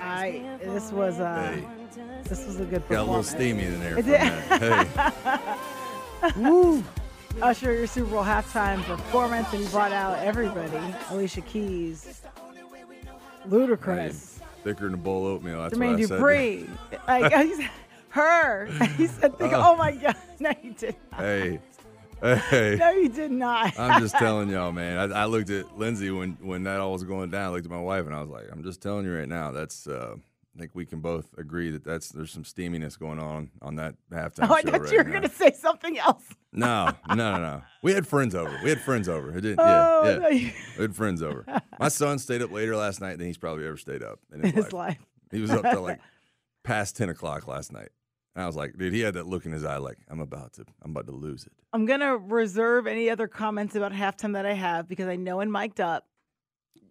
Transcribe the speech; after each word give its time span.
I 0.00 0.58
this 0.62 0.90
was 0.92 1.18
uh 1.20 1.52
Hey. 1.52 1.64
this 2.24 2.46
was 2.46 2.60
a 2.60 2.64
good 2.64 2.86
Got 2.88 2.98
a 3.00 3.04
little 3.04 3.22
steamy 3.22 3.64
in 3.64 3.80
there. 3.80 3.98
It 3.98 4.02
from 4.02 4.12
did. 4.12 4.20
that. 4.20 5.58
Hey, 6.22 6.30
Woo! 6.42 6.84
Usher, 7.42 7.72
your 7.74 7.86
Super 7.86 8.10
Bowl 8.10 8.24
halftime 8.24 8.82
performance, 8.84 9.52
and 9.52 9.62
you 9.62 9.68
brought 9.68 9.92
out 9.92 10.18
everybody. 10.20 10.78
Alicia 11.10 11.42
Keys, 11.42 12.22
Ludacris, 13.48 14.38
thicker 14.64 14.84
than 14.86 14.94
a 14.94 14.98
bowl 14.98 15.26
of 15.26 15.32
oatmeal. 15.34 15.62
That's 15.62 15.74
Jermaine 15.74 15.92
what 15.92 16.00
I 16.00 16.04
said. 16.06 16.20
Dupri, 16.20 16.68
like 17.08 17.32
he's- 17.46 17.70
her. 18.10 18.66
He 18.96 19.06
said, 19.06 19.36
think, 19.36 19.52
Oh. 19.52 19.72
"Oh 19.72 19.76
my 19.76 19.92
God, 19.92 20.16
no, 20.40 20.50
you 20.62 20.72
did 20.72 20.96
not. 21.12 21.20
Hey, 21.20 21.60
hey. 22.22 22.76
No, 22.78 22.90
you 22.90 23.08
did 23.08 23.30
not." 23.30 23.78
I'm 23.78 24.00
just 24.00 24.14
telling 24.18 24.48
y'all, 24.48 24.72
man. 24.72 25.12
I, 25.12 25.22
I 25.22 25.24
looked 25.26 25.50
at 25.50 25.76
Lindsay 25.78 26.10
when 26.10 26.38
when 26.40 26.64
that 26.64 26.80
all 26.80 26.92
was 26.92 27.04
going 27.04 27.30
down. 27.30 27.46
I 27.46 27.48
looked 27.50 27.66
at 27.66 27.70
my 27.72 27.80
wife 27.80 28.06
and 28.06 28.14
I 28.14 28.20
was 28.20 28.30
like, 28.30 28.44
I'm 28.50 28.62
just 28.62 28.80
telling 28.80 29.04
you 29.04 29.14
right 29.16 29.28
now. 29.28 29.50
That's 29.52 29.86
uh, 29.86 30.14
I 30.16 30.58
think 30.58 30.70
we 30.74 30.86
can 30.86 31.00
both 31.00 31.26
agree 31.36 31.70
that 31.72 31.84
that's 31.84 32.08
there's 32.08 32.30
some 32.30 32.44
steaminess 32.44 32.98
going 32.98 33.18
on 33.18 33.50
on 33.60 33.76
that 33.76 33.94
halftime 34.10 34.48
Oh, 34.48 34.54
I 34.54 34.62
thought 34.62 34.80
right 34.80 34.90
you 34.92 34.98
were 34.98 35.04
going 35.04 35.20
to 35.22 35.28
say 35.28 35.52
something 35.52 35.98
else. 35.98 36.24
No, 36.52 36.90
no, 37.08 37.14
no, 37.14 37.38
no. 37.38 37.62
We 37.82 37.92
had 37.92 38.06
friends 38.06 38.34
over. 38.34 38.58
We 38.64 38.70
had 38.70 38.80
friends 38.80 39.08
over. 39.08 39.36
It 39.36 39.42
didn't. 39.42 39.60
Oh, 39.60 40.02
yeah, 40.04 40.10
yeah. 40.12 40.18
no, 40.18 40.28
you- 40.28 40.52
We 40.78 40.82
had 40.82 40.96
friends 40.96 41.22
over. 41.22 41.44
My 41.78 41.88
son 41.88 42.18
stayed 42.18 42.40
up 42.40 42.50
later 42.50 42.74
last 42.74 43.02
night 43.02 43.18
than 43.18 43.26
he's 43.26 43.36
probably 43.36 43.66
ever 43.66 43.76
stayed 43.76 44.02
up 44.02 44.18
in 44.32 44.40
his, 44.42 44.52
His 44.54 44.64
life. 44.64 44.72
life. 44.72 44.98
He 45.30 45.40
was 45.40 45.50
up 45.50 45.62
till 45.62 45.82
like 45.82 46.00
past 46.64 46.96
ten 46.96 47.10
o'clock 47.10 47.46
last 47.46 47.70
night. 47.74 47.90
And 48.36 48.42
I 48.42 48.46
was 48.46 48.54
like, 48.54 48.76
dude, 48.76 48.92
he 48.92 49.00
had 49.00 49.14
that 49.14 49.26
look 49.26 49.46
in 49.46 49.52
his 49.52 49.64
eye, 49.64 49.78
like 49.78 49.96
I'm 50.10 50.20
about 50.20 50.52
to, 50.54 50.66
I'm 50.82 50.90
about 50.90 51.06
to 51.06 51.12
lose 51.12 51.46
it. 51.46 51.52
I'm 51.72 51.86
going 51.86 52.00
to 52.00 52.18
reserve 52.18 52.86
any 52.86 53.08
other 53.08 53.26
comments 53.26 53.74
about 53.74 53.92
halftime 53.92 54.34
that 54.34 54.44
I 54.44 54.52
have 54.52 54.86
because 54.86 55.08
I 55.08 55.16
know 55.16 55.40
in 55.40 55.50
mic'd 55.50 55.80
up 55.80 56.06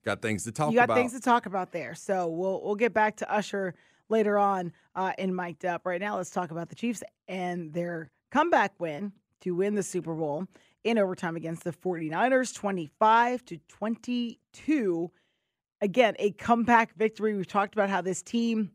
Got 0.03 0.21
things 0.21 0.43
to 0.43 0.51
talk 0.51 0.71
you 0.71 0.77
got 0.77 0.85
about. 0.85 0.97
things 0.97 1.13
to 1.13 1.19
talk 1.19 1.45
about 1.47 1.71
there. 1.71 1.95
So 1.95 2.27
we'll 2.27 2.61
we'll 2.63 2.75
get 2.75 2.93
back 2.93 3.17
to 3.17 3.31
Usher 3.31 3.73
later 4.07 4.37
on 4.37 4.71
uh, 4.95 5.13
in 5.17 5.35
mic'd 5.35 5.65
up. 5.65 5.85
Right 5.85 5.99
now, 5.99 6.17
let's 6.17 6.29
talk 6.29 6.51
about 6.51 6.69
the 6.69 6.75
Chiefs 6.75 7.03
and 7.27 7.73
their 7.73 8.11
comeback 8.31 8.79
win 8.79 9.11
to 9.41 9.55
win 9.55 9.73
the 9.73 9.83
Super 9.83 10.13
Bowl 10.13 10.45
in 10.83 10.99
overtime 10.99 11.35
against 11.35 11.63
the 11.63 11.71
49ers, 11.71 12.53
25 12.53 13.45
to 13.45 13.57
22. 13.67 15.11
Again, 15.81 16.15
a 16.19 16.31
comeback 16.31 16.95
victory. 16.95 17.35
We've 17.35 17.47
talked 17.47 17.73
about 17.73 17.89
how 17.89 18.01
this 18.01 18.21
team 18.21 18.71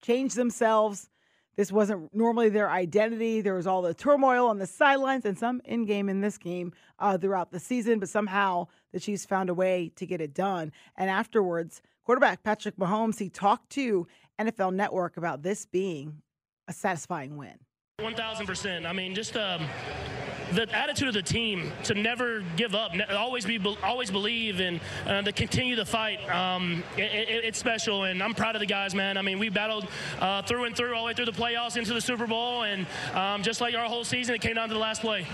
changed 0.00 0.36
themselves. 0.36 1.08
This 1.56 1.70
wasn't 1.70 2.14
normally 2.14 2.48
their 2.48 2.70
identity. 2.70 3.40
There 3.40 3.54
was 3.54 3.66
all 3.66 3.82
the 3.82 3.94
turmoil 3.94 4.46
on 4.46 4.58
the 4.58 4.66
sidelines 4.66 5.24
and 5.24 5.38
some 5.38 5.60
in 5.64 5.84
game 5.84 6.08
in 6.08 6.20
this 6.20 6.38
game 6.38 6.72
uh, 6.98 7.18
throughout 7.18 7.50
the 7.50 7.60
season, 7.60 7.98
but 7.98 8.08
somehow 8.08 8.68
the 8.92 9.00
Chiefs 9.00 9.26
found 9.26 9.50
a 9.50 9.54
way 9.54 9.92
to 9.96 10.06
get 10.06 10.20
it 10.20 10.34
done. 10.34 10.72
And 10.96 11.10
afterwards, 11.10 11.82
quarterback 12.04 12.42
Patrick 12.42 12.76
Mahomes, 12.76 13.18
he 13.18 13.28
talked 13.28 13.70
to 13.70 14.06
NFL 14.38 14.74
Network 14.74 15.16
about 15.16 15.42
this 15.42 15.66
being 15.66 16.22
a 16.68 16.72
satisfying 16.72 17.36
win. 17.36 17.58
One 17.98 18.14
thousand 18.14 18.46
percent. 18.46 18.86
I 18.86 18.92
mean, 18.92 19.14
just 19.14 19.36
um, 19.36 19.66
the 20.54 20.70
attitude 20.74 21.08
of 21.08 21.14
the 21.14 21.22
team 21.22 21.72
to 21.84 21.94
never 21.94 22.42
give 22.56 22.74
up, 22.74 22.92
always 23.10 23.44
be, 23.44 23.60
always 23.82 24.10
believe, 24.10 24.60
and 24.60 24.80
uh, 25.06 25.22
to 25.22 25.32
continue 25.32 25.76
the 25.76 25.84
fight. 25.84 26.18
Um, 26.30 26.82
it, 26.96 27.02
it, 27.02 27.44
it's 27.44 27.58
special, 27.58 28.04
and 28.04 28.22
I'm 28.22 28.34
proud 28.34 28.54
of 28.56 28.60
the 28.60 28.66
guys, 28.66 28.94
man. 28.94 29.16
I 29.16 29.22
mean, 29.22 29.38
we 29.38 29.48
battled 29.48 29.88
uh, 30.20 30.42
through 30.42 30.64
and 30.64 30.76
through, 30.76 30.94
all 30.94 31.02
the 31.02 31.06
way 31.06 31.14
through 31.14 31.26
the 31.26 31.32
playoffs 31.32 31.76
into 31.76 31.94
the 31.94 32.00
Super 32.00 32.26
Bowl, 32.26 32.62
and 32.62 32.86
um, 33.14 33.42
just 33.42 33.60
like 33.60 33.74
our 33.74 33.86
whole 33.86 34.04
season, 34.04 34.34
it 34.34 34.40
came 34.40 34.54
down 34.54 34.68
to 34.68 34.74
the 34.74 34.80
last 34.80 35.00
play. 35.00 35.26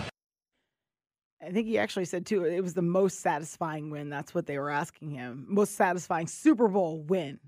I 1.40 1.50
think 1.50 1.68
he 1.68 1.78
actually 1.78 2.04
said 2.04 2.26
too, 2.26 2.44
it 2.44 2.60
was 2.60 2.74
the 2.74 2.82
most 2.82 3.20
satisfying 3.20 3.90
win. 3.90 4.10
That's 4.10 4.34
what 4.34 4.46
they 4.46 4.58
were 4.58 4.70
asking 4.70 5.12
him. 5.12 5.46
Most 5.48 5.76
satisfying 5.76 6.26
Super 6.26 6.68
Bowl 6.68 7.02
win. 7.02 7.38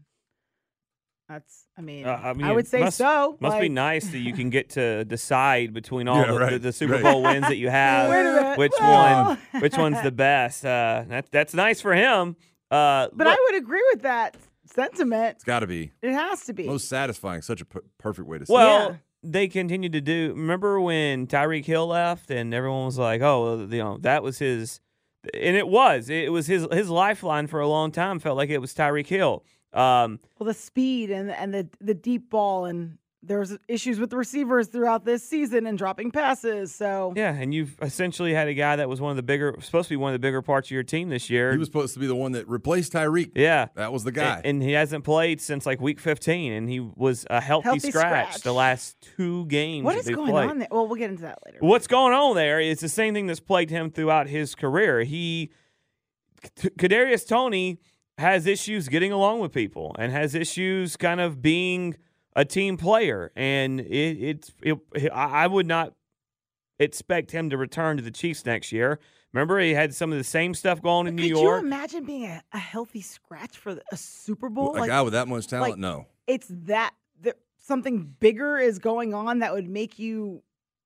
That's, 1.31 1.65
I 1.79 1.81
mean, 1.81 2.07
Uh, 2.07 2.21
I, 2.25 2.33
mean, 2.33 2.45
I 2.45 2.53
would 2.53 2.67
say 2.67 2.81
must, 2.81 2.97
so. 2.99 3.37
Must 3.39 3.61
be 3.61 3.69
nice 3.69 4.09
that 4.11 4.19
you 4.19 4.33
can 4.33 4.51
get 4.51 4.71
to 4.71 5.05
decide 5.17 5.73
between 5.73 6.09
all 6.09 6.17
Yeah, 6.19 6.27
the, 6.27 6.33
the, 6.33 6.39
right, 6.41 6.63
the 6.63 6.73
Super 6.73 6.95
right. 6.95 7.03
Bowl 7.05 7.23
wins 7.23 7.47
that 7.47 7.57
you 7.57 7.71
have, 7.71 8.11
Wait 8.11 8.21
a 8.27 8.33
minute. 8.33 8.59
which 8.59 8.73
Well- 8.81 9.39
one, 9.53 9.63
which 9.63 9.77
one's 9.79 10.03
the 10.03 10.11
best. 10.11 10.65
Uh, 10.67 11.05
that, 11.09 11.31
that's 11.31 11.55
nice 11.55 11.81
for 11.81 11.95
him. 11.95 12.35
Uh, 12.71 13.09
But 13.13 13.29
I 13.29 13.37
would 13.49 13.55
agree 13.63 13.85
with 13.93 14.03
that 14.03 14.37
sentiment. 14.67 15.37
It's 15.37 15.45
got 15.45 15.61
to 15.61 15.67
be 15.69 15.93
It 16.03 16.13
has 16.13 16.45
to 16.47 16.53
be. 16.53 16.67
most 16.67 16.89
satisfying. 16.89 17.43
Such 17.43 17.61
a 17.61 17.65
p- 17.65 17.79
perfect 17.99 18.27
way 18.29 18.39
to 18.39 18.47
say. 18.47 18.53
Well, 18.53 18.91
Yeah. 18.91 18.97
they 19.23 19.47
continued 19.49 19.93
to 19.93 20.01
do. 20.01 20.33
Remember 20.37 20.81
when 20.81 21.27
Tyreek 21.29 21.65
Hill 21.65 21.87
left, 21.89 22.31
and 22.31 22.53
everyone 22.55 22.87
was 22.87 22.99
like, 22.99 23.21
"Oh, 23.23 23.61
you 23.71 23.79
know, 23.79 23.99
that 23.99 24.23
was 24.23 24.39
his," 24.39 24.81
and 25.35 25.57
it 25.57 25.69
was. 25.69 26.09
It 26.11 26.33
was 26.33 26.47
his 26.47 26.67
his 26.73 26.89
lifeline 26.89 27.47
for 27.47 27.61
a 27.61 27.69
long 27.69 27.91
time. 27.93 28.19
Felt 28.21 28.37
like 28.37 28.51
it 28.51 28.59
was 28.59 28.73
Tyreek 28.75 29.07
Hill. 29.09 29.45
Um, 29.73 30.19
well, 30.39 30.47
the 30.47 30.55
speed 30.55 31.11
and 31.11 31.31
and 31.31 31.55
the 31.55 31.69
the 31.81 31.95
deep 31.95 32.31
ball 32.31 32.65
and 32.65 32.99
there's 33.23 33.55
issues 33.69 34.01
with 34.01 34.09
the 34.09 34.17
receivers 34.17 34.69
throughout 34.69 35.05
this 35.05 35.23
season 35.23 35.67
and 35.67 35.77
dropping 35.77 36.11
passes. 36.11 36.75
So 36.75 37.13
yeah, 37.15 37.35
and 37.35 37.53
you've 37.53 37.77
essentially 37.83 38.33
had 38.33 38.49
a 38.49 38.55
guy 38.55 38.77
that 38.77 38.89
was 38.89 38.99
one 38.99 39.11
of 39.11 39.17
the 39.17 39.23
bigger, 39.23 39.55
supposed 39.61 39.89
to 39.89 39.93
be 39.93 39.97
one 39.97 40.09
of 40.09 40.15
the 40.15 40.19
bigger 40.27 40.41
parts 40.41 40.69
of 40.69 40.71
your 40.71 40.83
team 40.85 41.11
this 41.11 41.29
year. 41.29 41.53
he 41.53 41.59
was 41.59 41.69
supposed 41.69 41.93
to 41.93 42.01
be 42.01 42.07
the 42.07 42.15
one 42.17 42.33
that 42.33 42.49
replaced 42.49 42.95
Tyreek. 42.95 43.33
yeah, 43.35 43.67
That 43.75 43.93
was 43.93 44.05
the 44.05 44.11
guy. 44.13 44.39
A- 44.43 44.47
And 44.49 44.63
he 44.63 44.73
hasn't 44.73 45.05
played 45.05 45.39
since 45.43 45.67
like 45.67 45.83
week 45.83 46.01
15, 46.01 46.51
and 46.51 46.67
he 46.71 46.81
was 46.81 47.27
a 47.29 47.43
healthy, 47.43 47.65
Healthy 47.65 47.91
scratch, 47.91 48.29
scratch. 48.29 48.43
the 48.43 48.55
last 48.55 48.97
two 49.17 49.45
games. 49.49 49.85
what 49.85 49.93
that 49.93 49.99
is 50.01 50.07
they 50.07 50.15
going 50.15 50.31
played. 50.33 50.49
on 50.49 50.59
there? 50.61 50.69
Well, 50.71 50.87
we'll 50.87 50.97
get 50.97 51.11
into 51.11 51.25
that 51.25 51.41
later. 51.45 51.59
What's 51.61 51.87
going 51.89 52.15
on 52.15 52.35
there 52.37 52.59
is 52.59 52.81
the 52.81 52.89
same 52.89 53.13
thing 53.13 53.27
that's 53.27 53.39
plagued 53.39 53.71
him 53.71 53.91
throughout 53.91 54.29
his 54.29 54.55
career. 54.55 55.03
He, 55.03 55.51
K- 56.57 56.71
Kadarius 56.71 57.29
Toney, 57.29 57.81
has 58.21 58.47
issues 58.47 58.89
getting 58.89 59.13
along 59.13 59.41
with 59.41 59.53
people 59.53 59.95
and 59.99 60.13
has 60.13 60.35
issues 60.35 60.97
kind 60.97 61.21
of 61.21 61.43
being 61.43 61.97
a 62.37 62.45
team 62.45 62.77
player. 62.77 63.33
And 63.35 63.81
it, 63.81 63.85
it's, 64.23 64.53
it, 64.63 64.79
I 65.13 65.45
I 65.45 65.47
would 65.47 65.67
not 65.67 65.95
expect 66.79 67.31
him 67.31 67.51
to 67.51 67.57
return 67.57 67.97
to 67.97 68.03
the 68.03 68.11
Chiefs 68.11 68.47
next 68.47 68.73
year. 68.73 68.99
Remember, 69.33 69.61
he 69.61 69.75
had 69.75 69.95
some 69.95 70.11
of 70.13 70.19
the 70.19 70.25
same 70.25 70.55
stuff 70.55 70.83
going 70.83 71.07
in 71.07 71.15
New 71.17 71.23
York? 71.23 71.61
Could 71.61 71.67
you 71.67 71.67
imagine 71.75 72.05
being 72.05 72.25
a, 72.25 72.43
a 72.53 72.59
healthy 72.59 73.01
scratch 73.01 73.57
for 73.57 73.79
a 73.93 73.97
Super 73.97 74.49
Bowl? 74.49 74.77
a 74.77 74.81
Like, 74.81 74.89
guy 74.89 75.03
with 75.03 75.13
that 75.13 75.29
much 75.29 75.47
talent, 75.47 75.73
like- 75.73 75.79
no. 75.79 76.07
it's 76.27 76.47
that, 76.51 76.93
that 77.23 77.37
something 77.61 78.15
bigger 78.19 78.59
is 78.59 78.79
going 78.79 79.15
on 79.15 79.39
that 79.41 79.53
would 79.53 79.69
make 79.69 79.99
you 79.99 80.43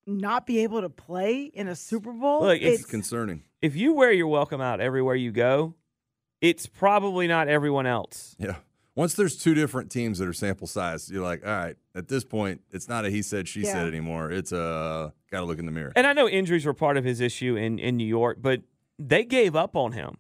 not 0.07 0.47
be 0.47 0.59
able 0.63 0.83
to 0.83 0.91
play 0.91 1.45
in 1.45 1.69
a 1.69 1.75
Super 1.77 2.13
Bowl. 2.13 2.43
Look, 2.43 2.61
it's 2.61 2.83
It's 2.83 2.91
concerning. 2.91 3.45
if 3.63 3.75
you 3.77 3.95
wear 3.95 4.13
your 4.13 4.27
welcome 4.29 4.61
out 4.61 4.81
everywhere 4.81 5.15
you 5.15 5.33
go, 5.33 5.75
it's 6.45 6.67
probably 6.67 7.27
not 7.27 7.49
everyone 7.49 7.87
else. 7.87 8.37
Yeah. 8.39 8.57
Once 8.97 9.15
there's 9.15 9.37
two 9.37 9.55
different 9.55 9.91
teams 9.91 10.19
that 10.19 10.29
are 10.29 10.33
sample 10.33 10.67
size, 10.67 11.11
you're 11.11 11.23
like, 11.23 11.45
all 11.45 11.53
right, 11.53 11.77
at 11.95 12.07
this 12.09 12.23
point, 12.25 12.61
it's 12.71 12.89
not 12.89 13.05
a 13.05 13.11
he 13.11 13.23
said, 13.23 13.49
she 13.49 13.63
Yeah. 13.63 13.73
said 13.73 13.89
anymore. 13.89 14.31
It's 14.31 14.53
a 14.53 15.13
got 15.31 15.41
to 15.41 15.47
look 15.47 15.59
in 15.59 15.67
the 15.67 15.73
mirror. 15.73 15.93
And 15.97 16.07
I 16.07 16.13
know 16.13 16.29
injuries 16.29 16.65
were 16.67 16.75
part 16.75 16.97
of 16.97 17.05
his 17.05 17.21
issue 17.21 17.57
in, 17.57 17.79
in 17.79 17.97
New 17.97 18.07
York, 18.07 18.39
but 18.41 18.61
they 18.99 19.25
gave 19.25 19.57
up 19.57 19.75
on 19.75 19.93
him. 19.93 20.19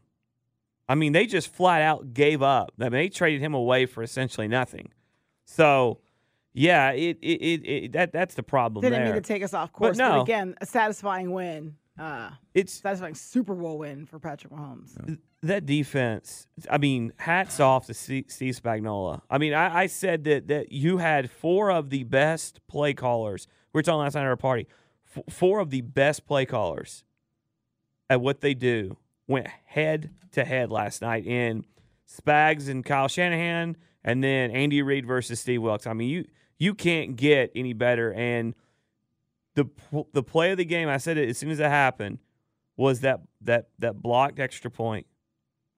I 0.89 0.95
mean, 0.97 1.13
they 1.13 1.27
just 1.27 1.49
flat 1.55 1.83
out 1.83 2.15
gave 2.15 2.43
up. 2.43 2.73
I 2.81 2.85
mean, 2.85 2.93
they 2.93 3.09
traded 3.09 3.41
him 3.41 3.55
away 3.55 3.87
for 3.87 4.03
essentially 4.03 4.49
nothing. 4.49 4.91
So, 5.45 6.01
yeah, 6.53 6.91
it 6.93 7.19
it, 7.23 7.41
it, 7.43 7.67
it 7.69 7.93
that 7.93 8.13
that's 8.13 8.35
the 8.35 8.43
problem 8.43 8.83
Didn't 8.83 8.99
there. 9.05 9.13
mean 9.13 9.23
to 9.23 9.27
take 9.27 9.43
us 9.43 9.55
off 9.55 9.73
course, 9.73 9.97
But 9.97 10.05
but, 10.09 10.17
no. 10.17 10.23
again, 10.23 10.55
a 10.61 10.67
satisfying 10.67 11.31
win. 11.33 11.77
Uh, 11.99 12.31
it's 12.55 12.73
satisfying 12.73 13.15
Super 13.15 13.55
Bowl 13.55 13.79
win 13.79 14.05
for 14.07 14.19
Patrick 14.19 14.53
Mahomes. 14.53 15.19
That 15.45 15.67
defense. 15.67 16.47
I 16.71 16.79
mean, 16.79 17.13
hats 17.19 17.61
off 17.61 17.85
to 17.89 17.95
Steve 17.95 18.25
Spagnuolo. 18.29 19.21
I 19.29 19.37
mean, 19.37 19.53
I, 19.53 19.81
I 19.81 19.87
said 19.89 20.25
that 20.25 20.49
that 20.49 20.73
you 20.73 20.97
had 20.97 21.31
four 21.31 21.71
of 21.71 21.91
the 21.91 22.05
best 22.05 22.67
play 22.67 22.95
callers. 22.95 23.47
We 23.73 23.79
were 23.79 23.83
talking 23.83 23.99
last 23.99 24.15
night 24.15 24.23
at 24.23 24.29
our 24.29 24.37
party. 24.39 24.67
F- 25.15 25.35
four 25.35 25.59
of 25.59 25.69
the 25.69 25.83
best 25.83 26.27
play 26.27 26.47
callers 26.47 27.05
at 28.09 28.23
what 28.23 28.41
they 28.41 28.55
do 28.55 28.97
went 29.27 29.49
head 29.67 30.15
to 30.33 30.47
head 30.47 30.71
last 30.71 31.03
night 31.03 31.27
in 31.27 31.67
Spags 32.09 32.71
and 32.71 32.83
Kyle 32.83 33.09
Shanahan, 33.09 33.77
and 34.03 34.25
then 34.25 34.51
Andy 34.51 34.81
Reid 34.81 35.07
versus 35.07 35.41
Steve 35.41 35.61
Wilks. 35.61 35.87
I 35.87 35.93
mean, 35.93 36.09
you 36.09 36.25
you 36.59 36.73
can't 36.75 37.17
get 37.17 37.53
any 37.55 37.75
better. 37.75 38.15
And 38.15 38.55
the 39.57 39.69
the 40.15 40.23
play 40.23 40.53
of 40.53 40.57
the 40.57 40.65
game, 40.65 40.89
I 40.89 40.97
said 40.97 41.19
it 41.19 41.29
as 41.29 41.37
soon 41.37 41.51
as 41.51 41.61
it 41.61 41.67
happened, 41.69 42.21
was 42.79 43.01
that 43.01 43.21
that 43.43 43.69
that 43.79 44.01
blocked 44.01 44.41
extra 44.41 44.71
point. 44.71 45.07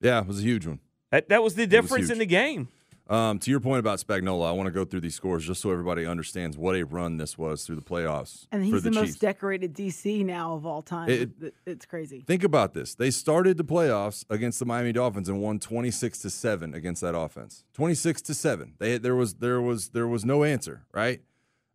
Yeah, 0.01 0.21
it 0.21 0.27
was 0.27 0.41
a 0.41 0.43
huge 0.43 0.67
one. 0.67 0.81
That 1.11 1.29
that 1.29 1.43
was 1.43 1.55
the 1.55 1.63
was 1.63 1.69
difference 1.71 2.11
in 2.11 2.19
the 2.19 2.27
game. 2.27 2.69
Um, 3.09 3.39
to 3.39 3.53
your 3.53 3.61
point 3.61 3.79
about 3.79 4.01
Spagnuolo, 4.01 4.45
I 4.45 4.51
want 4.51 4.67
to 4.67 4.73
go 4.73 4.85
through 4.85 5.03
these 5.03 5.15
scores 5.15 5.47
just 5.47 5.61
so 5.61 5.71
everybody 5.71 6.05
understands 6.05 6.59
what 6.59 6.75
a 6.75 6.83
run 6.83 7.19
this 7.19 7.39
was 7.39 7.65
through 7.65 7.77
the 7.77 7.83
playoffs 7.83 8.49
And 8.51 8.63
for 8.63 8.75
he's 8.75 8.83
the, 8.83 8.91
the, 8.91 8.97
most 9.01 9.21
decorated 9.21 9.75
DC 9.75 10.25
now 10.25 10.55
of 10.55 10.67
all 10.67 10.83
time. 10.83 11.09
It- 11.09 11.31
It- 11.41 11.55
it's 11.65 11.87
crazy. 11.87 12.25
Think 12.27 12.43
about 12.43 12.75
this. 12.75 12.97
They 12.97 13.13
started 13.13 13.59
the 13.59 13.65
playoffs 13.65 14.25
against 14.29 14.59
the 14.59 14.65
Miami 14.67 14.91
Dolphins 14.91 15.29
and 15.29 15.41
won 15.41 15.61
26 15.61 16.19
to 16.23 16.31
7 16.31 16.75
against 16.75 17.01
that 17.01 17.17
offense. 17.17 17.63
26 17.75 18.23
to 18.23 18.35
7. 18.35 18.75
They 18.81 18.99
there 18.99 19.15
was 19.15 19.35
there 19.35 19.61
was 19.63 19.91
there 19.91 20.09
was 20.09 20.25
no 20.25 20.43
answer, 20.43 20.83
right? 20.93 21.21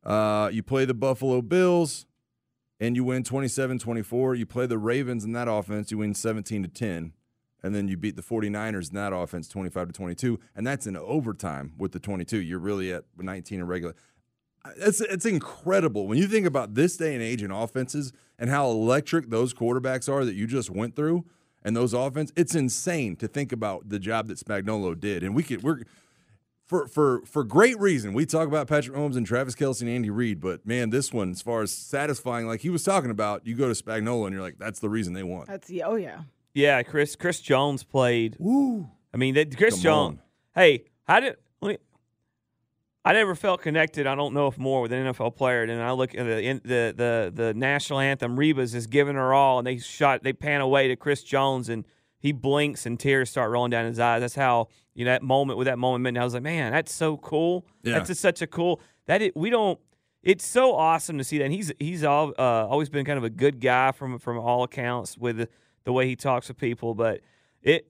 Uh, 0.04 0.50
you 0.52 0.62
play 0.64 0.84
the 0.84 0.94
Buffalo 0.94 1.42
Bills 1.42 2.08
and 2.82 2.98
you 2.98 3.06
win 3.06 3.24
27-24. 3.24 4.38
You 4.38 4.46
play 4.46 4.66
the 4.66 4.78
Ravens 4.78 5.24
in 5.24 5.32
that 5.32 5.48
offense, 5.48 5.92
you 5.92 6.00
win 6.00 6.14
17 6.14 6.64
to 6.64 6.68
10. 6.68 7.14
And 7.64 7.76
then 7.76 7.88
you 7.88 7.98
beat 7.98 8.16
the 8.16 8.24
49ers 8.24 8.90
in 8.90 8.96
that 8.96 9.14
offense 9.14 9.48
25 9.48 9.88
to 9.88 9.94
22, 9.94 10.40
and 10.56 10.66
that's 10.66 10.88
in 10.88 10.98
overtime 10.98 11.74
with 11.78 11.92
the 11.92 12.00
22. 12.00 12.38
You're 12.38 12.60
really 12.60 12.92
at 12.92 13.04
19 13.18 13.60
in 13.60 13.68
regular. 13.68 13.96
It's 14.78 15.02
it's 15.02 15.26
incredible 15.26 16.08
when 16.08 16.20
you 16.20 16.28
think 16.28 16.46
about 16.46 16.76
this 16.76 16.96
day 16.96 17.14
and 17.16 17.24
age 17.24 17.42
in 17.42 17.50
offenses 17.50 18.14
and 18.38 18.50
how 18.50 18.70
electric 18.70 19.30
those 19.30 19.54
quarterbacks 19.54 20.12
are 20.12 20.24
that 20.24 20.36
you 20.36 20.46
just 20.46 20.70
went 20.70 20.96
through 20.96 21.26
and 21.64 21.76
those 21.76 21.94
offense. 21.94 22.32
It's 22.36 22.54
insane 22.54 23.16
to 23.18 23.28
think 23.28 23.52
about 23.52 23.90
the 23.90 24.00
job 24.00 24.28
that 24.28 24.38
Spagnuolo 24.38 25.00
did, 25.00 25.24
and 25.24 25.36
we 25.36 25.44
could 25.44 25.64
we're 25.64 25.82
for 26.72 26.88
for 26.88 27.22
for 27.26 27.44
great 27.44 27.78
reason. 27.80 28.14
We 28.14 28.26
talk 28.26 28.48
about 28.48 28.68
Patrick 28.68 28.96
holmes 28.96 29.18
and 29.18 29.26
Travis 29.26 29.56
Kelce 29.56 29.82
and 29.82 29.90
Andy 29.90 30.10
Reid, 30.10 30.40
but 30.40 30.66
man, 30.66 30.90
this 30.90 31.12
one 31.12 31.32
as 31.32 31.42
far 31.42 31.62
as 31.64 31.72
satisfying, 31.72 32.48
like 32.48 32.62
he 32.62 32.70
was 32.70 32.84
talking 32.84 33.12
about, 33.12 33.46
you 33.46 33.56
go 33.56 33.72
to 33.72 33.84
Spagnuolo 33.84 34.26
and 34.26 34.34
you're 34.34 34.42
like, 34.42 34.58
that's 34.58 34.80
the 34.80 34.90
reason 34.90 35.14
they 35.14 35.24
won. 35.24 35.46
That's 35.48 35.70
yeah, 35.70 35.88
oh 35.88 35.96
yeah. 35.96 36.22
Yeah, 36.54 36.84
Chris 36.84 37.16
Chris 37.16 37.40
Jones 37.40 37.84
played. 37.84 38.36
Woo. 38.40 38.90
I 39.14 39.18
mean, 39.18 39.36
that, 39.36 39.56
Chris 39.58 39.76
Come 39.76 39.82
Jones. 39.82 40.20
on. 40.20 40.24
Hey, 40.56 40.86
I 41.08 41.20
did. 41.20 41.36
Let 41.62 41.70
me, 41.70 41.78
I 43.04 43.14
never 43.14 43.36
felt 43.36 43.62
connected. 43.62 44.06
I 44.06 44.16
don't 44.16 44.34
know 44.34 44.48
if 44.48 44.58
more 44.58 44.82
with 44.82 44.92
an 44.92 45.06
NFL 45.06 45.36
player. 45.36 45.64
And 45.64 45.82
I 45.82 45.92
look 45.92 46.14
at 46.14 46.24
the 46.24 46.42
in, 46.42 46.62
the 46.64 46.94
the 46.96 47.32
the 47.34 47.54
national 47.54 48.00
anthem. 48.00 48.38
Reba's 48.38 48.76
is 48.76 48.88
giving 48.88 49.16
her 49.16 49.34
all, 49.34 49.58
and 49.60 49.66
they 49.66 49.78
shot. 49.78 50.24
They 50.24 50.34
pan 50.34 50.62
away 50.62 50.88
to 50.90 50.96
Chris 50.96 51.24
Jones, 51.24 51.70
and 51.70 51.86
he 52.20 52.32
blinks, 52.32 52.86
and 52.86 53.00
tears 53.00 53.30
start 53.30 53.50
rolling 53.50 53.72
down 53.72 53.86
his 53.86 54.00
eyes. 54.00 54.22
That's 54.22 54.36
how 54.36 54.68
you 54.94 55.06
know 55.06 55.12
that 55.12 55.24
moment 55.24 55.58
with 55.58 55.66
that 55.66 55.80
moment. 55.80 56.06
And 56.08 56.22
I 56.22 56.24
was 56.24 56.34
like, 56.34 56.44
man, 56.44 56.72
that's 56.72 56.94
so 56.94 57.18
cool. 57.18 57.66
Yeah. 57.84 57.94
That's 57.94 58.08
just 58.08 58.22
such 58.22 58.42
a 58.42 58.48
cool. 58.48 58.82
That 59.08 59.22
it, 59.22 59.36
we 59.36 59.50
don't. 59.50 59.80
It's 60.22 60.46
so 60.46 60.76
awesome 60.76 61.18
to 61.18 61.24
see 61.24 61.40
that. 61.40 61.46
And 61.46 61.54
he's 61.54 61.72
he's 61.80 62.04
all, 62.04 62.34
uh, 62.38 62.68
always 62.68 62.90
been 62.90 63.06
kind 63.06 63.18
of 63.18 63.24
a 63.24 63.30
good 63.32 63.60
guy 63.60 63.92
from 63.92 64.20
from 64.20 64.38
all 64.38 64.62
accounts 64.64 65.18
with 65.18 65.48
the, 65.84 65.90
the 65.90 65.94
way 65.94 66.08
he 66.08 66.16
talks 66.16 66.48
with 66.48 66.58
people. 66.58 66.96
But 66.96 67.22
it 67.62 67.88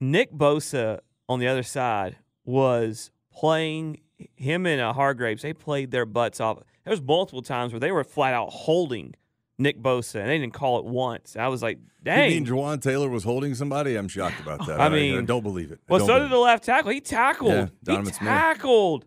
Nick 0.00 0.32
Bosa 0.32 1.00
on 1.28 1.38
the 1.38 1.48
other 1.48 1.62
side 1.62 2.16
was 2.44 3.10
playing 3.32 4.00
him 4.36 4.66
and 4.66 4.80
uh, 4.80 4.92
Hargraves. 4.92 5.42
They 5.42 5.52
played 5.52 5.90
their 5.90 6.06
butts 6.06 6.40
off. 6.40 6.58
There 6.84 6.90
was 6.90 7.02
multiple 7.02 7.42
times 7.42 7.72
where 7.72 7.80
they 7.80 7.92
were 7.92 8.04
flat 8.04 8.34
out 8.34 8.50
holding 8.50 9.14
Nick 9.58 9.78
Bosa, 9.80 10.20
and 10.20 10.28
they 10.28 10.38
didn't 10.38 10.54
call 10.54 10.78
it 10.78 10.86
once. 10.86 11.36
I 11.36 11.48
was 11.48 11.62
like, 11.62 11.78
dang. 12.02 12.30
You 12.30 12.40
dang. 12.40 12.44
mean 12.44 12.46
Jawaan 12.46 12.80
Taylor 12.80 13.08
was 13.08 13.24
holding 13.24 13.54
somebody? 13.54 13.94
I'm 13.96 14.08
shocked 14.08 14.40
about 14.40 14.66
that. 14.66 14.80
I 14.80 14.88
mean- 14.88 15.26
don't 15.26 15.42
believe 15.42 15.70
it. 15.70 15.80
I 15.88 15.92
well, 15.92 15.98
don't 15.98 16.08
so 16.08 16.18
did 16.18 16.30
the 16.30 16.38
left 16.38 16.64
tackle. 16.64 16.90
He 16.90 17.00
tackled. 17.00 17.52
Yeah, 17.52 17.64
he 17.66 17.70
Donovan 17.84 18.12
Smith. 18.14 18.28
tackled 18.28 19.06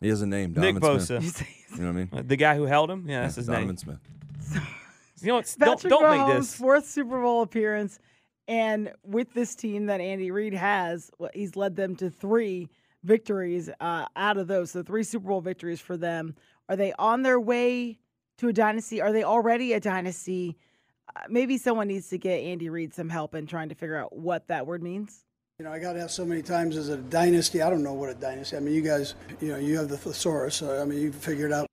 He 0.00 0.08
has 0.08 0.22
a 0.22 0.26
name, 0.26 0.54
Nick 0.54 0.80
Donovan 0.80 0.82
Bosa. 0.82 1.20
Smith. 1.20 1.46
You 1.72 1.78
know 1.78 1.92
what 1.92 2.00
I 2.14 2.16
mean? 2.20 2.26
The 2.26 2.36
guy 2.36 2.56
who 2.56 2.64
held 2.64 2.90
him. 2.90 3.08
Yeah, 3.08 3.22
that's 3.22 3.36
his 3.36 3.46
Donovan 3.46 3.68
name. 3.68 3.76
Donovan 3.76 4.00
Smith. 4.46 4.72
You 5.22 5.28
know 5.28 5.34
what? 5.36 5.54
Don't, 5.58 5.70
Patrick 5.76 5.90
don't 5.90 6.02
Mahomes' 6.02 6.28
make 6.28 6.36
this. 6.38 6.54
fourth 6.54 6.86
Super 6.86 7.20
Bowl 7.20 7.42
appearance, 7.42 7.98
and 8.48 8.92
with 9.04 9.32
this 9.34 9.54
team 9.54 9.86
that 9.86 10.00
Andy 10.00 10.30
Reid 10.30 10.54
has, 10.54 11.10
he's 11.32 11.56
led 11.56 11.76
them 11.76 11.96
to 11.96 12.10
three 12.10 12.68
victories 13.04 13.70
uh, 13.80 14.06
out 14.16 14.36
of 14.36 14.48
those. 14.48 14.72
So 14.72 14.82
three 14.82 15.04
Super 15.04 15.28
Bowl 15.28 15.40
victories 15.40 15.80
for 15.80 15.96
them. 15.96 16.34
Are 16.68 16.76
they 16.76 16.92
on 16.98 17.22
their 17.22 17.40
way 17.40 17.98
to 18.38 18.48
a 18.48 18.52
dynasty? 18.52 19.00
Are 19.00 19.12
they 19.12 19.24
already 19.24 19.72
a 19.72 19.80
dynasty? 19.80 20.56
Uh, 21.14 21.20
maybe 21.28 21.58
someone 21.58 21.88
needs 21.88 22.08
to 22.08 22.18
get 22.18 22.38
Andy 22.38 22.68
Reid 22.68 22.94
some 22.94 23.08
help 23.08 23.34
in 23.34 23.46
trying 23.46 23.68
to 23.68 23.74
figure 23.74 23.96
out 23.96 24.16
what 24.16 24.48
that 24.48 24.66
word 24.66 24.82
means. 24.82 25.24
You 25.58 25.66
know, 25.66 25.72
I 25.72 25.78
got 25.78 25.96
asked 25.96 26.16
so 26.16 26.24
many 26.24 26.42
times, 26.42 26.76
is 26.76 26.88
it 26.88 26.98
a 26.98 27.02
dynasty? 27.02 27.60
I 27.62 27.70
don't 27.70 27.82
know 27.82 27.92
what 27.92 28.08
a 28.08 28.14
dynasty. 28.14 28.56
I 28.56 28.60
mean, 28.60 28.74
you 28.74 28.82
guys, 28.82 29.14
you 29.40 29.48
know, 29.48 29.58
you 29.58 29.76
have 29.76 29.88
the 29.88 29.98
thesaurus. 29.98 30.56
So, 30.56 30.80
I 30.80 30.84
mean, 30.84 31.00
you 31.00 31.12
figure 31.12 31.46
it 31.46 31.52
out. 31.52 31.66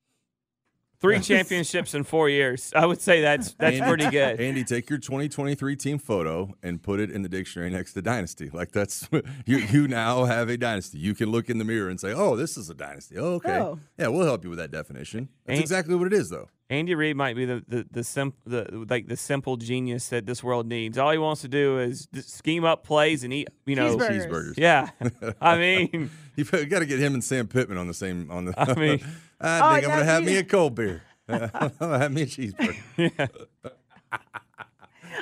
Three 1.01 1.19
championships 1.22 1.94
in 1.94 2.04
four 2.04 2.28
years. 2.28 2.74
I 2.75 2.86
would 2.86 3.00
say 3.00 3.22
that's 3.22 3.54
that's 3.54 3.78
Andy- 3.78 3.88
pretty 3.88 4.10
good. 4.10 4.42
Andy, 4.42 4.66
take 4.66 4.90
your 4.90 5.00
2023 5.00 5.75
team 5.78 5.98
photo 5.98 6.54
and 6.62 6.84
put 6.84 7.00
it 7.00 7.10
in 7.10 7.22
the 7.22 7.30
dictionary 7.30 7.69
next 7.69 7.94
to 7.94 8.01
dynasty. 8.01 8.50
Like 8.51 8.72
that's 8.74 9.07
you. 9.46 9.57
You 9.57 9.88
now 9.88 10.25
have 10.25 10.50
a 10.50 10.57
dynasty. 10.57 10.98
You 10.98 11.16
can 11.16 11.30
look 11.31 11.50
in 11.50 11.57
the 11.57 11.63
mirror 11.63 11.88
and 11.90 12.00
say, 12.00 12.12
"Oh, 12.13 12.36
this 12.36 12.57
is 12.57 12.69
a 12.69 12.74
dynasty." 12.74 13.18
Oh, 13.18 13.36
okay. 13.36 13.60
Oh. 13.60 13.80
Yeah, 13.98 14.07
we'll 14.10 14.25
help 14.25 14.44
you 14.44 14.50
with 14.50 14.60
that 14.60 14.72
definition. 14.72 15.30
That's 15.46 15.56
Ain't- 15.56 15.62
exactly 15.63 15.96
what 15.96 16.07
it 16.07 16.13
is, 16.13 16.30
though. 16.30 16.50
Andy 16.72 16.94
Reid 16.94 17.16
might 17.16 17.36
be 17.36 17.45
the 17.45 17.63
the 17.68 17.86
the, 17.90 18.04
sim, 18.04 18.34
the 18.45 18.86
like 18.90 19.07
the 19.07 19.16
simple 19.16 19.56
genius 19.56 20.10
that 20.10 20.25
this 20.25 20.44
world 20.44 20.68
needs. 20.68 20.98
All 20.98 21.12
he 21.12 21.18
wants 21.18 21.42
to 21.42 21.48
do 21.48 21.80
is 21.80 22.07
scheme 22.13 22.63
up 22.66 22.84
plays 22.84 23.24
and 23.24 23.31
eat, 23.34 23.48
you 23.66 23.75
know, 23.78 23.95
Cheeseburgers. 23.98 24.28
Cheeseburgers. 24.28 24.54
Yeah, 24.57 24.90
I 25.42 25.57
mean, 25.57 26.10
You 26.36 26.44
got 26.44 26.80
to 26.80 26.86
get 26.86 27.00
him 27.00 27.13
and 27.16 27.24
Sam 27.24 27.48
Pittman 27.48 27.78
on 27.78 27.88
the 27.88 27.94
same 27.94 28.30
on 28.30 28.45
the. 28.45 28.54
I 28.60 28.73
mean- 28.76 29.02
I 29.42 29.60
Oh, 29.60 29.74
think 29.76 29.86
I'm 29.86 29.90
gonna 29.92 30.04
have 30.06 30.22
you- 30.24 30.30
me 30.30 30.38
a 30.38 30.44
cold 30.44 30.76
beer. 30.76 31.02
I'm 31.28 31.72
gonna 31.80 32.00
have 32.00 32.12
me 32.12 32.24
a 32.24 32.26
cheeseburger. 32.26 33.30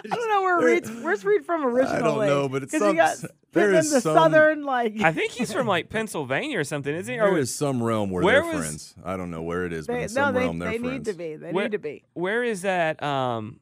I 0.10 0.16
don't 0.16 0.30
know 0.30 0.42
where 0.44 0.60
Reid's, 0.60 0.90
where's 0.92 1.26
Reed 1.26 1.46
from 1.46 1.66
originally. 1.66 1.98
I 1.98 2.02
don't 2.02 2.26
know, 2.28 2.48
but 2.50 2.64
it's 2.64 2.78
some- 2.78 2.90
he 2.90 2.96
got 2.96 3.18
there 3.54 3.66
Pittman, 3.66 3.76
is 3.80 3.92
the 3.92 4.02
some- 4.02 4.16
southern 4.16 4.64
like. 4.64 5.02
I 5.02 5.12
think 5.12 5.32
he's 5.32 5.52
from 5.52 5.66
like 5.68 5.90
Pennsylvania 5.90 6.60
or 6.60 6.64
something, 6.64 6.94
isn't 6.94 7.12
he? 7.14 7.20
Or 7.20 7.32
There 7.32 7.38
is 7.40 7.54
some 7.54 7.82
realm 7.82 8.10
where, 8.12 8.24
Where 8.24 8.42
they're 8.44 8.52
was- 8.56 8.60
friends. 8.66 8.96
I 9.04 9.18
don't 9.18 9.32
know 9.32 9.42
where 9.42 9.66
it 9.66 9.74
is, 9.74 9.88
but 9.88 9.94
in 9.96 10.02
no, 10.02 10.08
some 10.08 10.34
they, 10.34 10.40
realm 10.42 10.60
they're 10.60 10.72
they 10.72 10.78
friends. 10.78 10.94
need 10.94 11.06
to 11.06 11.14
be. 11.14 11.36
They 11.36 11.52
Where- 11.52 11.66
need 11.66 11.72
to 11.72 11.80
be. 11.80 12.04
where 12.14 12.44
is 12.44 12.62
that? 12.62 13.02
Um, 13.02 13.60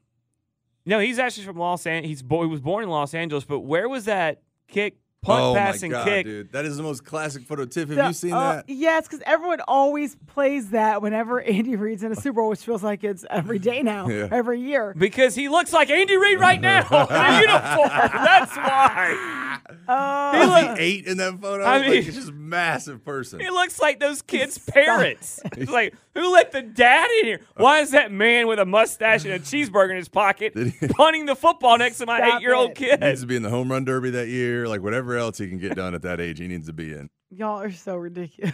no, 0.86 1.00
he's 1.00 1.20
actually 1.20 1.46
from 1.46 1.58
Los 1.58 1.86
Angeles. 1.88 2.10
He's 2.10 2.22
bo- 2.22 2.44
he 2.44 2.48
was 2.50 2.62
born 2.62 2.84
in 2.84 2.90
Los 2.90 3.14
Angeles, 3.14 3.44
but 3.46 3.60
where 3.62 3.88
was 3.90 4.06
that 4.06 4.42
kick, 4.68 4.98
punt, 5.26 5.44
oh 5.44 5.54
pass, 5.56 5.82
my 5.82 5.86
and 5.86 5.92
god, 5.92 6.06
kick? 6.06 6.26
dude! 6.26 6.52
That 6.52 6.66
is 6.66 6.78
the 6.78 6.84
most 6.84 7.04
classic 7.04 7.44
photo. 7.44 7.66
Tiff, 7.66 7.90
have 7.90 7.98
The- 7.98 8.08
you 8.08 8.14
seen 8.14 8.34
uh, 8.34 8.54
that? 8.58 8.66
Yes, 8.70 9.08
because 9.08 9.22
everyone 9.26 9.62
always 9.68 10.16
plays 10.28 10.70
that 10.70 11.02
whenever 11.02 11.42
Andy 11.56 11.76
Reid's 11.76 12.04
in 12.04 12.12
a 12.12 12.16
Super 12.16 12.42
Bowl, 12.42 12.50
which 12.50 12.60
feels 12.62 12.84
like 12.84 13.04
it's 13.04 13.26
every 13.30 13.60
day 13.60 13.82
now, 13.82 14.08
Yeah. 14.16 14.28
every 14.32 14.60
year. 14.62 14.94
Because 14.98 15.36
he 15.36 15.50
looks 15.50 15.74
like 15.74 15.90
Andy 15.90 16.16
Reid 16.18 16.40
right 16.40 16.62
now 16.62 16.82
in 16.82 17.16
a 17.16 17.42
uniform. 17.42 17.90
That's 18.24 18.56
why. 18.56 19.42
Uh, 19.88 20.32
He 20.34 20.40
Is 20.44 20.50
look- 20.50 20.78
he 20.78 20.84
eight 20.84 21.06
in 21.08 21.18
that 21.18 21.40
photo? 21.42 21.64
I 21.64 21.78
Like, 21.78 21.88
mean- 21.90 22.04
he's 22.04 22.16
just 22.16 22.30
a 22.30 22.34
massive 22.34 23.04
person. 23.04 23.40
He 23.40 23.50
looks 23.50 23.80
like 23.80 24.00
those 24.00 24.22
kids' 24.22 24.58
parents. 24.58 25.42
It's 25.58 25.72
like, 25.72 25.94
who 26.14 26.32
let 26.34 26.52
the 26.52 26.62
dad 26.62 27.08
in 27.20 27.26
here? 27.26 27.42
Why 27.58 27.80
is 27.80 27.92
that 27.92 28.12
man 28.12 28.48
with 28.48 28.60
a 28.60 28.66
mustache 28.66 29.26
and 29.26 29.34
a 29.34 29.40
cheeseburger 29.40 29.92
in 29.92 29.98
his 29.98 30.10
pocket 30.10 30.54
punting 30.92 31.26
the 31.26 31.36
football 31.36 31.78
next 31.78 31.98
to 32.00 32.06
my 32.06 32.36
eight-year-old 32.36 32.72
it. 32.72 32.76
kid? 32.76 33.00
He 33.04 33.08
needs 33.10 33.22
to 33.22 33.28
be 33.28 33.36
in 33.36 33.42
the 33.44 33.50
home 33.50 33.72
run 33.72 33.86
derby 33.86 34.10
that 34.12 34.28
year, 34.28 34.68
like 34.68 34.82
whatever 34.82 35.16
else 35.18 35.38
he 35.38 35.48
can 35.48 35.58
get 35.58 35.76
done 35.76 35.94
at 35.96 36.02
that 36.04 36.20
age. 36.22 36.40
He 36.40 36.48
needs 36.48 36.68
to 36.68 36.74
be 36.74 36.92
in. 36.94 37.10
Y'all 37.32 37.62
are 37.62 37.72
so 37.72 37.96
ridiculous. 37.96 38.54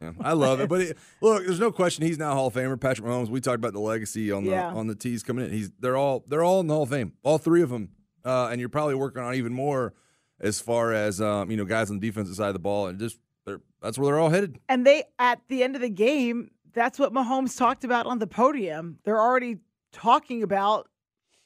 Yeah, 0.00 0.12
I 0.20 0.32
love 0.32 0.60
it, 0.60 0.68
but 0.68 0.80
it, 0.80 0.98
look, 1.20 1.44
there's 1.46 1.60
no 1.60 1.70
question 1.70 2.04
he's 2.04 2.18
now 2.18 2.34
Hall 2.34 2.48
of 2.48 2.54
Famer. 2.54 2.78
Patrick 2.80 3.06
Mahomes. 3.06 3.28
We 3.28 3.40
talked 3.40 3.56
about 3.58 3.72
the 3.72 3.78
legacy 3.80 4.32
on 4.32 4.42
the 4.44 4.50
Yeah. 4.50 4.66
on 4.74 4.88
the 4.88 4.96
tees 4.96 5.22
coming 5.22 5.44
in. 5.46 5.52
He's 5.52 5.70
they're 5.78 5.96
all 5.96 6.24
they're 6.26 6.42
all 6.42 6.58
in 6.60 6.66
the 6.66 6.74
Hall 6.74 6.82
of 6.82 6.88
Fame, 6.90 7.12
all 7.22 7.38
three 7.38 7.62
of 7.62 7.70
them, 7.70 7.90
uh, 8.24 8.48
and 8.48 8.58
you're 8.58 8.68
probably 8.68 8.96
working 8.96 9.22
on 9.22 9.34
even 9.36 9.52
more 9.52 9.94
as 10.42 10.60
far 10.60 10.92
as 10.92 11.20
um, 11.20 11.50
you 11.50 11.56
know 11.56 11.64
guys 11.64 11.90
on 11.90 11.98
the 11.98 12.06
defensive 12.06 12.36
side 12.36 12.48
of 12.48 12.54
the 12.54 12.58
ball, 12.58 12.88
and 12.88 12.98
just 12.98 13.18
they're, 13.44 13.60
that's 13.80 13.98
where 13.98 14.06
they're 14.06 14.20
all 14.20 14.30
headed. 14.30 14.58
And 14.68 14.86
they, 14.86 15.04
at 15.18 15.40
the 15.48 15.62
end 15.62 15.74
of 15.74 15.82
the 15.82 15.90
game, 15.90 16.50
that's 16.72 16.98
what 16.98 17.12
Mahomes 17.12 17.56
talked 17.56 17.84
about 17.84 18.06
on 18.06 18.18
the 18.18 18.26
podium. 18.26 18.98
They're 19.04 19.20
already 19.20 19.58
talking 19.92 20.42
about 20.42 20.88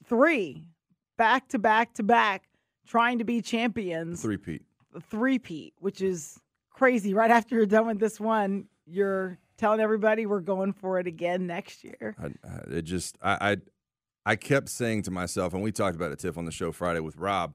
three 0.05 0.69
back 1.17 1.49
to 1.49 1.59
back 1.59 1.95
to 1.95 2.03
back, 2.03 2.49
trying 2.87 3.19
to 3.19 3.25
be 3.25 3.41
champions. 3.41 4.23
Three 4.23 4.37
Pete. 4.37 4.63
three-peat, 5.11 5.75
which 5.79 6.01
is 6.01 6.39
crazy. 6.71 7.15
Right 7.15 7.31
after 7.31 7.55
you're 7.55 7.67
done 7.67 7.87
with 7.87 7.99
this 7.99 8.21
one, 8.21 8.67
you're 8.87 9.39
telling 9.59 9.81
everybody 9.81 10.27
we're 10.27 10.41
going 10.41 10.73
for 10.73 10.99
it 10.99 11.07
again 11.07 11.47
next 11.47 11.85
year. 11.85 12.15
I, 12.23 12.27
I, 12.27 12.77
it 12.77 12.83
just 12.83 13.17
I, 13.23 13.53
I 13.53 13.57
I 14.25 14.37
kept 14.37 14.69
saying 14.69 15.03
to 15.03 15.11
myself, 15.11 15.55
and 15.55 15.63
we 15.63 15.73
talked 15.73 15.97
about 15.97 16.13
it, 16.13 16.19
Tiff, 16.19 16.37
on 16.37 16.45
the 16.45 16.53
show 16.53 16.73
Friday 16.73 17.01
with 17.01 17.17
Rob. 17.17 17.55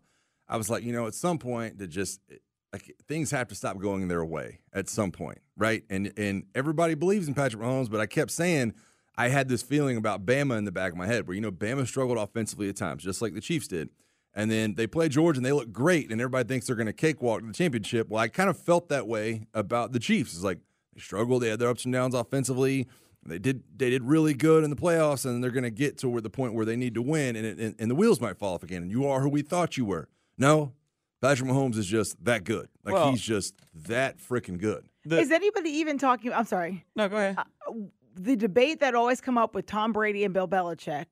I 0.52 0.58
was 0.58 0.70
like, 0.70 0.84
you 0.84 0.92
know, 0.92 1.08
at 1.08 1.16
some 1.16 1.40
point, 1.40 1.80
to 1.80 1.88
just 1.88 2.20
eh, 2.30 2.36
like 2.74 2.94
things 3.08 3.32
have 3.32 3.48
to 3.48 3.56
stop 3.56 3.80
going 3.80 4.10
their 4.10 4.24
way 4.24 4.60
at 4.74 4.90
some 4.90 5.12
point, 5.12 5.40
right? 5.58 5.84
And 5.90 6.12
and 6.18 6.44
everybody 6.54 6.94
believes 6.94 7.28
in 7.28 7.34
Patrick 7.34 7.64
Mahomes, 7.64 7.90
but 7.90 8.02
I 8.02 8.06
kept 8.06 8.32
saying 8.32 8.74
I 9.16 9.30
had 9.30 9.48
this 9.48 9.64
feeling 9.64 9.98
about 9.98 10.26
Bama 10.26 10.58
in 10.58 10.66
the 10.66 10.72
back 10.72 10.92
of 10.92 10.98
my 10.98 11.08
head, 11.08 11.26
where 11.26 11.36
you 11.36 11.42
know 11.42 11.52
Bama 11.52 11.88
struggled 11.88 12.18
offensively 12.18 12.68
at 12.68 12.76
times, 12.76 13.02
just 13.02 13.22
like 13.22 13.34
the 13.34 13.42
Chiefs 13.42 13.68
did. 13.68 13.90
And 14.34 14.50
then 14.50 14.76
they 14.76 14.88
play 14.88 15.10
Georgia 15.10 15.40
and 15.40 15.46
they 15.46 15.52
look 15.52 15.72
great, 15.72 16.12
and 16.12 16.22
everybody 16.22 16.48
thinks 16.48 16.68
they're 16.68 16.76
going 16.76 16.86
to 16.86 16.94
cakewalk 16.94 17.42
to 17.42 17.48
the 17.48 17.54
championship. 17.54 18.10
Well, 18.10 18.22
I 18.22 18.28
kind 18.28 18.50
of 18.50 18.58
felt 18.58 18.90
that 18.90 19.08
way 19.08 19.48
about 19.54 19.92
the 19.92 20.00
Chiefs. 20.00 20.34
It's 20.34 20.44
like 20.44 20.60
they 20.94 21.02
struggled, 21.02 21.42
they 21.42 21.50
had 21.50 21.60
their 21.60 21.70
ups 21.70 21.86
and 21.86 21.94
downs 21.94 22.14
offensively. 22.14 22.88
They 23.26 23.40
did 23.40 23.64
they 23.76 23.90
did 23.90 24.04
really 24.04 24.34
good 24.34 24.64
in 24.64 24.70
the 24.70 24.76
playoffs, 24.76 25.26
and 25.26 25.42
they're 25.42 25.52
going 25.52 25.64
to 25.64 25.72
get 25.72 25.98
to 26.00 26.10
where 26.10 26.22
the 26.22 26.30
point 26.30 26.54
where 26.54 26.66
they 26.66 26.76
need 26.76 26.96
to 26.96 27.02
win, 27.02 27.36
and, 27.38 27.46
it, 27.46 27.58
and 27.58 27.76
and 27.78 27.92
the 27.92 27.96
wheels 27.96 28.20
might 28.20 28.38
fall 28.38 28.56
off 28.56 28.64
again. 28.64 28.82
And 28.82 28.92
you 28.92 29.06
are 29.08 29.22
who 29.22 29.30
we 29.30 29.42
thought 29.42 29.78
you 29.78 29.86
were. 29.86 30.10
No, 30.38 30.74
Patrick 31.22 31.50
Mahomes 31.50 31.78
is 31.78 31.86
just 31.86 32.24
that 32.24 32.44
good. 32.44 32.68
Like 32.84 32.96
Well- 32.96 33.12
he's 33.12 33.22
just 33.22 33.56
that 33.88 34.18
freaking 34.18 34.58
good. 34.58 34.86
Is 35.10 35.32
anybody 35.32 35.70
even 35.72 35.98
talking? 35.98 36.32
I'm 36.32 36.46
sorry. 36.46 36.86
No, 36.96 37.10
go 37.10 37.18
ahead. 37.18 37.38
Uh, 37.38 37.74
the 38.16 38.36
debate 38.36 38.82
that 38.82 38.94
always 38.94 39.20
come 39.22 39.38
up 39.38 39.56
with 39.56 39.66
Tom 39.66 39.94
Brady 39.94 40.24
and 40.24 40.34
Bill 40.34 40.48
Belichick, 40.48 41.06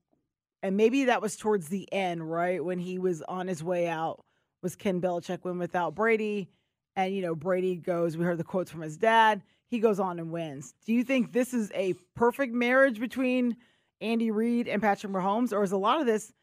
and 0.62 0.78
maybe 0.78 1.06
that 1.06 1.22
was 1.22 1.36
towards 1.38 1.70
the 1.70 1.92
end, 1.92 2.30
right 2.30 2.64
when 2.64 2.78
he 2.78 3.00
was 3.00 3.22
on 3.24 3.48
his 3.48 3.64
way 3.64 3.88
out, 3.88 4.24
was 4.62 4.76
can 4.76 5.02
Belichick 5.02 5.44
win 5.44 5.58
without 5.58 5.96
Brady? 5.96 6.50
And 6.96 7.16
you 7.16 7.22
know, 7.22 7.34
Brady 7.36 7.76
goes. 7.78 8.18
We 8.18 8.26
heard 8.26 8.38
the 8.38 8.44
quotes 8.44 8.70
from 8.70 8.82
his 8.82 8.98
dad. 8.98 9.42
He 9.68 9.80
goes 9.80 10.00
on 10.00 10.20
and 10.20 10.32
wins. 10.32 10.74
Do 10.86 10.94
you 10.94 11.04
think 11.04 11.32
this 11.32 11.54
is 11.54 11.72
a 11.74 11.94
perfect 12.16 12.54
marriage 12.54 13.00
between 13.00 13.56
Andy 14.02 14.32
Reid 14.32 14.68
and 14.68 14.82
Patrick 14.82 15.14
Mahomes, 15.14 15.54
or 15.54 15.64
is 15.64 15.72
a 15.72 15.78
lot 15.78 16.00
of 16.00 16.06
this 16.06 16.34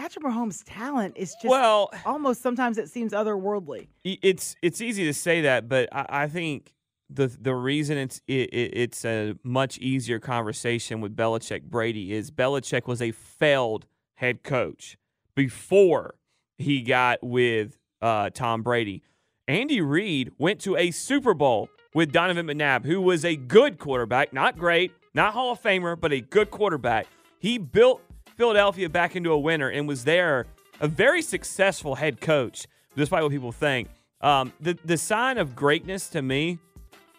Patrick 0.00 0.24
Mahomes' 0.24 0.62
talent 0.64 1.14
is 1.18 1.34
just 1.34 1.44
Well- 1.44 1.90
almost 2.06 2.40
sometimes 2.40 2.78
it 2.78 2.88
seems 2.88 3.12
otherworldly? 3.12 3.88
It's 4.02 4.56
it's 4.62 4.80
easy 4.80 5.04
to 5.04 5.12
say 5.12 5.42
that, 5.42 5.68
but 5.68 5.90
I, 5.92 6.06
I 6.08 6.26
think 6.26 6.72
the 7.10 7.26
the 7.26 7.54
reason 7.54 7.98
it's 7.98 8.22
it, 8.26 8.48
it, 8.50 8.70
it's 8.72 9.04
a 9.04 9.34
much 9.42 9.76
easier 9.76 10.18
conversation 10.18 11.02
with 11.02 11.14
Belichick 11.14 11.64
Brady 11.64 12.14
is 12.14 12.30
Belichick 12.30 12.86
was 12.86 13.02
a 13.02 13.12
failed 13.12 13.84
head 14.14 14.42
coach 14.42 14.96
before 15.34 16.14
he 16.56 16.80
got 16.80 17.22
with 17.22 17.76
uh, 18.00 18.30
Tom 18.30 18.62
Brady. 18.62 19.02
Andy 19.48 19.82
Reid 19.82 20.32
went 20.38 20.60
to 20.60 20.76
a 20.76 20.92
Super 20.92 21.34
Bowl 21.34 21.68
with 21.92 22.10
Donovan 22.10 22.46
McNabb, 22.46 22.86
who 22.86 23.02
was 23.02 23.22
a 23.22 23.36
good 23.36 23.78
quarterback, 23.78 24.32
not 24.32 24.56
great, 24.56 24.92
not 25.12 25.34
Hall 25.34 25.52
of 25.52 25.60
Famer, 25.60 26.00
but 26.00 26.10
a 26.10 26.22
good 26.22 26.50
quarterback. 26.50 27.06
He 27.38 27.58
built 27.58 28.00
Philadelphia 28.40 28.88
back 28.88 29.16
into 29.16 29.32
a 29.32 29.38
winner 29.38 29.68
and 29.68 29.86
was 29.86 30.04
there 30.04 30.46
a 30.80 30.88
very 30.88 31.20
successful 31.20 31.94
head 31.94 32.22
coach, 32.22 32.66
despite 32.96 33.22
what 33.22 33.30
people 33.30 33.52
think. 33.52 33.88
Um, 34.22 34.54
the 34.58 34.78
the 34.82 34.96
sign 34.96 35.36
of 35.36 35.54
greatness 35.54 36.08
to 36.08 36.22
me, 36.22 36.58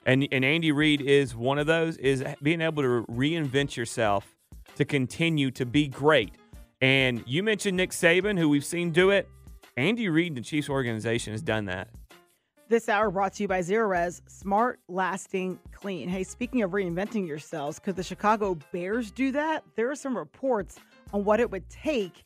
and 0.08 0.28
and 0.32 0.44
Andy 0.44 0.72
Reid 0.72 1.00
is 1.00 1.36
one 1.36 1.60
of 1.60 1.68
those, 1.68 1.98
is 1.98 2.24
being 2.42 2.60
able 2.60 2.82
to 2.82 3.06
reinvent 3.08 3.76
yourself 3.76 4.36
to 4.78 4.84
continue 4.84 5.52
to 5.52 5.64
be 5.64 5.88
great. 5.88 6.32
And 6.82 7.24
you 7.28 7.44
mentioned 7.44 7.78
Nick 7.78 7.92
Saban, 7.92 8.40
who 8.40 8.50
we've 8.50 8.66
seen 8.66 8.90
do 8.90 9.12
it. 9.12 9.30
Andy 9.78 10.10
Reid 10.10 10.34
the 10.34 10.42
Chiefs 10.42 10.70
organization 10.70 11.34
has 11.34 11.44
done 11.44 11.66
that. 11.66 11.90
This 12.68 12.90
hour 12.90 13.12
brought 13.12 13.34
to 13.34 13.44
you 13.44 13.48
by 13.48 13.60
ZeroRez, 13.60 14.22
smart, 14.28 14.80
lasting, 14.88 15.60
clean. 15.74 16.08
Hey, 16.08 16.24
speaking 16.24 16.64
of 16.64 16.72
reinventing 16.72 17.28
yourselves, 17.28 17.78
could 17.80 17.98
the 17.98 18.04
Chicago 18.04 18.58
Bears 18.72 19.12
do 19.12 19.32
that? 19.34 19.66
There 19.76 19.92
are 19.92 19.96
some 19.96 20.18
reports 20.18 20.80
on 21.14 21.24
what 21.26 21.40
it 21.40 21.50
would 21.52 21.70
take 21.70 22.24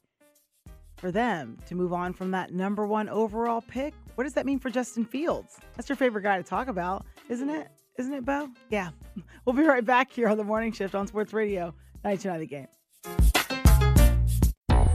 for 0.98 1.12
them 1.12 1.58
to 1.68 1.76
move 1.76 1.94
on 1.94 2.14
from 2.14 2.32
that 2.32 2.54
number 2.54 2.86
one 2.88 3.10
overall 3.10 3.62
pick. 3.62 3.94
What 4.16 4.24
does 4.24 4.34
that 4.34 4.46
mean 4.46 4.60
for 4.60 4.70
Justin 4.70 5.04
Fields? 5.06 5.58
That's 5.76 5.90
your 5.90 5.96
favorite 5.98 6.22
guy 6.24 6.38
to 6.38 6.44
talk 6.44 6.68
about, 6.68 7.06
isn't 7.30 7.50
it? 7.50 7.68
Isn't 7.98 8.14
it, 8.14 8.26
Beau? 8.26 8.50
Yeah. 8.70 8.90
We'll 9.46 9.56
be 9.56 9.62
right 9.64 9.86
back 9.86 10.12
here 10.12 10.28
on 10.28 10.38
the 10.38 10.44
morning 10.44 10.72
shift 10.72 10.96
on 10.96 11.06
Sports 11.06 11.32
Radio 11.32 11.74
929 12.04 12.40
The 12.40 12.48
Game. 12.48 12.68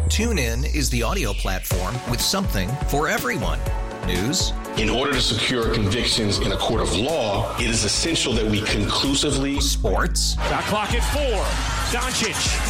TuneIn 0.08 0.74
is 0.74 0.90
the 0.90 1.02
audio 1.04 1.32
platform 1.32 1.94
with 2.10 2.20
something 2.20 2.68
for 2.88 3.06
everyone. 3.08 3.60
News, 4.06 4.52
In 4.76 4.90
order 4.90 5.12
to 5.12 5.20
secure 5.20 5.72
convictions 5.72 6.38
in 6.38 6.50
a 6.52 6.56
court 6.56 6.80
of 6.80 6.96
law, 6.96 7.54
it 7.58 7.66
is 7.70 7.84
essential 7.84 8.32
that 8.32 8.44
we 8.44 8.60
conclusively. 8.62 9.60
Sports. 9.60 10.34
Shot 10.34 10.64
clock 10.64 10.94
at 10.94 11.04
four. 11.12 11.44
Doncic. 12.00 12.69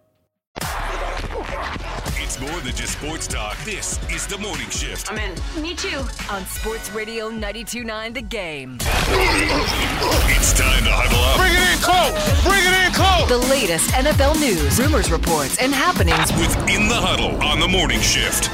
It's 2.31 2.39
more 2.39 2.61
than 2.61 2.73
just 2.73 2.93
sports 2.93 3.27
talk. 3.27 3.57
This 3.65 3.99
is 4.09 4.25
the 4.25 4.37
morning 4.37 4.69
shift. 4.69 5.11
I'm 5.11 5.17
in. 5.17 5.61
Me 5.61 5.75
too. 5.75 5.97
On 6.29 6.45
Sports 6.45 6.89
Radio 6.91 7.29
92.9 7.29 8.13
The 8.13 8.21
Game. 8.21 8.77
It's 8.79 10.53
time 10.53 10.85
to 10.85 10.91
huddle 10.93 11.19
up. 11.19 11.35
Bring 11.35 11.51
it 11.51 11.59
in 11.73 11.79
close. 11.83 12.15
Bring 12.47 12.63
it 12.63 12.87
in 12.87 12.93
close. 12.93 13.27
The 13.27 13.49
latest 13.51 13.91
NFL 13.91 14.39
news, 14.39 14.79
rumors, 14.79 15.11
reports, 15.11 15.57
and 15.57 15.73
happenings. 15.73 16.31
within 16.39 16.87
the 16.87 16.95
Huddle 16.95 17.35
on 17.43 17.59
the 17.59 17.67
morning 17.67 17.99
shift. 17.99 18.47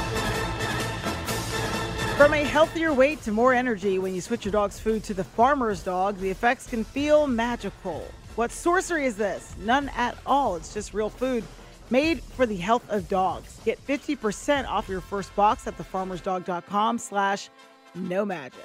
From 2.16 2.34
a 2.34 2.42
healthier 2.42 2.92
weight 2.92 3.22
to 3.22 3.30
more 3.30 3.54
energy 3.54 4.00
when 4.00 4.12
you 4.12 4.20
switch 4.20 4.44
your 4.44 4.50
dog's 4.50 4.80
food 4.80 5.04
to 5.04 5.14
the 5.14 5.22
farmer's 5.22 5.84
dog, 5.84 6.18
the 6.18 6.30
effects 6.30 6.66
can 6.66 6.82
feel 6.82 7.28
magical. 7.28 8.08
What 8.34 8.50
sorcery 8.50 9.06
is 9.06 9.16
this? 9.16 9.54
None 9.60 9.88
at 9.90 10.18
all. 10.26 10.56
It's 10.56 10.74
just 10.74 10.94
real 10.94 11.10
food 11.10 11.44
made 11.90 12.22
for 12.22 12.46
the 12.46 12.56
health 12.56 12.88
of 12.90 13.08
dogs. 13.08 13.58
Get 13.64 13.84
50% 13.86 14.66
off 14.68 14.88
your 14.88 15.00
first 15.00 15.34
box 15.36 15.66
at 15.66 15.76
thefarmersdog.com 15.76 16.98
slash 16.98 17.50
no 17.94 18.24
magic. 18.24 18.64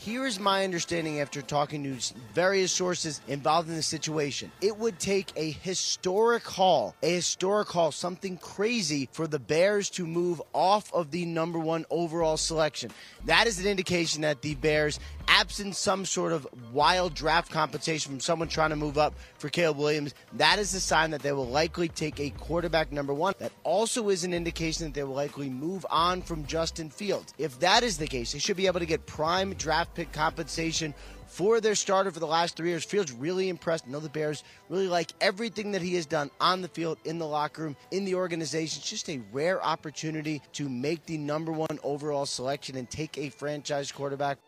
Here 0.00 0.24
is 0.24 0.40
my 0.40 0.64
understanding 0.64 1.20
after 1.20 1.42
talking 1.42 1.84
to 1.84 2.14
various 2.32 2.72
sources 2.72 3.20
involved 3.28 3.68
in 3.68 3.74
the 3.74 3.82
situation. 3.82 4.50
It 4.62 4.78
would 4.78 4.98
take 4.98 5.30
a 5.36 5.50
historic 5.50 6.42
haul, 6.42 6.96
a 7.02 7.16
historic 7.16 7.68
haul, 7.68 7.92
something 7.92 8.38
crazy 8.38 9.10
for 9.12 9.26
the 9.26 9.38
Bears 9.38 9.90
to 9.90 10.06
move 10.06 10.40
off 10.54 10.90
of 10.94 11.10
the 11.10 11.26
number 11.26 11.58
one 11.58 11.84
overall 11.90 12.38
selection. 12.38 12.90
That 13.26 13.46
is 13.46 13.60
an 13.60 13.66
indication 13.66 14.22
that 14.22 14.40
the 14.40 14.54
Bears, 14.54 14.98
absent 15.30 15.76
some 15.76 16.04
sort 16.04 16.32
of 16.32 16.46
wild 16.72 17.14
draft 17.14 17.50
compensation 17.52 18.10
from 18.10 18.20
someone 18.20 18.48
trying 18.48 18.70
to 18.70 18.76
move 18.76 18.98
up 18.98 19.14
for 19.38 19.48
Caleb 19.48 19.78
Williams, 19.78 20.12
that 20.34 20.58
is 20.58 20.74
a 20.74 20.80
sign 20.80 21.12
that 21.12 21.22
they 21.22 21.32
will 21.32 21.46
likely 21.46 21.88
take 21.88 22.18
a 22.18 22.30
quarterback 22.30 22.90
number 22.90 23.14
one. 23.14 23.32
That 23.38 23.52
also 23.62 24.08
is 24.08 24.24
an 24.24 24.34
indication 24.34 24.84
that 24.84 24.94
they 24.94 25.04
will 25.04 25.14
likely 25.14 25.48
move 25.48 25.86
on 25.88 26.20
from 26.20 26.44
Justin 26.46 26.90
Fields. 26.90 27.32
If 27.38 27.60
that 27.60 27.84
is 27.84 27.96
the 27.96 28.08
case, 28.08 28.32
they 28.32 28.40
should 28.40 28.56
be 28.56 28.66
able 28.66 28.80
to 28.80 28.86
get 28.86 29.06
prime 29.06 29.54
draft 29.54 29.94
pick 29.94 30.12
compensation 30.12 30.92
for 31.28 31.60
their 31.60 31.76
starter 31.76 32.10
for 32.10 32.18
the 32.18 32.26
last 32.26 32.56
three 32.56 32.70
years. 32.70 32.84
Fields 32.84 33.12
really 33.12 33.48
impressed. 33.48 33.84
I 33.86 33.90
know 33.92 34.00
the 34.00 34.08
Bears 34.08 34.42
really 34.68 34.88
like 34.88 35.12
everything 35.20 35.70
that 35.72 35.80
he 35.80 35.94
has 35.94 36.06
done 36.06 36.28
on 36.40 36.60
the 36.60 36.66
field, 36.66 36.98
in 37.04 37.20
the 37.20 37.26
locker 37.26 37.62
room, 37.62 37.76
in 37.92 38.04
the 38.04 38.16
organization. 38.16 38.80
It's 38.80 38.90
just 38.90 39.08
a 39.08 39.20
rare 39.32 39.64
opportunity 39.64 40.42
to 40.54 40.68
make 40.68 41.06
the 41.06 41.18
number 41.18 41.52
one 41.52 41.78
overall 41.84 42.26
selection 42.26 42.76
and 42.76 42.90
take 42.90 43.16
a 43.16 43.30
franchise 43.30 43.92
quarterback. 43.92 44.38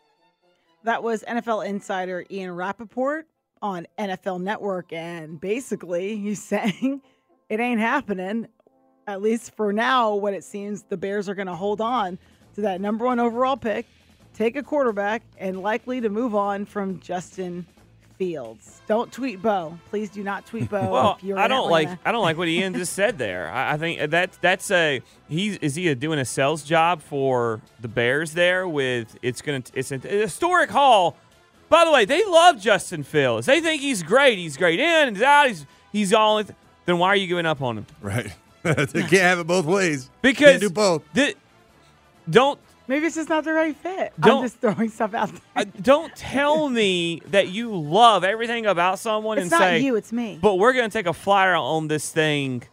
That 0.83 1.03
was 1.03 1.23
NFL 1.23 1.65
insider 1.65 2.25
Ian 2.29 2.55
Rapoport 2.55 3.27
on 3.61 3.87
NFL 3.97 4.41
Network. 4.41 4.91
And 4.91 5.39
basically, 5.39 6.17
he's 6.17 6.43
saying 6.43 7.01
it 7.49 7.59
ain't 7.59 7.79
happening. 7.79 8.47
At 9.07 9.21
least 9.21 9.55
for 9.55 9.73
now, 9.73 10.15
what 10.15 10.33
it 10.33 10.43
seems 10.43 10.83
the 10.83 10.97
Bears 10.97 11.27
are 11.27 11.35
going 11.35 11.47
to 11.47 11.55
hold 11.55 11.81
on 11.81 12.17
to 12.55 12.61
that 12.61 12.79
number 12.79 13.05
one 13.05 13.19
overall 13.19 13.57
pick 13.57 13.85
take 14.33 14.55
a 14.55 14.63
quarterback 14.63 15.21
and 15.37 15.61
likely 15.61 16.01
to 16.01 16.09
move 16.09 16.35
on 16.35 16.65
from 16.65 16.99
Justin 16.99 17.65
Fields. 18.23 18.81
Don't 18.87 19.11
tweet 19.11 19.41
Beau. 19.41 19.77
Please 19.89 20.09
do 20.09 20.23
not 20.23 20.45
tweet 20.45 20.69
Beau. 20.69 20.89
Well, 20.89 21.15
if 21.17 21.23
you're 21.23 21.37
I 21.37 21.47
don't 21.47 21.69
like 21.69 21.89
I 22.05 22.11
don't 22.11 22.21
like 22.23 22.37
what 22.37 22.47
Ian 22.47 22.73
just 22.73 22.93
said 22.93 23.17
there. 23.17 23.49
I, 23.49 23.73
I 23.73 23.77
think 23.77 24.11
that 24.11 24.37
that's 24.41 24.71
a 24.71 25.01
he's 25.27 25.57
is 25.57 25.75
he 25.75 25.93
doing 25.95 26.19
a 26.19 26.25
sales 26.25 26.63
job 26.63 27.01
for 27.01 27.61
the 27.81 27.87
Bears 27.87 28.33
there 28.33 28.67
with 28.67 29.17
it's 29.21 29.41
gonna 29.41 29.63
it's 29.73 29.91
a, 29.91 29.95
a 29.95 30.21
historic 30.21 30.69
haul. 30.69 31.17
By 31.69 31.85
the 31.85 31.91
way, 31.91 32.05
they 32.05 32.23
love 32.23 32.61
Justin 32.61 33.03
Fields. 33.03 33.47
They 33.47 33.59
think 33.59 33.81
he's 33.81 34.03
great. 34.03 34.37
He's 34.37 34.57
great 34.57 34.79
in 34.79 35.07
and 35.09 35.21
out. 35.21 35.47
He's 35.47 35.65
he's 35.91 36.13
all. 36.13 36.37
In, 36.39 36.47
then 36.85 36.97
why 36.97 37.09
are 37.09 37.15
you 37.15 37.27
giving 37.27 37.45
up 37.45 37.61
on 37.61 37.79
him? 37.79 37.85
Right. 38.01 38.31
they 38.63 38.85
can't 38.85 39.11
have 39.11 39.39
it 39.39 39.47
both 39.47 39.65
ways. 39.65 40.09
Because 40.21 40.51
Can't 40.51 40.61
do 40.61 40.69
both. 40.69 41.03
the- 41.13 41.35
don't 42.29 42.59
Maybe 42.87 43.05
it's 43.05 43.15
just 43.15 43.29
not 43.29 43.43
the 43.45 43.53
right 43.53 43.75
fit. 43.75 44.13
Don't- 44.19 44.37
I'm 44.37 44.43
just 44.43 44.57
throwing 44.59 44.89
stuff 44.89 45.13
out 45.13 45.29
there. 45.31 45.41
uh, 45.55 45.65
don't 45.81 46.13
tell 46.15 46.67
me 46.81 47.21
that 47.27 47.49
you 47.49 47.75
love 47.75 48.23
everything 48.23 48.65
about 48.65 48.99
someone 48.99 49.37
It's 49.37 49.51
and 49.51 49.59
not 49.61 49.81
you, 49.81 49.95
it's 49.95 50.11
me. 50.11 50.37
But 50.41 50.55
we're 50.55 50.73
gonna 50.73 50.89
take 50.89 51.07
a 51.07 51.13
flyer 51.13 51.55
on 51.55 51.87
this 51.87 52.11
thing 52.11 52.63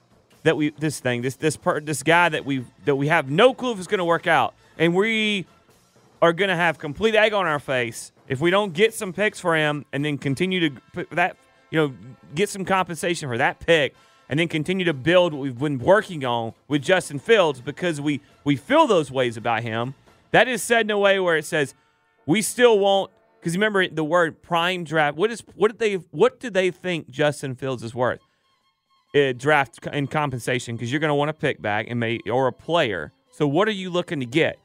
that 0.42 0.56
we 0.56 0.70
this 0.70 1.00
thing 1.00 1.22
this 1.22 1.36
this 1.36 1.56
per, 1.56 1.80
this 1.80 2.02
guy 2.02 2.28
that 2.30 2.44
we 2.44 2.64
that 2.86 2.96
we 2.96 3.08
have 3.08 3.30
no 3.30 3.52
clue 3.54 3.72
if 3.72 3.78
it's 3.78 3.86
gonna 3.86 4.04
work 4.04 4.26
out, 4.26 4.54
and 4.78 4.94
we 4.94 5.46
are 6.22 6.32
gonna 6.32 6.56
have 6.56 6.78
complete 6.78 7.14
egg 7.14 7.32
on 7.32 7.46
our 7.46 7.58
face 7.60 8.10
if 8.28 8.40
we 8.40 8.50
don't 8.50 8.72
get 8.72 8.94
some 8.94 9.12
picks 9.12 9.38
for 9.40 9.56
him 9.56 9.84
and 9.92 10.04
then 10.04 10.16
continue 10.18 10.68
to 10.70 10.80
put 10.92 11.10
that 11.10 11.36
you 11.70 11.78
know 11.78 11.94
get 12.34 12.48
some 12.48 12.64
compensation 12.64 13.28
for 13.28 13.38
that 13.38 13.58
pick 13.60 13.94
and 14.28 14.38
then 14.38 14.46
continue 14.46 14.84
to 14.84 14.92
build 14.94 15.32
what 15.34 15.40
we've 15.42 15.58
been 15.58 15.78
working 15.78 16.24
on 16.24 16.52
with 16.68 16.80
Justin 16.82 17.18
Fields 17.18 17.60
because 17.60 18.00
we 18.00 18.20
we 18.44 18.56
feel 18.56 18.86
those 18.86 19.10
ways 19.10 19.36
about 19.36 19.62
him. 19.62 19.94
That 20.32 20.48
is 20.48 20.62
said 20.62 20.86
in 20.86 20.90
a 20.90 20.98
way 20.98 21.18
where 21.20 21.36
it 21.36 21.44
says 21.44 21.74
we 22.26 22.42
still 22.42 22.78
won't 22.78 23.10
because 23.38 23.54
you 23.54 23.58
remember 23.58 23.88
the 23.88 24.04
word 24.04 24.42
prime 24.42 24.84
draft. 24.84 25.16
What 25.16 25.30
is 25.30 25.42
what 25.54 25.70
did 25.70 25.78
they 25.78 25.94
what 26.10 26.40
do 26.40 26.50
they 26.50 26.70
think 26.70 27.10
Justin 27.10 27.54
Fields 27.54 27.82
is 27.82 27.94
worth? 27.94 28.20
Uh, 29.14 29.32
draft 29.32 29.88
and 29.92 30.08
compensation 30.08 30.76
because 30.76 30.92
you're 30.92 31.00
going 31.00 31.08
to 31.08 31.14
want 31.16 31.30
a 31.30 31.34
pick 31.34 31.60
back 31.60 31.86
and 31.88 31.98
may 31.98 32.20
or 32.30 32.46
a 32.46 32.52
player. 32.52 33.12
So 33.32 33.46
what 33.48 33.66
are 33.66 33.72
you 33.72 33.90
looking 33.90 34.20
to 34.20 34.26
get? 34.26 34.58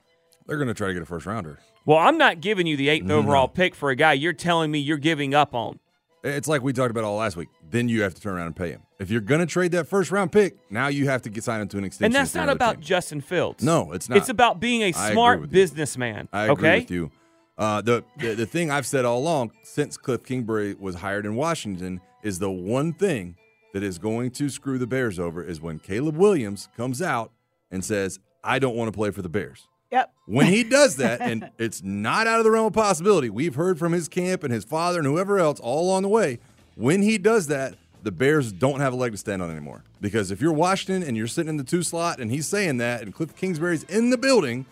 They're 0.45 0.57
going 0.57 0.67
to 0.67 0.75
try 0.75 0.87
to 0.87 0.93
get 0.93 1.01
a 1.01 1.05
first 1.05 1.25
rounder. 1.25 1.57
Well, 1.85 1.97
I'm 1.97 2.17
not 2.19 2.41
giving 2.41 2.67
you 2.67 2.77
the 2.77 2.89
8th 2.89 3.03
No. 3.03 3.17
overall 3.17 3.47
pick 3.47 3.73
for 3.73 3.89
a 3.89 3.95
guy 3.95 4.13
you're 4.13 4.33
telling 4.33 4.69
me 4.69 4.77
you're 4.79 4.97
giving 4.97 5.33
up 5.33 5.55
on. 5.55 5.79
It's 6.23 6.47
like 6.47 6.61
we 6.61 6.73
talked 6.73 6.91
about 6.91 7.03
all 7.03 7.15
last 7.17 7.35
week. 7.35 7.47
Then 7.69 7.89
you 7.89 8.03
have 8.03 8.13
to 8.13 8.21
turn 8.21 8.35
around 8.35 8.47
and 8.47 8.55
pay 8.55 8.71
him. 8.71 8.83
If 8.99 9.09
you're 9.09 9.21
going 9.21 9.41
to 9.41 9.45
trade 9.45 9.71
that 9.71 9.87
first 9.87 10.11
round 10.11 10.31
pick, 10.31 10.57
now 10.69 10.87
you 10.87 11.07
have 11.07 11.21
to 11.23 11.29
get 11.29 11.43
signed 11.43 11.61
into 11.61 11.77
an 11.77 11.83
extension. 11.83 12.05
And 12.05 12.15
that's 12.15 12.35
not 12.35 12.49
about 12.49 12.75
team. 12.75 12.83
Justin 12.83 13.21
Fields. 13.21 13.63
No, 13.63 13.91
it's 13.91 14.07
not. 14.07 14.17
It's 14.17 14.29
about 14.29 14.59
being 14.59 14.81
a 14.81 14.85
I 14.85 14.87
agree 14.87 15.11
smart 15.13 15.49
businessman. 15.49 16.29
I 16.31 16.43
agree 16.43 16.69
okay? 16.69 16.79
with 16.79 16.91
you. 16.91 17.11
Uh, 17.57 17.81
the, 17.81 18.03
the 18.17 18.33
the 18.33 18.45
thing 18.45 18.69
I've 18.69 18.85
said 18.85 19.05
all 19.05 19.17
along 19.17 19.51
since 19.63 19.97
Cliff 19.97 20.23
Kingsbury 20.23 20.75
was 20.75 20.95
hired 20.95 21.25
in 21.25 21.35
Washington 21.35 22.01
is 22.21 22.39
the 22.39 22.51
one 22.51 22.93
thing 22.93 23.37
that 23.73 23.81
is 23.81 23.97
going 23.97 24.31
to 24.31 24.49
screw 24.49 24.77
the 24.77 24.87
Bears 24.87 25.19
over 25.19 25.43
is 25.43 25.61
when 25.61 25.79
Caleb 25.79 26.17
Williams 26.17 26.69
comes 26.75 27.01
out 27.01 27.31
and 27.71 27.83
says, 27.83 28.19
"I 28.43 28.59
don't 28.59 28.75
want 28.75 28.91
to 28.91 28.97
play 28.97 29.11
for 29.11 29.21
the 29.21 29.29
Bears." 29.29 29.67
Yep. 29.91 30.13
When 30.25 30.47
he 30.47 30.63
does 30.63 30.95
that, 30.97 31.21
and 31.21 31.49
it's 31.57 31.81
not 31.81 32.27
out 32.27 32.39
of 32.39 32.43
the 32.43 32.51
realm 32.51 32.65
of 32.65 32.73
possibility, 32.73 33.29
we've 33.29 33.55
heard 33.55 33.79
from 33.79 33.93
his 33.93 34.09
camp 34.09 34.43
and 34.43 34.51
his 34.53 34.65
father 34.65 34.99
and 34.99 35.07
whoever 35.07 35.39
else 35.39 35.59
all 35.59 35.85
along 35.85 36.03
the 36.03 36.09
way. 36.09 36.39
When 36.75 37.01
he 37.01 37.17
does 37.17 37.47
that, 37.47 37.75
the 38.03 38.11
Bears 38.11 38.51
don't 38.51 38.79
have 38.81 38.93
a 38.93 38.95
leg 38.95 39.11
to 39.13 39.17
stand 39.17 39.41
on 39.41 39.49
anymore. 39.49 39.83
Because 40.01 40.29
if 40.29 40.41
you're 40.41 40.53
Washington 40.53 41.07
and 41.07 41.17
you're 41.17 41.27
sitting 41.27 41.49
in 41.49 41.57
the 41.57 41.63
two 41.63 41.81
slot 41.83 42.19
and 42.19 42.29
he's 42.29 42.47
saying 42.47 42.77
that, 42.77 43.01
and 43.01 43.13
Cliff 43.13 43.35
Kingsbury's 43.35 43.83
in 43.83 44.09
the 44.11 44.17
building, 44.17 44.65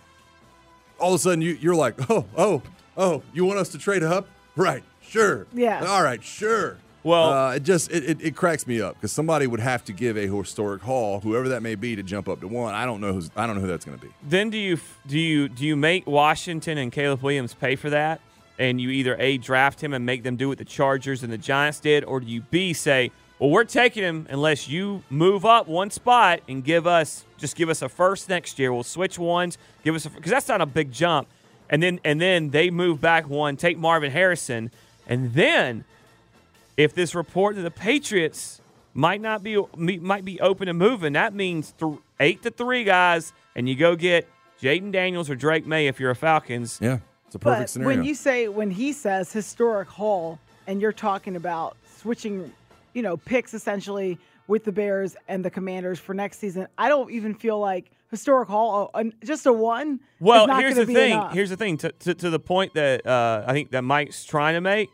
all 0.99 1.13
of 1.13 1.19
a 1.19 1.23
sudden 1.23 1.41
you, 1.41 1.57
you're 1.59 1.75
like, 1.75 1.95
oh, 2.09 2.25
oh, 2.37 2.61
oh, 2.97 3.23
you 3.33 3.45
want 3.45 3.59
us 3.59 3.69
to 3.69 3.77
trade 3.77 4.03
up? 4.03 4.27
Right, 4.55 4.83
sure. 5.01 5.47
Yeah. 5.53 5.83
All 5.85 6.03
right, 6.03 6.23
sure. 6.23 6.77
Well- 7.03 7.33
uh, 7.33 7.55
it 7.55 7.63
just 7.63 7.91
it, 7.91 8.03
it, 8.09 8.21
it 8.21 8.35
cracks 8.35 8.65
me 8.67 8.79
up 8.79 8.95
because 8.95 9.11
somebody 9.11 9.45
would 9.47 9.59
have 9.59 9.83
to 9.85 9.93
give 9.93 10.15
a 10.15 10.25
historic 10.27 10.81
haul, 10.83 11.19
whoever 11.19 11.49
that 11.49 11.61
may 11.61 11.75
be, 11.75 11.95
to 11.97 12.03
jump 12.03 12.29
up 12.29 12.39
to 12.41 12.47
one. 12.47 12.73
I 12.73 12.85
don't 12.85 13.01
know 13.01 13.11
who's 13.13 13.29
I 13.35 13.45
don't 13.45 13.55
know 13.55 13.61
who 13.61 13.67
that's 13.67 13.83
going 13.83 13.97
to 13.97 14.05
be. 14.05 14.11
Then 14.21 14.49
do 14.49 14.57
you 14.57 14.77
do 15.07 15.19
you 15.19 15.49
do 15.49 15.65
you 15.65 15.75
make 15.75 16.07
Washington 16.07 16.77
and 16.77 16.91
Caleb 16.93 17.21
Williams 17.21 17.53
pay 17.55 17.75
for 17.75 17.89
that, 17.89 18.21
and 18.59 18.79
you 18.79 18.89
either 18.89 19.15
a 19.19 19.37
draft 19.37 19.81
him 19.81 19.93
and 19.93 20.05
make 20.05 20.23
them 20.23 20.35
do 20.35 20.49
what 20.49 20.57
the 20.57 20.65
Chargers 20.65 21.23
and 21.23 21.31
the 21.31 21.37
Giants 21.37 21.79
did, 21.79 22.03
or 22.03 22.19
do 22.19 22.27
you 22.27 22.41
b 22.41 22.73
say, 22.73 23.11
well, 23.39 23.49
we're 23.49 23.63
taking 23.63 24.03
him 24.03 24.27
unless 24.29 24.67
you 24.67 25.03
move 25.09 25.43
up 25.45 25.67
one 25.67 25.89
spot 25.89 26.41
and 26.47 26.63
give 26.63 26.87
us 26.87 27.25
just 27.37 27.55
give 27.55 27.67
us 27.69 27.81
a 27.81 27.89
first 27.89 28.29
next 28.29 28.57
year. 28.57 28.71
We'll 28.71 28.83
switch 28.83 29.19
ones, 29.19 29.57
give 29.83 29.95
us 29.95 30.05
a 30.05 30.09
because 30.09 30.31
that's 30.31 30.47
not 30.47 30.61
a 30.61 30.65
big 30.65 30.91
jump, 30.91 31.27
and 31.69 31.83
then 31.83 31.99
and 32.05 32.21
then 32.21 32.51
they 32.51 32.69
move 32.69 33.01
back 33.01 33.27
one, 33.27 33.57
take 33.57 33.77
Marvin 33.77 34.11
Harrison, 34.11 34.71
and 35.07 35.33
then 35.33 35.83
if 36.77 36.93
this 36.93 37.13
report 37.13 37.55
to 37.55 37.61
the 37.61 37.71
Patriots 37.71 38.61
might 38.93 39.21
not 39.21 39.43
be 39.43 39.61
might 39.75 40.23
be 40.23 40.39
open 40.39 40.67
and 40.67 40.77
moving, 40.77 41.13
that 41.13 41.33
means 41.33 41.73
th- 41.79 41.95
eight 42.19 42.43
to 42.43 42.51
three 42.51 42.83
guys, 42.83 43.33
and 43.55 43.67
you 43.67 43.75
go 43.75 43.95
get 43.95 44.27
Jayden 44.61 44.91
Daniels 44.91 45.29
or 45.29 45.35
Drake 45.35 45.65
Maye 45.65 45.87
if 45.87 45.99
you're 45.99 46.11
a 46.11 46.15
Falcons. 46.15 46.79
Yeah, 46.81 46.99
it's 47.35 47.75
a 47.75 47.79
But 47.79 47.85
when 47.85 48.03
you 48.03 48.15
say 48.15 48.47
when 48.47 48.71
he 48.71 48.93
says 48.93 49.31
historic 49.31 49.87
haul, 49.87 50.39
and 50.67 50.81
you're 50.81 50.93
talking 50.93 51.35
about 51.35 51.75
switching, 51.97 52.51
you 52.93 53.01
know, 53.01 53.17
picks 53.17 53.53
essentially 53.53 54.17
with 54.47 54.63
the 54.63 54.71
Bears 54.71 55.15
and 55.27 55.43
the 55.43 55.49
Commanders 55.49 55.99
for 55.99 56.13
next 56.13 56.39
season, 56.39 56.67
I 56.77 56.89
don't 56.89 57.11
even 57.11 57.33
feel 57.33 57.59
like 57.59 57.91
historic 58.11 58.47
haul. 58.49 58.91
uh, 58.93 59.03
just 59.23 59.45
a 59.45 59.53
one. 59.53 59.99
Well, 60.19 60.47
here's 60.57 60.75
the 60.75 60.85
thing. 60.85 61.13
enough. 61.13 61.33
Here's 61.33 61.49
the 61.49 61.57
thing. 61.57 61.77
To, 61.77 61.91
to, 61.91 62.13
to 62.13 62.29
the 62.29 62.39
point 62.39 62.73
that 62.75 63.05
uh, 63.05 63.43
I 63.47 63.53
think 63.53 63.71
that 63.71 63.83
Mike's 63.83 64.23
trying 64.23 64.55
to 64.55 64.61
make. 64.61 64.89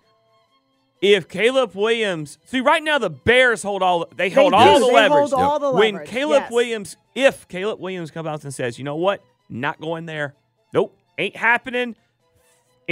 If 1.01 1.29
Caleb 1.29 1.75
Williams, 1.75 2.37
see 2.45 2.59
right 2.59 2.83
now 2.83 2.97
the 2.97 3.09
Bears 3.09 3.63
hold 3.63 3.81
all 3.81 4.05
they 4.15 4.29
hold 4.29 4.51
do. 4.51 4.57
all 4.57 4.79
the 4.81 4.87
They 4.87 4.93
leverage. 4.93 5.29
hold 5.29 5.33
all 5.33 5.59
the 5.59 5.71
when 5.71 5.93
leverage, 5.93 6.09
Caleb 6.09 6.41
yes. 6.43 6.51
Williams, 6.51 6.97
if 7.15 7.47
Caleb 7.47 7.79
Williams 7.79 8.11
comes 8.11 8.27
out 8.27 8.43
and 8.43 8.53
says, 8.53 8.77
you 8.77 8.83
know 8.83 8.97
what, 8.97 9.23
not 9.47 9.79
going 9.79 10.07
there, 10.07 10.35
nope, 10.73 10.93
ain't 11.17 11.37
happening, 11.37 11.95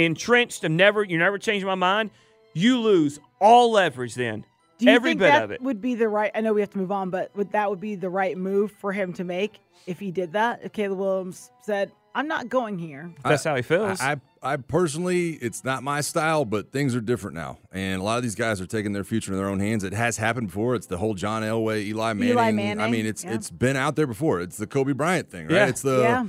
entrenched, 0.06 0.64
I'm 0.64 0.76
never, 0.76 1.02
you 1.04 1.18
never 1.18 1.38
change 1.38 1.64
my 1.64 1.74
mind. 1.74 2.10
You 2.54 2.78
lose 2.80 3.18
all 3.40 3.72
leverage 3.72 4.14
then, 4.14 4.44
Do 4.78 4.86
you 4.86 4.92
every 4.92 5.10
think 5.10 5.20
bit 5.20 5.28
that 5.28 5.42
of 5.44 5.50
it. 5.50 5.60
would 5.62 5.80
be 5.80 5.94
the 5.94 6.08
right? 6.08 6.30
I 6.34 6.40
know 6.40 6.52
we 6.52 6.60
have 6.60 6.70
to 6.70 6.78
move 6.78 6.90
on, 6.92 7.10
but 7.10 7.30
would 7.36 7.52
that 7.52 7.68
would 7.68 7.80
be 7.80 7.94
the 7.94 8.08
right 8.08 8.36
move 8.36 8.72
for 8.72 8.92
him 8.92 9.12
to 9.14 9.24
make 9.24 9.60
if 9.86 9.98
he 9.98 10.10
did 10.10 10.32
that? 10.32 10.60
If 10.62 10.72
Caleb 10.72 10.98
Williams 10.98 11.50
said, 11.62 11.92
"I'm 12.14 12.26
not 12.26 12.48
going 12.48 12.78
here," 12.78 13.12
That's 13.22 13.44
how 13.44 13.54
he 13.54 13.62
feels. 13.62 14.00
I, 14.00 14.16
I 14.42 14.56
personally, 14.56 15.32
it's 15.34 15.62
not 15.62 15.82
my 15.82 16.00
style, 16.00 16.44
but 16.44 16.72
things 16.72 16.96
are 16.96 17.00
different 17.00 17.36
now, 17.36 17.58
and 17.70 18.00
a 18.00 18.04
lot 18.04 18.16
of 18.16 18.22
these 18.22 18.34
guys 18.34 18.60
are 18.60 18.66
taking 18.66 18.92
their 18.92 19.04
future 19.04 19.30
in 19.32 19.38
their 19.38 19.48
own 19.48 19.60
hands. 19.60 19.84
It 19.84 19.92
has 19.92 20.16
happened 20.16 20.48
before. 20.48 20.74
It's 20.74 20.86
the 20.86 20.96
whole 20.98 21.14
John 21.14 21.42
Elway, 21.42 21.84
Eli 21.84 22.14
Manning. 22.14 22.38
I 22.38 22.50
Manning, 22.50 22.90
mean, 22.90 23.06
it's 23.06 23.24
yeah. 23.24 23.34
it's 23.34 23.50
been 23.50 23.76
out 23.76 23.94
there 23.94 24.06
before. 24.06 24.40
It's 24.40 24.56
the 24.56 24.66
Kobe 24.66 24.92
Bryant 24.92 25.30
thing, 25.30 25.46
right? 25.46 25.54
Yeah. 25.54 25.66
It's 25.68 25.82
the 25.82 26.00
Yeah. 26.00 26.24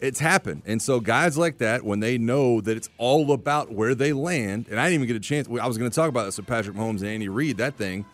It's 0.00 0.20
happened, 0.20 0.62
and 0.66 0.80
so 0.80 1.00
guys 1.00 1.38
like 1.38 1.58
that, 1.58 1.84
when 1.84 2.00
they 2.00 2.18
know 2.18 2.60
that 2.60 2.76
it's 2.76 2.90
all 2.98 3.32
about 3.32 3.72
where 3.72 3.94
they 3.94 4.12
land, 4.12 4.66
and 4.68 4.78
I 4.78 4.84
didn't 4.84 5.02
even 5.02 5.06
get 5.06 5.16
a 5.16 5.20
chance. 5.20 5.48
I 5.48 5.66
was 5.66 5.78
going 5.78 5.90
to 5.90 5.94
talk 5.94 6.08
about 6.08 6.24
this 6.24 6.36
with 6.36 6.46
Patrick 6.46 6.76
Mahomes 6.76 7.00
and 7.00 7.06
Andy 7.06 7.28
Reid. 7.28 7.56
That 7.56 7.76
thing, 7.76 8.04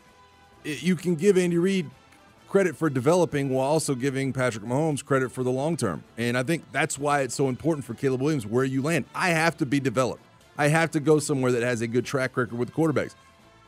it, 0.64 0.82
you 0.82 0.94
can 0.94 1.16
give 1.16 1.36
Andy 1.36 1.58
Reid 1.58 1.90
credit 2.48 2.76
for 2.76 2.90
developing 2.90 3.48
while 3.48 3.66
also 3.66 3.94
giving 3.94 4.32
Patrick 4.32 4.64
Mahomes 4.64 5.02
credit 5.02 5.32
for 5.32 5.42
the 5.42 5.50
long 5.50 5.74
term. 5.76 6.04
And 6.18 6.36
I 6.36 6.42
think 6.42 6.70
that's 6.70 6.98
why 6.98 7.22
it's 7.22 7.34
so 7.34 7.48
important 7.48 7.84
for 7.84 7.94
Caleb 7.94 8.20
Williams 8.20 8.46
where 8.46 8.64
you 8.64 8.82
land. 8.82 9.06
I 9.14 9.30
have 9.30 9.56
to 9.56 9.66
be 9.66 9.80
developed. 9.80 10.22
I 10.58 10.68
have 10.68 10.90
to 10.90 11.00
go 11.00 11.18
somewhere 11.18 11.50
that 11.52 11.62
has 11.62 11.80
a 11.80 11.86
good 11.86 12.04
track 12.04 12.36
record 12.36 12.58
with 12.58 12.72
quarterbacks. 12.74 13.14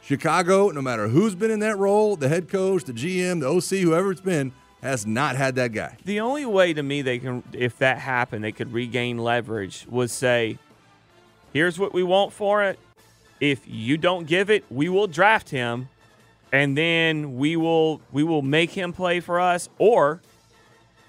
Chicago, 0.03 0.68
no 0.68 0.83
matter 0.83 1.09
who's 1.09 1.35
been 1.35 1.50
in 1.50 1.61
that 1.61 1.79
role, 1.79 2.14
the 2.14 2.29
head 2.29 2.50
coach, 2.50 2.85
the 2.85 2.92
GM, 2.92 3.40
the 3.40 3.48
OC, 3.48 3.83
whoever 3.83 4.12
it's 4.12 4.20
been, 4.20 4.53
has 4.85 5.07
not 5.07 5.35
had 5.35 5.55
that 5.55 5.73
guy. 5.73 5.97
The 6.05 6.20
only 6.20 6.44
way 6.44 6.75
to 6.75 6.83
me 6.83 7.01
they 7.01 7.18
can, 7.18 7.42
if 7.55 7.79
that 7.79 7.99
happened, 7.99 8.44
they 8.44 8.53
could 8.53 8.70
regain 8.70 9.16
leverage 9.16 9.87
was 9.88 10.12
say, 10.12 10.59
here's 11.55 11.79
what 11.79 11.94
we 11.94 12.03
want 12.03 12.35
for 12.35 12.62
it. 12.62 12.79
If 13.40 13.62
you 13.66 13.97
don't 13.97 14.27
give 14.27 14.51
it, 14.51 14.62
we 14.70 14.90
will 14.90 15.07
draft 15.07 15.49
him, 15.49 15.88
and 16.53 16.77
then 16.77 17.37
we 17.37 17.57
will 17.57 18.03
we 18.12 18.23
will 18.23 18.42
make 18.42 18.70
him 18.73 18.92
play 18.92 19.20
for 19.20 19.40
us, 19.40 19.70
or 19.79 20.20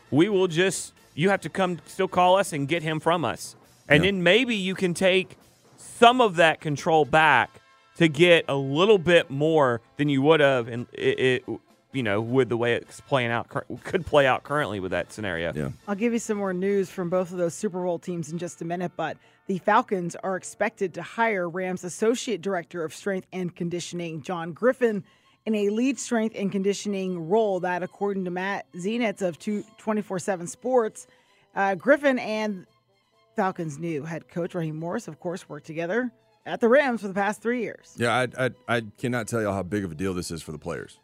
we 0.10 0.30
will 0.30 0.48
just 0.48 0.94
you 1.14 1.30
have 1.30 1.42
to 1.42 1.50
come 1.50 1.80
still 1.86 2.08
call 2.08 2.38
us 2.38 2.54
and 2.54 2.70
get 2.70 2.82
him 2.82 3.02
from 3.02 3.26
us, 3.26 3.58
and 3.90 4.06
then 4.06 4.24
maybe 4.24 4.56
you 4.56 4.74
can 4.74 4.94
take 4.94 5.38
some 5.76 6.22
of 6.22 6.38
that 6.38 6.62
control 6.62 7.04
back 7.04 7.62
to 7.98 8.08
get 8.08 8.46
a 8.48 8.56
little 8.56 8.98
bit 8.98 9.30
more 9.30 9.82
than 9.98 10.10
you 10.10 10.22
would 10.22 10.40
have, 10.40 10.68
and 10.68 10.88
it, 10.94 11.20
it 11.20 11.60
you 11.96 12.04
know 12.04 12.22
with 12.22 12.50
the 12.50 12.58
way 12.58 12.74
it's 12.74 13.02
playing 13.02 13.32
out 13.32 13.50
could 13.84 14.06
play 14.06 14.28
out 14.28 14.44
currently 14.44 14.80
with 14.80 14.92
that 14.92 15.12
scenario. 15.12 15.54
Yeah. 15.54 15.70
I'll 15.88 15.96
give 15.96 16.14
you 16.14 16.20
some 16.20 16.38
more 16.38 16.54
news 16.54 16.90
from 16.90 17.10
both 17.10 17.32
of 17.32 17.38
those 17.38 17.54
Super 17.54 17.84
Bowl 17.84 18.00
teams 18.00 18.32
in 18.32 18.38
just 18.38 18.62
a 18.62 18.66
minute, 18.66 18.92
but 18.96 19.18
the 19.48 19.58
Falcons 19.60 20.16
are 20.18 20.36
expected 20.36 20.94
to 20.96 21.02
hire 21.02 21.50
Rams 21.50 21.84
Associate 21.84 22.42
Director 22.42 22.84
of 22.84 22.94
Strength 22.94 23.28
and 23.32 23.56
Conditioning, 23.56 24.22
John 24.22 24.54
Griffin, 24.54 25.04
in 25.46 25.56
a 25.56 25.70
lead 25.70 26.00
strength 26.00 26.36
and 26.38 26.52
conditioning 26.52 27.30
role. 27.30 27.60
That, 27.60 27.84
according 27.84 28.26
to 28.26 28.32
Matt 28.32 28.66
Zenitz 28.74 29.22
of 29.22 29.38
24 29.78 30.20
7 30.20 30.48
Sports, 30.48 31.08
uh, 31.56 31.76
Griffin 31.76 32.20
and 32.20 32.66
Falcons' 33.36 33.78
new 33.78 34.04
head 34.04 34.28
coach, 34.28 34.56
Raheem 34.56 34.78
Morris, 34.78 35.08
of 35.08 35.20
course, 35.20 35.48
worked 35.48 35.68
together 35.68 36.12
at 36.46 36.60
the 36.60 36.68
Rams 36.68 37.02
for 37.02 37.08
the 37.08 37.14
past 37.14 37.42
three 37.42 37.62
years. 37.62 37.96
Yeah, 37.98 38.28
I, 38.38 38.46
I, 38.46 38.50
I 38.68 38.82
cannot 38.98 39.28
tell 39.28 39.42
you 39.42 39.52
how 39.52 39.64
big 39.64 39.84
of 39.84 39.92
a 39.92 39.96
deal 39.96 40.14
this 40.14 40.32
is 40.32 40.42
for 40.42 40.52
the 40.52 40.58
players. 40.58 41.00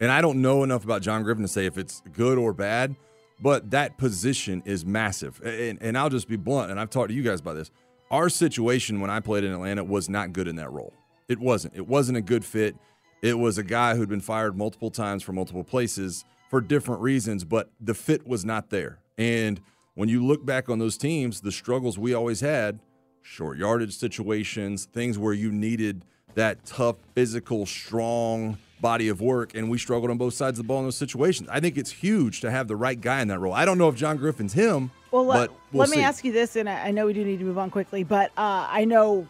And 0.00 0.10
I 0.10 0.20
don't 0.20 0.40
know 0.40 0.64
enough 0.64 0.84
about 0.84 1.02
John 1.02 1.22
Griffin 1.22 1.42
to 1.42 1.48
say 1.48 1.66
if 1.66 1.76
it's 1.76 2.02
good 2.12 2.38
or 2.38 2.52
bad, 2.52 2.96
but 3.40 3.70
that 3.70 3.98
position 3.98 4.62
is 4.64 4.84
massive. 4.84 5.40
And, 5.44 5.78
and 5.82 5.96
I'll 5.96 6.10
just 6.10 6.28
be 6.28 6.36
blunt, 6.36 6.70
and 6.70 6.80
I've 6.80 6.90
talked 6.90 7.08
to 7.08 7.14
you 7.14 7.22
guys 7.22 7.40
about 7.40 7.54
this. 7.54 7.70
Our 8.10 8.28
situation 8.28 9.00
when 9.00 9.10
I 9.10 9.20
played 9.20 9.44
in 9.44 9.52
Atlanta 9.52 9.84
was 9.84 10.08
not 10.08 10.32
good 10.32 10.48
in 10.48 10.56
that 10.56 10.72
role. 10.72 10.92
It 11.28 11.38
wasn't. 11.38 11.76
It 11.76 11.86
wasn't 11.86 12.18
a 12.18 12.22
good 12.22 12.44
fit. 12.44 12.76
It 13.22 13.38
was 13.38 13.58
a 13.58 13.62
guy 13.62 13.94
who'd 13.94 14.08
been 14.08 14.20
fired 14.20 14.56
multiple 14.56 14.90
times 14.90 15.22
from 15.22 15.36
multiple 15.36 15.62
places 15.62 16.24
for 16.48 16.60
different 16.60 17.02
reasons, 17.02 17.44
but 17.44 17.70
the 17.80 17.94
fit 17.94 18.26
was 18.26 18.44
not 18.44 18.70
there. 18.70 18.98
And 19.16 19.60
when 19.94 20.08
you 20.08 20.24
look 20.26 20.44
back 20.44 20.68
on 20.68 20.78
those 20.78 20.96
teams, 20.96 21.42
the 21.42 21.52
struggles 21.52 21.98
we 21.98 22.14
always 22.14 22.40
had 22.40 22.80
short 23.22 23.58
yardage 23.58 23.96
situations, 23.96 24.86
things 24.86 25.18
where 25.18 25.34
you 25.34 25.52
needed 25.52 26.04
that 26.34 26.64
tough, 26.64 26.96
physical, 27.14 27.66
strong 27.66 28.56
body 28.80 29.08
of 29.08 29.20
work, 29.20 29.54
and 29.54 29.68
we 29.70 29.78
struggled 29.78 30.10
on 30.10 30.18
both 30.18 30.34
sides 30.34 30.58
of 30.58 30.64
the 30.64 30.68
ball 30.68 30.78
in 30.78 30.84
those 30.84 30.96
situations. 30.96 31.48
I 31.52 31.60
think 31.60 31.76
it's 31.76 31.90
huge 31.90 32.40
to 32.40 32.50
have 32.50 32.68
the 32.68 32.76
right 32.76 33.00
guy 33.00 33.20
in 33.20 33.28
that 33.28 33.38
role. 33.38 33.52
I 33.52 33.64
don't 33.64 33.78
know 33.78 33.88
if 33.88 33.94
John 33.96 34.16
Griffin's 34.16 34.52
him, 34.52 34.90
Well, 35.10 35.26
let, 35.26 35.48
but 35.48 35.56
we'll 35.72 35.80
let 35.80 35.90
me 35.90 35.96
see. 35.96 36.02
ask 36.02 36.24
you 36.24 36.32
this, 36.32 36.56
and 36.56 36.68
I, 36.68 36.90
know 36.90 37.06
we 37.06 37.12
do 37.12 37.24
need 37.24 37.38
to 37.38 37.44
move 37.44 37.58
on 37.58 37.70
quickly, 37.70 38.04
but 38.04 38.30
uh, 38.38 38.66
I 38.70 38.84
know, 38.84 39.26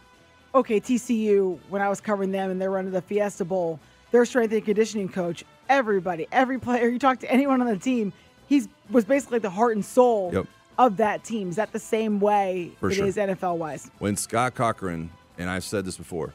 okay, 0.54 0.80
TCU, 0.80 1.58
when 1.68 1.82
I 1.82 1.88
was 1.88 2.00
covering 2.00 2.30
them 2.32 2.50
and 2.50 2.60
they 2.60 2.68
were 2.68 2.78
under 2.78 2.90
the 2.90 3.02
Fiesta 3.02 3.44
Bowl, 3.44 3.80
their 4.12 4.24
strength 4.24 4.52
and 4.52 4.64
conditioning 4.64 5.08
coach, 5.08 5.44
everybody, 5.68 6.26
every 6.32 6.58
player, 6.58 6.88
you 6.88 6.98
talk 6.98 7.18
to 7.20 7.30
anyone 7.30 7.60
on 7.60 7.66
the 7.66 7.76
team, 7.78 8.12
he's 8.48 8.68
was 8.90 9.04
basically 9.04 9.38
the 9.38 9.50
heart 9.50 9.74
and 9.76 9.84
soul 9.84 10.30
Yep. 10.32 10.46
of 10.78 10.96
that 10.96 11.22
team. 11.24 11.48
Is 11.50 11.56
that 11.56 11.72
the 11.72 11.78
same 11.78 12.18
way 12.20 12.72
For 12.80 12.90
it 12.90 12.94
sure. 12.94 13.06
is 13.06 13.16
NFL 13.16 13.56
wise? 13.56 13.90
when 14.00 14.16
Scott 14.16 14.54
Cochran, 14.56 15.10
and 15.38 15.48
I've 15.48 15.62
said 15.64 15.84
this 15.84 15.96
before, 15.96 16.32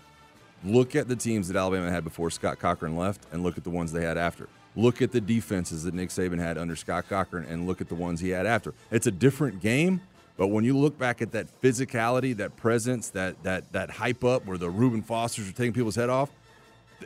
look 0.63 0.95
at 0.95 1.07
the 1.07 1.15
teams 1.15 1.47
that 1.47 1.57
Alabama 1.57 1.91
had 1.91 2.03
before 2.03 2.29
Scott 2.29 2.59
Cochran 2.59 2.95
left 2.95 3.21
and 3.31 3.43
look 3.43 3.57
at 3.57 3.63
the 3.63 3.69
ones 3.69 3.91
they 3.91 4.03
had 4.03 4.17
after. 4.17 4.47
Look 4.75 5.01
at 5.01 5.11
the 5.11 5.21
defenses 5.21 5.83
that 5.83 5.93
Nick 5.93 6.09
Saban 6.09 6.39
had 6.39 6.57
under 6.57 6.75
Scott 6.75 7.05
Cochran 7.07 7.45
and 7.45 7.65
look 7.65 7.81
at 7.81 7.87
the 7.87 7.95
ones 7.95 8.19
he 8.19 8.29
had 8.29 8.45
after. 8.45 8.73
It's 8.91 9.07
a 9.07 9.11
different 9.11 9.61
game, 9.61 10.01
but 10.37 10.47
when 10.47 10.65
you 10.65 10.77
look 10.77 10.97
back 10.97 11.21
at 11.21 11.31
that 11.31 11.47
physicality, 11.61 12.35
that 12.37 12.57
presence, 12.57 13.09
that 13.09 13.41
that 13.43 13.71
that 13.71 13.89
hype 13.89 14.23
up 14.23 14.45
where 14.45 14.57
the 14.57 14.69
Reuben 14.69 15.01
Fosters 15.01 15.49
are 15.49 15.53
taking 15.53 15.73
people's 15.73 15.95
head 15.95 16.09
off, 16.09 16.29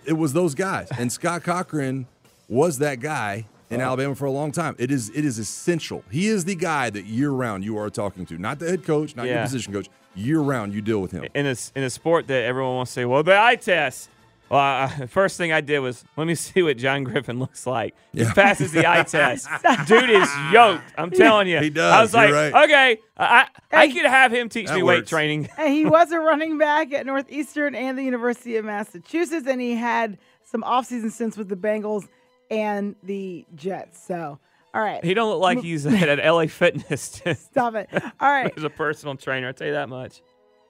it 0.06 0.14
was 0.14 0.34
those 0.34 0.56
guys. 0.56 0.90
And 0.98 1.12
Scott 1.12 1.44
Cochran 1.44 2.08
was 2.48 2.80
that 2.80 3.00
guy 3.00 3.46
in 3.70 3.82
Alabama 3.82 4.16
for 4.16 4.26
a 4.26 4.32
long 4.32 4.52
time. 4.52 4.76
It 4.80 4.90
is 4.90 5.10
it 5.12 5.24
is 5.24 5.38
essential. 5.38 6.04
He 6.10 6.26
is 6.28 6.46
the 6.46 6.56
guy 6.56 6.90
that 6.90 7.06
year 7.06 7.30
round 7.30 7.64
you 7.64 7.78
are 7.78 7.92
talking 7.92 8.26
to, 8.28 8.38
not 8.40 8.58
the 8.58 8.68
head 8.68 8.84
coach, 8.84 9.16
not 9.16 9.28
your 9.28 9.44
position 9.44 9.74
coach. 9.74 9.90
Year 10.16 10.40
round 10.40 10.74
you 10.74 10.82
deal 10.82 11.00
with 11.02 11.12
him. 11.12 11.26
in 11.34 11.46
a 11.46 11.56
in 11.76 11.84
a 11.84 11.90
sport 11.90 12.28
that 12.28 12.44
everyone 12.44 12.76
wants 12.76 12.92
to 12.92 13.02
say, 13.02 13.06
well, 13.06 13.24
the 13.24 13.40
eye 13.40 13.56
test. 13.56 14.10
Well, 14.50 14.60
I, 14.60 15.06
first 15.06 15.38
thing 15.38 15.52
I 15.52 15.62
did 15.62 15.78
was 15.80 16.04
let 16.18 16.26
me 16.26 16.34
see 16.46 16.64
what 16.64 16.76
John 16.78 17.04
Griffin 17.04 17.38
looks 17.40 17.68
like. 17.68 17.94
He 18.14 18.22
Yeah. 18.22 18.34
passes 18.34 18.72
the 18.72 18.90
eye 18.90 19.04
test. 19.08 19.48
Dude 19.88 20.10
is 20.10 20.28
yoked. 20.52 20.84
I'm 20.98 21.12
telling 21.12 21.48
you. 21.48 21.60
He 21.60 21.70
does. 21.70 21.94
I 21.94 22.02
was 22.02 22.14
like, 22.16 22.32
right. 22.34 22.64
okay, 22.66 22.98
I 23.16 23.48
I 23.72 23.88
could 23.92 24.06
have 24.06 24.32
him 24.34 24.50
teach 24.50 24.68
That 24.68 24.76
me 24.78 24.84
weight 24.84 25.06
training. 25.06 25.48
And 25.58 25.72
he 25.72 25.86
was 25.86 26.12
a 26.12 26.20
running 26.20 26.58
back 26.58 26.92
at 26.94 27.06
Northeastern 27.06 27.76
and 27.76 27.96
the 27.98 28.04
University 28.04 28.56
of 28.58 28.66
Massachusetts, 28.66 29.46
and 29.48 29.62
he 29.62 29.76
had 29.76 30.18
some 30.44 30.64
offseason 30.64 31.12
stints 31.12 31.38
with 31.38 31.48
the 31.50 31.56
Bengals 31.56 32.08
and 32.50 32.96
the 33.04 33.46
Jets. 33.54 34.04
So, 34.04 34.40
all 34.74 34.82
right. 34.82 35.04
He 35.04 35.14
don't 35.14 35.30
look 35.30 35.42
like 35.42 35.62
he's 35.62 35.86
at 35.86 36.24
LA 36.24 36.48
Fitness. 36.48 37.22
Stop 37.36 37.76
it. 37.76 37.90
All 37.94 38.30
right. 38.30 38.52
He's 38.54 38.64
a 38.64 38.70
personal 38.70 39.16
trainer, 39.16 39.48
I'll 39.48 39.54
tell 39.54 39.68
you 39.68 39.74
that 39.74 39.90
much. 39.90 40.22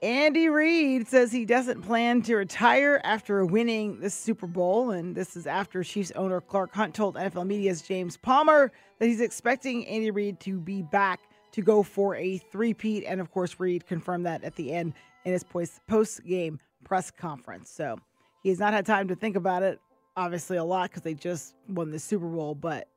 Andy 0.02 0.48
Reid 0.48 1.10
says 1.10 1.30
he 1.30 1.44
doesn't 1.44 1.82
plan 1.82 2.22
to 2.22 2.38
retire 2.38 3.02
after 3.04 3.46
winning 3.46 4.00
the 4.00 4.10
Super 4.10 4.48
Bowl. 4.48 4.92
And 4.92 5.14
this 5.14 5.36
is 5.36 5.46
after 5.46 5.84
Chiefs 5.84 6.14
owner 6.16 6.40
Clark 6.40 6.74
Hunt 6.74 6.96
told 6.96 7.16
NFL 7.16 7.46
Media's 7.46 7.82
James 7.82 8.16
Palmer 8.16 8.72
that 9.00 9.06
he's 9.06 9.20
expecting 9.20 9.86
Andy 9.88 10.12
Reid 10.12 10.40
to 10.42 10.58
be 10.60 10.82
back 10.82 11.20
to 11.52 11.62
go 11.62 11.84
for 11.84 12.16
a 12.16 12.38
three-peat. 12.38 13.04
And 13.06 13.20
of 13.20 13.30
course, 13.32 13.60
Reid 13.60 13.86
confirmed 13.88 14.26
that 14.26 14.44
at 14.46 14.56
the 14.56 14.72
end 14.72 14.94
in 15.26 15.34
his 15.34 15.44
post 15.44 16.24
game 16.26 16.60
press 16.86 17.12
conference. 17.12 17.70
So 17.70 18.00
he 18.42 18.50
has 18.50 18.60
not 18.60 18.74
had 18.74 18.86
time 18.86 19.10
to 19.10 19.16
think 19.16 19.36
about 19.36 19.64
it, 19.64 19.82
obviously, 20.16 20.56
a 20.56 20.64
lot 20.64 20.90
because 20.90 21.04
they 21.04 21.14
just 21.14 21.56
won 21.68 21.92
the 21.92 22.00
Super 22.00 22.28
Bowl, 22.28 22.56
but 22.56 22.88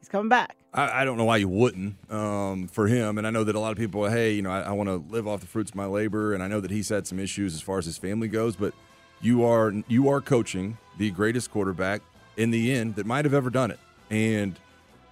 he's 0.00 0.08
coming 0.08 0.28
back. 0.28 0.56
I, 0.74 1.02
I 1.02 1.04
don't 1.04 1.16
know 1.16 1.24
why 1.24 1.38
you 1.38 1.48
wouldn't 1.48 1.96
um, 2.12 2.68
for 2.68 2.86
him. 2.86 3.18
And 3.18 3.26
I 3.26 3.30
know 3.30 3.44
that 3.44 3.54
a 3.54 3.60
lot 3.60 3.72
of 3.72 3.78
people, 3.78 4.08
hey, 4.08 4.32
you 4.32 4.42
know, 4.42 4.50
I, 4.50 4.60
I 4.62 4.72
want 4.72 4.88
to 4.88 4.96
live 5.12 5.26
off 5.28 5.40
the 5.40 5.46
fruits 5.46 5.70
of 5.70 5.76
my 5.76 5.86
labor. 5.86 6.32
And 6.34 6.42
I 6.42 6.48
know 6.48 6.60
that 6.60 6.70
he's 6.70 6.88
had 6.88 7.06
some 7.06 7.18
issues 7.18 7.54
as 7.54 7.60
far 7.60 7.78
as 7.78 7.86
his 7.86 7.98
family 7.98 8.28
goes. 8.28 8.56
But 8.56 8.74
you 9.20 9.44
are 9.44 9.72
you 9.88 10.08
are 10.08 10.20
coaching 10.20 10.78
the 10.98 11.10
greatest 11.10 11.50
quarterback 11.50 12.02
in 12.36 12.50
the 12.50 12.72
end 12.72 12.96
that 12.96 13.06
might 13.06 13.24
have 13.24 13.34
ever 13.34 13.50
done 13.50 13.70
it. 13.70 13.78
And 14.10 14.58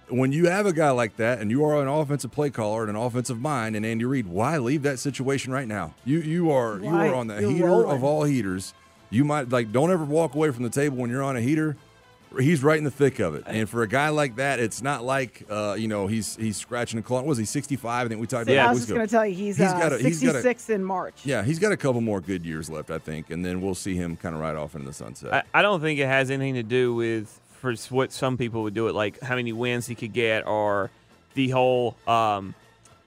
when 0.09 0.31
you 0.31 0.47
have 0.47 0.65
a 0.65 0.73
guy 0.73 0.89
like 0.91 1.17
that, 1.17 1.39
and 1.39 1.51
you 1.51 1.63
are 1.65 1.81
an 1.81 1.87
offensive 1.87 2.31
play 2.31 2.49
caller 2.49 2.81
and 2.81 2.89
an 2.89 2.95
offensive 2.95 3.39
mind, 3.39 3.75
and 3.75 3.85
Andy 3.85 4.05
Reid, 4.05 4.27
why 4.27 4.57
leave 4.57 4.81
that 4.83 4.97
situation 4.99 5.51
right 5.51 5.67
now? 5.67 5.93
You 6.05 6.19
you 6.19 6.51
are 6.51 6.79
you 6.79 6.87
are 6.89 7.13
on 7.13 7.27
the 7.27 7.39
You're 7.41 7.51
heater 7.51 7.67
rolling. 7.67 7.95
of 7.95 8.03
all 8.03 8.23
heaters. 8.23 8.73
You 9.11 9.25
might 9.25 9.49
like 9.49 9.71
don't 9.71 9.91
ever 9.91 10.05
walk 10.05 10.35
away 10.35 10.51
from 10.51 10.63
the 10.63 10.69
table 10.69 10.97
when 10.97 11.09
you're 11.09 11.23
on 11.23 11.35
a 11.35 11.41
heater 11.41 11.75
he's 12.37 12.61
right 12.63 12.77
in 12.77 12.83
the 12.83 12.91
thick 12.91 13.19
of 13.19 13.33
it. 13.35 13.43
And 13.47 13.67
for 13.69 13.81
a 13.81 13.87
guy 13.87 14.09
like 14.09 14.35
that, 14.35 14.59
it's 14.59 14.81
not 14.81 15.03
like 15.03 15.43
uh, 15.49 15.75
you 15.79 15.87
know 15.87 16.07
he's 16.07 16.35
he's 16.35 16.57
scratching 16.57 16.99
a 16.99 17.01
clawing. 17.01 17.25
Was 17.25 17.37
he 17.37 17.45
65? 17.45 18.05
I 18.05 18.09
think 18.09 18.21
we 18.21 18.27
talked 18.27 18.47
So 18.47 18.53
about. 18.53 18.67
I 18.67 18.69
it 18.69 18.73
was 18.73 18.79
just 18.81 18.89
going 18.93 19.07
to 19.07 19.11
tell 19.11 19.25
you 19.25 19.35
he's, 19.35 19.57
He's 19.57 19.67
uh, 19.67 19.79
got 19.79 19.93
a- 19.93 19.97
he's 19.97 20.21
got 20.21 20.29
a- 20.35 20.41
66 20.41 20.69
in 20.69 20.83
March. 20.83 21.25
Yeah, 21.25 21.43
he's 21.43 21.59
got 21.59 21.71
a 21.71 21.77
couple 21.77 22.01
more 22.01 22.21
good 22.21 22.45
years 22.45 22.69
left, 22.69 22.91
I 22.91 22.99
think, 22.99 23.29
and 23.29 23.43
then 23.45 23.61
we'll 23.61 23.75
see 23.75 23.95
him 23.95 24.15
kind 24.15 24.35
of 24.35 24.41
ride 24.41 24.55
off 24.55 24.75
into 24.75 24.85
the 24.87 24.93
sunset. 24.93 25.33
I, 25.33 25.59
I 25.59 25.61
don't 25.61 25.81
think 25.81 25.99
it 25.99 26.05
has 26.07 26.29
anything 26.29 26.55
to 26.55 26.63
do 26.63 26.93
with 26.93 27.39
for 27.53 27.73
what 27.89 28.11
some 28.11 28.37
people 28.37 28.63
would 28.63 28.73
do 28.73 28.87
it 28.87 28.95
like 28.95 29.19
how 29.21 29.35
many 29.35 29.51
wins 29.51 29.85
he 29.87 29.93
could 29.95 30.13
get 30.13 30.47
or 30.47 30.89
the 31.33 31.49
whole 31.49 31.97
um, 32.07 32.55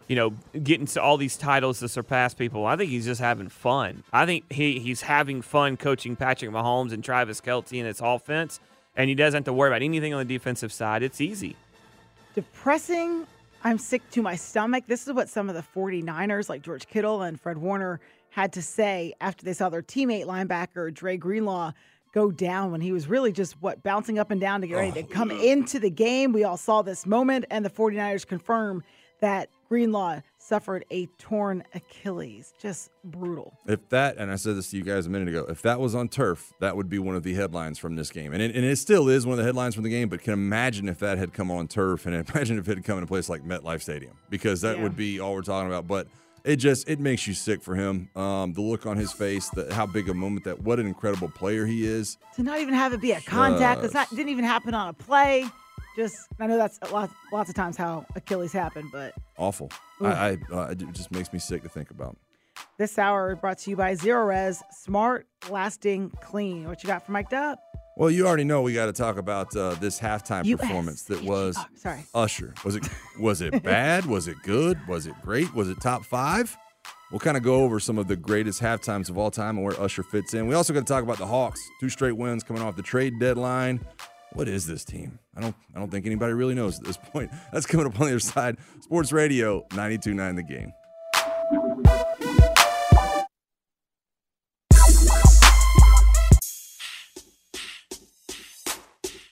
you 0.08 0.14
know 0.16 0.34
getting 0.62 0.84
to 0.84 1.00
all 1.00 1.16
these 1.16 1.36
titles 1.38 1.78
to 1.80 1.88
surpass 1.88 2.34
people. 2.34 2.66
I 2.66 2.76
think 2.76 2.90
he's 2.90 3.06
just 3.06 3.20
having 3.20 3.48
fun. 3.48 4.02
I 4.12 4.26
think 4.26 4.52
he 4.52 4.78
he's 4.78 5.00
having 5.02 5.40
fun 5.42 5.76
coaching 5.78 6.16
Patrick 6.16 6.50
Mahomes 6.50 6.92
and 6.92 7.02
Travis 7.02 7.40
Kelce 7.40 7.78
and 7.78 7.88
its 7.88 8.00
offense, 8.02 8.60
and 8.96 9.08
he 9.08 9.14
doesn't 9.14 9.38
have 9.38 9.44
to 9.44 9.52
worry 9.52 9.70
about 9.70 9.82
anything 9.82 10.12
on 10.14 10.18
the 10.26 10.34
defensive 10.34 10.72
side. 10.72 11.02
It's 11.02 11.20
easy. 11.20 11.56
depressing. 12.34 13.26
I'm 13.64 13.78
sick 13.78 14.02
to 14.12 14.22
my 14.22 14.34
stomach. 14.36 14.84
This 14.88 15.06
is 15.06 15.12
what 15.12 15.28
some 15.28 15.48
of 15.48 15.54
the 15.54 15.64
49ers, 15.74 16.48
like 16.48 16.62
George 16.62 16.88
Kittle 16.88 17.22
and 17.22 17.40
Fred 17.40 17.58
Warner, 17.58 18.00
had 18.30 18.52
to 18.54 18.62
say 18.62 19.14
after 19.20 19.44
they 19.44 19.52
saw 19.52 19.68
their 19.68 19.82
teammate 19.82 20.24
linebacker, 20.24 20.92
Dre 20.92 21.16
Greenlaw, 21.16 21.72
go 22.12 22.30
down 22.30 22.72
when 22.72 22.80
he 22.80 22.92
was 22.92 23.06
really 23.06 23.32
just 23.32 23.60
what 23.62 23.82
bouncing 23.82 24.18
up 24.18 24.30
and 24.30 24.40
down 24.40 24.60
to 24.62 24.66
get 24.66 24.74
ready 24.74 25.02
to 25.02 25.08
oh, 25.08 25.10
come 25.10 25.30
into 25.30 25.78
the 25.78 25.90
game. 25.90 26.32
We 26.32 26.44
all 26.44 26.56
saw 26.56 26.82
this 26.82 27.06
moment, 27.06 27.44
and 27.50 27.64
the 27.64 27.70
49ers 27.70 28.26
confirm 28.26 28.82
that 29.20 29.48
Greenlaw 29.68 30.20
suffered 30.42 30.84
a 30.90 31.06
torn 31.18 31.62
Achilles. 31.74 32.52
Just 32.60 32.90
brutal. 33.04 33.56
If 33.66 33.88
that, 33.90 34.16
and 34.18 34.30
I 34.30 34.36
said 34.36 34.56
this 34.56 34.70
to 34.70 34.76
you 34.76 34.82
guys 34.82 35.06
a 35.06 35.10
minute 35.10 35.28
ago, 35.28 35.46
if 35.48 35.62
that 35.62 35.78
was 35.80 35.94
on 35.94 36.08
turf, 36.08 36.52
that 36.60 36.76
would 36.76 36.88
be 36.88 36.98
one 36.98 37.14
of 37.16 37.22
the 37.22 37.34
headlines 37.34 37.78
from 37.78 37.94
this 37.96 38.10
game. 38.10 38.32
And 38.32 38.42
it, 38.42 38.54
and 38.54 38.64
it 38.64 38.76
still 38.76 39.08
is 39.08 39.24
one 39.26 39.34
of 39.34 39.38
the 39.38 39.44
headlines 39.44 39.74
from 39.74 39.84
the 39.84 39.90
game, 39.90 40.08
but 40.08 40.20
can 40.22 40.32
imagine 40.32 40.88
if 40.88 40.98
that 40.98 41.18
had 41.18 41.32
come 41.32 41.50
on 41.50 41.68
turf 41.68 42.06
and 42.06 42.14
imagine 42.34 42.58
if 42.58 42.68
it 42.68 42.76
had 42.78 42.84
come 42.84 42.98
in 42.98 43.04
a 43.04 43.06
place 43.06 43.28
like 43.28 43.42
MetLife 43.44 43.82
Stadium, 43.82 44.16
because 44.30 44.60
that 44.62 44.76
Yeah. 44.78 44.82
would 44.82 44.96
be 44.96 45.20
all 45.20 45.34
we're 45.34 45.42
talking 45.42 45.68
about. 45.68 45.86
But 45.86 46.08
it 46.44 46.56
just, 46.56 46.88
it 46.88 46.98
makes 46.98 47.26
you 47.28 47.34
sick 47.34 47.62
for 47.62 47.76
him. 47.76 48.10
Um, 48.16 48.52
the 48.52 48.62
look 48.62 48.84
on 48.84 48.96
his 48.96 49.12
face, 49.12 49.48
the, 49.50 49.72
how 49.72 49.86
big 49.86 50.08
a 50.08 50.14
moment 50.14 50.44
that, 50.46 50.60
what 50.60 50.80
an 50.80 50.86
incredible 50.88 51.28
player 51.28 51.66
he 51.66 51.86
is. 51.86 52.18
To 52.34 52.42
not 52.42 52.58
even 52.58 52.74
have 52.74 52.92
it 52.92 53.00
be 53.00 53.12
a 53.12 53.20
contact, 53.20 53.84
it's 53.84 53.94
not 53.94 54.10
didn't 54.10 54.30
even 54.30 54.44
happen 54.44 54.74
on 54.74 54.88
a 54.88 54.92
play. 54.92 55.46
Just 55.96 56.28
I 56.40 56.46
know 56.46 56.56
that's 56.56 56.78
lots 56.90 57.12
lots 57.32 57.48
of 57.50 57.54
times 57.54 57.76
how 57.76 58.06
Achilles 58.16 58.52
happen, 58.52 58.88
but 58.92 59.14
Awful. 59.36 59.70
I, 60.00 60.06
I 60.08 60.38
uh, 60.52 60.68
it 60.70 60.78
just 60.92 61.10
makes 61.12 61.32
me 61.32 61.38
sick 61.38 61.62
to 61.62 61.68
think 61.68 61.90
about. 61.90 62.16
This 62.78 62.98
hour 62.98 63.36
brought 63.36 63.58
to 63.58 63.70
you 63.70 63.76
by 63.76 63.92
ZeroRez, 63.94 64.62
smart, 64.70 65.26
lasting, 65.50 66.10
clean. 66.22 66.66
What 66.66 66.82
you 66.82 66.86
got 66.86 67.04
for 67.04 67.12
Mike 67.12 67.32
Up? 67.32 67.58
Well, 67.96 68.10
you 68.10 68.26
already 68.26 68.44
know 68.44 68.62
we 68.62 68.72
got 68.72 68.86
to 68.86 68.92
talk 68.92 69.18
about 69.18 69.54
uh, 69.54 69.74
this 69.74 70.00
halftime 70.00 70.44
US. 70.46 70.60
performance 70.60 71.02
that 71.04 71.22
was 71.22 71.56
Oh, 71.58 71.64
sorry. 71.74 72.04
Usher. 72.14 72.54
Was 72.64 72.76
it 72.76 72.88
was 73.20 73.40
it 73.42 73.62
bad? 73.62 74.06
was 74.06 74.28
it 74.28 74.36
good? 74.44 74.78
Was 74.88 75.06
it 75.06 75.14
great? 75.22 75.52
Was 75.54 75.68
it 75.68 75.80
top 75.80 76.04
five? 76.04 76.56
We'll 77.10 77.20
kind 77.20 77.36
of 77.36 77.42
go 77.42 77.56
over 77.56 77.78
some 77.78 77.98
of 77.98 78.08
the 78.08 78.16
greatest 78.16 78.62
halftimes 78.62 79.10
of 79.10 79.18
all 79.18 79.30
time 79.30 79.58
and 79.58 79.66
where 79.66 79.78
Usher 79.78 80.02
fits 80.02 80.32
in. 80.32 80.46
We 80.46 80.54
also 80.54 80.72
got 80.72 80.80
to 80.80 80.90
talk 80.90 81.02
about 81.02 81.18
the 81.18 81.26
Hawks. 81.26 81.60
Two 81.78 81.90
straight 81.90 82.16
wins 82.16 82.42
coming 82.42 82.62
off 82.62 82.74
the 82.74 82.82
trade 82.82 83.18
deadline. 83.20 83.84
What 84.34 84.48
is 84.48 84.66
this 84.66 84.84
team? 84.84 85.18
I 85.36 85.40
don't 85.40 85.54
I 85.74 85.78
don't 85.78 85.90
think 85.90 86.06
anybody 86.06 86.32
really 86.32 86.54
knows 86.54 86.78
at 86.78 86.84
this 86.84 86.96
point. 87.12 87.30
That's 87.52 87.66
coming 87.66 87.86
up 87.86 87.94
on 88.00 88.06
the 88.06 88.12
other 88.12 88.20
side. 88.20 88.56
Sports 88.80 89.12
Radio 89.12 89.62
92.9 89.70 90.36
The 90.36 90.42
Game. 90.42 90.72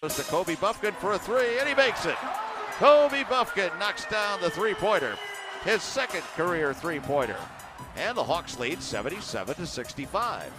Goes 0.03 0.17
to 0.17 0.23
Kobe 0.23 0.55
Bufkin 0.57 0.95
for 0.95 1.13
a 1.13 1.19
three, 1.19 1.59
and 1.59 1.69
he 1.69 1.75
makes 1.75 2.07
it. 2.07 2.17
Kobe 2.79 3.23
Bufkin 3.25 3.79
knocks 3.79 4.07
down 4.07 4.41
the 4.41 4.49
three 4.51 4.73
pointer. 4.75 5.17
his 5.65 5.83
second 5.83 6.23
career 6.37 6.73
three-pointer. 6.73 7.37
And 7.97 8.17
the 8.17 8.25
Hawks 8.25 8.59
lead 8.59 8.83
77 8.83 9.55
to 9.57 9.67
65. 9.67 10.53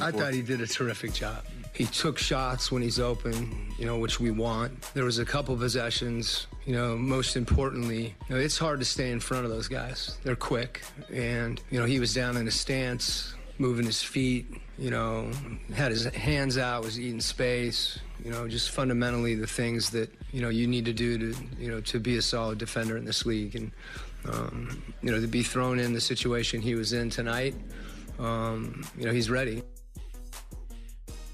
I 0.00 0.10
thought 0.10 0.34
he 0.34 0.42
did 0.42 0.60
a 0.60 0.66
terrific 0.66 1.12
job. 1.12 1.44
He 1.72 1.86
took 1.86 2.18
shots 2.18 2.72
when 2.72 2.82
he's 2.82 2.98
open, 2.98 3.72
you 3.78 3.86
know, 3.86 3.98
which 3.98 4.18
we 4.18 4.30
want. 4.30 4.82
There 4.94 5.04
was 5.04 5.18
a 5.18 5.24
couple 5.24 5.56
possessions, 5.56 6.48
you 6.66 6.72
know, 6.72 6.96
most 6.96 7.36
importantly, 7.36 8.14
you 8.28 8.34
know, 8.34 8.40
it's 8.40 8.58
hard 8.58 8.80
to 8.80 8.84
stay 8.84 9.12
in 9.12 9.20
front 9.20 9.44
of 9.44 9.50
those 9.50 9.68
guys. 9.68 10.18
They're 10.24 10.34
quick. 10.34 10.82
And, 11.12 11.60
you 11.70 11.78
know, 11.78 11.86
he 11.86 12.00
was 12.00 12.12
down 12.12 12.36
in 12.36 12.48
a 12.48 12.50
stance, 12.50 13.34
moving 13.58 13.86
his 13.86 14.02
feet, 14.02 14.46
you 14.76 14.90
know, 14.90 15.30
had 15.74 15.92
his 15.92 16.04
hands 16.04 16.58
out, 16.58 16.82
was 16.82 16.98
eating 16.98 17.20
space, 17.20 17.98
you 18.24 18.30
know, 18.32 18.48
just 18.48 18.70
fundamentally 18.70 19.36
the 19.36 19.46
things 19.46 19.90
that, 19.90 20.10
you 20.32 20.42
know, 20.42 20.48
you 20.48 20.66
need 20.66 20.84
to 20.86 20.92
do 20.92 21.18
to, 21.18 21.40
you 21.58 21.70
know, 21.70 21.80
to 21.82 22.00
be 22.00 22.16
a 22.16 22.22
solid 22.22 22.58
defender 22.58 22.96
in 22.96 23.04
this 23.04 23.24
league. 23.24 23.54
And, 23.54 23.70
um, 24.26 24.82
you 25.02 25.10
know, 25.10 25.20
to 25.20 25.26
be 25.26 25.42
thrown 25.42 25.78
in 25.78 25.92
the 25.92 26.00
situation 26.00 26.60
he 26.60 26.74
was 26.74 26.92
in 26.92 27.10
tonight, 27.10 27.54
um, 28.18 28.84
you 28.96 29.04
know, 29.04 29.12
he's 29.12 29.30
ready. 29.30 29.62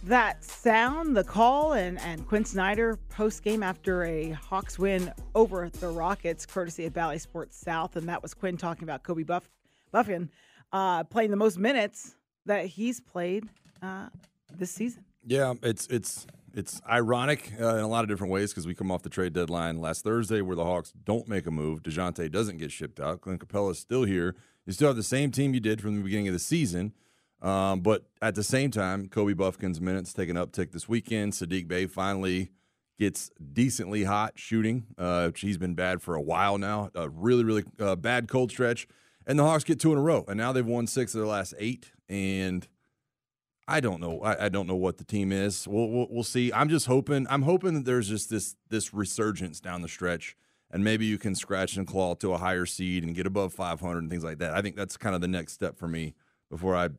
That 0.04 0.44
sound, 0.44 1.16
the 1.16 1.24
call, 1.24 1.72
and, 1.72 1.98
and 2.00 2.26
Quin 2.28 2.44
Snyder 2.44 2.98
post 3.08 3.42
game 3.42 3.62
after 3.62 4.04
a 4.04 4.30
Hawks 4.30 4.78
win 4.78 5.10
over 5.34 5.70
the 5.70 5.88
Rockets, 5.88 6.44
courtesy 6.44 6.84
of 6.84 6.92
Bally 6.92 7.18
Sports 7.18 7.56
South. 7.58 7.96
And 7.96 8.06
that 8.08 8.22
was 8.22 8.34
Quin 8.34 8.58
talking 8.58 8.84
about 8.84 9.02
Kobe 9.02 9.22
Buff, 9.22 9.48
Buffin 9.92 10.28
uh, 10.74 11.04
playing 11.04 11.30
the 11.30 11.36
most 11.36 11.56
minutes 11.56 12.16
that 12.44 12.66
he's 12.66 13.00
played 13.00 13.48
uh, 13.80 14.08
this 14.54 14.70
season. 14.70 15.04
Yeah, 15.26 15.54
it's 15.62 15.86
it's 15.86 16.26
it's 16.54 16.80
ironic 16.88 17.52
uh, 17.60 17.76
in 17.76 17.80
a 17.80 17.88
lot 17.88 18.04
of 18.04 18.08
different 18.08 18.32
ways 18.32 18.50
because 18.50 18.66
we 18.66 18.74
come 18.74 18.90
off 18.90 19.02
the 19.02 19.08
trade 19.08 19.32
deadline 19.32 19.80
last 19.80 20.04
Thursday 20.04 20.40
where 20.40 20.56
the 20.56 20.64
Hawks 20.64 20.92
don't 21.04 21.28
make 21.28 21.46
a 21.46 21.50
move. 21.50 21.82
Dejounte 21.82 22.30
doesn't 22.30 22.58
get 22.58 22.70
shipped 22.70 23.00
out. 23.00 23.20
Clint 23.20 23.46
Capela 23.46 23.72
is 23.72 23.78
still 23.78 24.04
here. 24.04 24.36
You 24.64 24.72
still 24.72 24.88
have 24.88 24.96
the 24.96 25.02
same 25.02 25.30
team 25.30 25.52
you 25.52 25.60
did 25.60 25.80
from 25.80 25.96
the 25.96 26.02
beginning 26.02 26.28
of 26.28 26.32
the 26.32 26.38
season. 26.38 26.94
Um, 27.42 27.80
but 27.80 28.06
at 28.22 28.34
the 28.34 28.42
same 28.42 28.70
time, 28.70 29.08
Kobe 29.08 29.34
Bufkin's 29.34 29.80
minutes 29.80 30.14
take 30.14 30.30
an 30.30 30.36
uptick 30.36 30.72
this 30.72 30.88
weekend. 30.88 31.32
Saddiq 31.32 31.68
Bey 31.68 31.86
finally 31.86 32.50
gets 32.98 33.30
decently 33.52 34.04
hot 34.04 34.32
shooting. 34.36 34.86
Uh, 34.96 35.30
he's 35.36 35.58
been 35.58 35.74
bad 35.74 36.00
for 36.00 36.14
a 36.14 36.22
while 36.22 36.56
now. 36.56 36.90
A 36.94 37.08
really, 37.08 37.44
really 37.44 37.64
uh, 37.78 37.96
bad 37.96 38.28
cold 38.28 38.50
stretch. 38.50 38.86
And 39.26 39.38
the 39.38 39.44
Hawks 39.44 39.64
get 39.64 39.80
two 39.80 39.92
in 39.92 39.98
a 39.98 40.02
row. 40.02 40.24
And 40.28 40.38
now 40.38 40.52
they've 40.52 40.64
won 40.64 40.86
six 40.86 41.14
of 41.14 41.20
their 41.20 41.28
last 41.28 41.54
eight. 41.58 41.92
And 42.08 42.66
I 43.66 43.80
don't 43.80 44.00
know. 44.00 44.20
I, 44.20 44.46
I 44.46 44.48
don't 44.48 44.66
know 44.66 44.76
what 44.76 44.98
the 44.98 45.04
team 45.04 45.32
is. 45.32 45.66
We'll, 45.66 45.88
we'll, 45.88 46.06
we'll 46.10 46.24
see. 46.24 46.52
I'm 46.52 46.68
just 46.68 46.86
hoping. 46.86 47.26
I'm 47.30 47.42
hoping 47.42 47.74
that 47.74 47.84
there's 47.84 48.08
just 48.08 48.30
this 48.30 48.56
this 48.68 48.92
resurgence 48.92 49.60
down 49.60 49.80
the 49.82 49.88
stretch, 49.88 50.36
and 50.70 50.84
maybe 50.84 51.06
you 51.06 51.18
can 51.18 51.34
scratch 51.34 51.76
and 51.76 51.86
claw 51.86 52.14
to 52.16 52.32
a 52.32 52.38
higher 52.38 52.66
seed 52.66 53.04
and 53.04 53.14
get 53.14 53.26
above 53.26 53.54
500 53.54 53.98
and 53.98 54.10
things 54.10 54.24
like 54.24 54.38
that. 54.38 54.54
I 54.54 54.60
think 54.60 54.76
that's 54.76 54.96
kind 54.96 55.14
of 55.14 55.20
the 55.20 55.28
next 55.28 55.54
step 55.54 55.78
for 55.78 55.88
me 55.88 56.14
before 56.50 56.76
I 56.76 56.90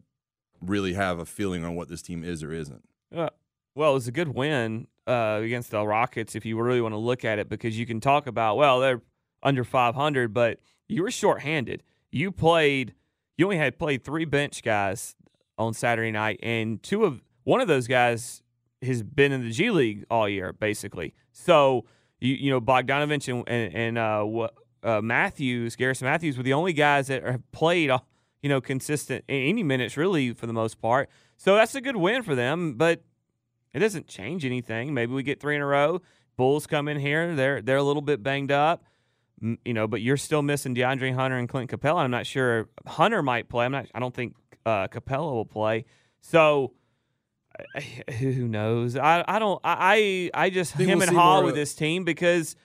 really 0.59 0.93
have 0.93 1.19
a 1.19 1.25
feeling 1.25 1.63
on 1.63 1.75
what 1.75 1.87
this 1.87 2.01
team 2.01 2.23
is 2.23 2.43
or 2.43 2.51
isn't. 2.51 2.83
Uh, 3.15 3.29
well, 3.75 3.91
it 3.91 3.95
was 3.95 4.07
a 4.07 4.11
good 4.11 4.29
win 4.29 4.87
uh, 5.05 5.39
against 5.43 5.69
the 5.69 5.85
Rockets 5.85 6.35
if 6.35 6.45
you 6.45 6.59
really 6.59 6.81
want 6.81 6.93
to 6.93 6.99
look 6.99 7.23
at 7.23 7.37
it 7.37 7.47
because 7.47 7.77
you 7.77 7.85
can 7.85 7.99
talk 7.99 8.25
about 8.25 8.57
well 8.57 8.79
they're 8.79 9.01
under 9.43 9.63
500, 9.63 10.33
but 10.33 10.59
you 10.87 11.03
were 11.03 11.11
shorthanded. 11.11 11.83
You 12.11 12.31
played. 12.31 12.95
You 13.37 13.45
only 13.45 13.57
had 13.57 13.77
played 13.77 14.03
three 14.03 14.25
bench 14.25 14.63
guys 14.63 15.15
on 15.57 15.73
Saturday 15.73 16.11
night, 16.11 16.39
and 16.43 16.81
two 16.81 17.05
of 17.05 17.21
one 17.43 17.61
of 17.61 17.67
those 17.67 17.87
guys 17.87 18.41
has 18.81 19.03
been 19.03 19.31
in 19.31 19.41
the 19.41 19.51
G 19.51 19.69
League 19.71 20.05
all 20.09 20.27
year, 20.27 20.53
basically. 20.53 21.13
So 21.31 21.85
you 22.19 22.33
you 22.33 22.49
know 22.49 22.61
Bogdanovich 22.61 23.31
and 23.31 23.47
and, 23.47 23.75
and 23.75 23.97
uh, 23.97 24.47
uh, 24.83 25.01
Matthews, 25.01 25.75
Garrison 25.75 26.05
Matthews, 26.05 26.37
were 26.37 26.43
the 26.43 26.53
only 26.53 26.73
guys 26.73 27.07
that 27.07 27.23
have 27.23 27.51
played 27.51 27.91
you 28.41 28.49
know 28.49 28.61
consistent 28.61 29.23
any 29.27 29.63
minutes 29.63 29.97
really 29.97 30.33
for 30.33 30.47
the 30.47 30.53
most 30.53 30.81
part. 30.81 31.09
So 31.37 31.55
that's 31.55 31.75
a 31.75 31.81
good 31.81 31.95
win 31.95 32.23
for 32.23 32.35
them, 32.35 32.75
but 32.75 33.03
it 33.73 33.79
doesn't 33.79 34.07
change 34.07 34.45
anything. 34.45 34.93
Maybe 34.93 35.13
we 35.13 35.23
get 35.23 35.39
three 35.41 35.55
in 35.55 35.61
a 35.61 35.65
row. 35.65 36.01
Bulls 36.37 36.67
come 36.67 36.87
in 36.87 36.99
here; 36.99 37.35
they're 37.35 37.61
they're 37.61 37.77
a 37.77 37.83
little 37.83 38.01
bit 38.01 38.23
banged 38.23 38.51
up. 38.51 38.83
You 39.41 39.73
know, 39.73 39.85
but 39.85 40.01
you're 40.01 40.15
still 40.15 40.41
missing 40.41 40.73
DeAndre 40.73 41.13
Hunter 41.13 41.37
and 41.37 41.49
Clint 41.49 41.69
Capela. 41.69 41.97
I'm 41.97 42.11
not 42.11 42.25
sure 42.25 42.69
Hunter 42.87 43.21
might 43.21 43.49
play. 43.49 43.65
I'm 43.65 43.71
not. 43.73 43.87
I 43.93 43.99
don't 43.99 44.13
think 44.13 44.33
uh, 44.65 44.87
Capela 44.87 45.31
will 45.33 45.45
play. 45.45 45.85
So 46.21 46.73
who 48.19 48.47
knows? 48.47 48.97
I 48.97 49.23
I 49.27 49.39
don't. 49.39 49.59
I 49.63 50.29
I 50.33 50.49
just 50.49 50.73
Think 50.75 50.89
him 50.89 50.97
we'll 50.99 51.03
and 51.03 51.11
see 51.11 51.15
Haw 51.15 51.41
with 51.43 51.55
this 51.55 51.73
team 51.73 52.03
because 52.03 52.55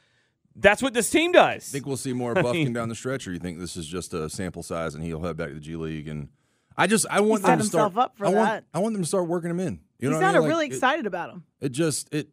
that's 0.57 0.83
what 0.83 0.95
this 0.95 1.11
team 1.11 1.33
does. 1.33 1.69
I 1.69 1.73
think 1.73 1.87
we'll 1.87 1.97
see 1.97 2.13
more 2.13 2.37
I 2.39 2.43
mean- 2.43 2.73
down 2.73 2.89
the 2.89 2.95
stretch, 2.95 3.27
or 3.29 3.33
you 3.33 3.39
think 3.39 3.59
this 3.59 3.77
is 3.77 3.87
just 3.87 4.15
a 4.15 4.29
sample 4.29 4.63
size 4.63 4.95
and 4.95 5.05
he'll 5.05 5.23
head 5.23 5.37
back 5.37 5.49
to 5.49 5.55
the 5.55 5.61
G 5.61 5.77
League? 5.77 6.09
And 6.09 6.29
I 6.77 6.87
just 6.87 7.07
I 7.11 7.21
want 7.21 7.43
them 7.43 7.59
to 7.59 7.65
start. 7.65 7.97
up 7.97 8.17
for 8.17 8.27
I 8.27 8.31
want 8.31 8.49
that. 8.49 8.65
I 8.75 8.79
want 8.81 8.95
them 8.95 9.03
to 9.03 9.09
start 9.09 9.29
working 9.29 9.51
him 9.51 9.61
in. 9.61 9.81
You 9.99 10.09
know 10.11 10.17
he 10.17 10.23
what 10.23 10.25
I 10.25 10.27
sounded 10.33 10.41
mean? 10.41 10.49
Like, 10.49 10.55
really 10.57 10.67
it- 10.67 10.73
excited 10.73 11.07
about 11.07 11.31
him. 11.31 11.45
It 11.61 11.73
just 11.73 12.13
it. 12.13 12.29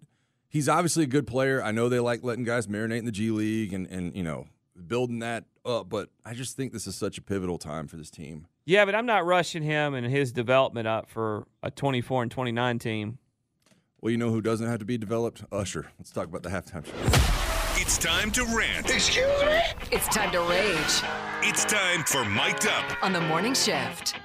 He's 0.50 0.70
obviously 0.70 1.04
a 1.04 1.08
good 1.08 1.28
player. 1.28 1.62
I 1.62 1.72
know 1.72 1.90
they 1.90 2.00
like 2.00 2.24
letting 2.24 2.46
guys 2.46 2.68
marinate 2.68 3.00
in 3.00 3.06
the 3.06 3.12
G 3.12 3.30
League 3.32 3.74
and 3.74 3.86
and 3.88 4.16
you 4.16 4.24
know 4.24 4.48
building 4.88 5.20
that 5.20 5.46
up, 5.66 5.90
but 5.90 6.10
I 6.26 6.34
just 6.34 6.56
think 6.56 6.72
this 6.74 6.88
is 6.88 6.96
such 6.96 7.18
a 7.18 7.22
pivotal 7.22 7.58
time 7.58 7.88
for 7.88 7.98
this 7.98 8.10
team. 8.10 8.48
Yeah, 8.66 8.86
but 8.86 8.96
I'm 8.96 9.06
not 9.06 9.26
rushing 9.26 9.64
him 9.64 9.94
and 9.94 10.06
his 10.08 10.32
development 10.32 10.88
up 10.88 11.10
for 11.10 11.48
a 11.64 11.72
24 11.72 12.24
and 12.24 12.32
29 12.32 12.80
team. 12.80 13.18
Well, 14.02 14.12
you 14.12 14.18
know 14.18 14.30
who 14.30 14.42
doesn't 14.42 14.68
have 14.68 14.80
to 14.80 14.86
be 14.86 14.98
developed? 14.98 15.44
Usher. 15.52 15.88
Let's 15.98 16.12
talk 16.12 16.26
about 16.26 16.44
the 16.44 16.50
halftime 16.50 16.86
show. 16.86 16.94
It's 17.80 17.98
time 17.98 18.32
to 18.32 18.44
rant. 18.46 18.90
Excuse 18.90 19.26
me? 19.44 19.60
It's 19.92 20.08
time 20.10 20.32
to 20.32 20.40
rage 20.42 21.02
It's 21.48 21.64
time 21.66 22.04
for 22.04 22.26
Mic'd 22.26 22.68
Up. 22.68 22.98
on 23.04 23.14
the 23.14 23.22
morning 23.22 23.54
shift. 23.54 24.16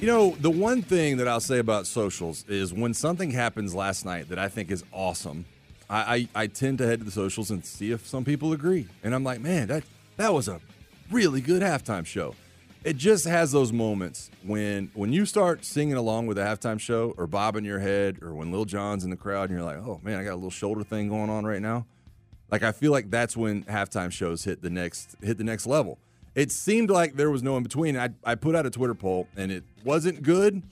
You 0.00 0.06
know, 0.06 0.34
the 0.40 0.50
one 0.50 0.80
thing 0.80 1.18
that 1.18 1.28
I'll 1.28 1.40
say 1.40 1.58
about 1.58 1.86
socials 1.86 2.44
is 2.48 2.72
when 2.72 2.94
something 2.94 3.30
happens 3.32 3.74
last 3.74 4.06
night 4.06 4.30
that 4.30 4.38
I 4.38 4.48
think 4.48 4.70
is 4.70 4.82
awesome, 4.92 5.44
I, 5.90 6.28
I, 6.34 6.42
I 6.42 6.46
tend 6.46 6.78
to 6.78 6.86
head 6.86 7.00
to 7.00 7.04
the 7.04 7.10
socials 7.10 7.50
and 7.50 7.64
see 7.64 7.90
if 7.90 8.06
some 8.06 8.24
people 8.24 8.52
agree. 8.52 8.86
And 9.02 9.14
I'm 9.14 9.24
like, 9.24 9.40
man, 9.40 9.68
that 9.68 9.82
that 10.16 10.32
was 10.32 10.48
a 10.48 10.60
really 11.10 11.40
good 11.40 11.62
halftime 11.62 12.06
show. 12.06 12.34
It 12.84 12.96
just 12.96 13.26
has 13.26 13.52
those 13.52 13.72
moments 13.72 14.30
when 14.44 14.90
when 14.94 15.12
you 15.12 15.26
start 15.26 15.64
singing 15.64 15.94
along 15.96 16.28
with 16.28 16.38
a 16.38 16.42
halftime 16.42 16.78
show 16.80 17.12
or 17.18 17.26
bobbing 17.26 17.64
your 17.64 17.80
head 17.80 18.22
or 18.22 18.32
when 18.32 18.52
Lil 18.52 18.64
Jon's 18.64 19.04
in 19.04 19.10
the 19.10 19.16
crowd 19.16 19.50
and 19.50 19.58
you're 19.58 19.66
like, 19.66 19.78
oh 19.78 20.00
man, 20.02 20.18
I 20.18 20.24
got 20.24 20.32
a 20.32 20.36
little 20.36 20.50
shoulder 20.50 20.84
thing 20.84 21.08
going 21.08 21.28
on 21.28 21.44
right 21.44 21.60
now. 21.60 21.84
Like 22.50 22.62
I 22.62 22.72
feel 22.72 22.92
like 22.92 23.10
that's 23.10 23.36
when 23.36 23.64
halftime 23.64 24.12
shows 24.12 24.44
hit 24.44 24.62
the 24.62 24.70
next 24.70 25.16
hit 25.20 25.38
the 25.38 25.44
next 25.44 25.66
level. 25.66 25.98
It 26.36 26.52
seemed 26.52 26.90
like 26.90 27.16
there 27.16 27.30
was 27.30 27.42
no 27.42 27.56
in 27.56 27.64
between. 27.64 27.96
I, 27.96 28.10
I 28.24 28.36
put 28.36 28.54
out 28.54 28.64
a 28.64 28.70
Twitter 28.70 28.94
poll 28.94 29.26
and 29.36 29.50
it 29.50 29.64
wasn't 29.84 30.22
good. 30.22 30.62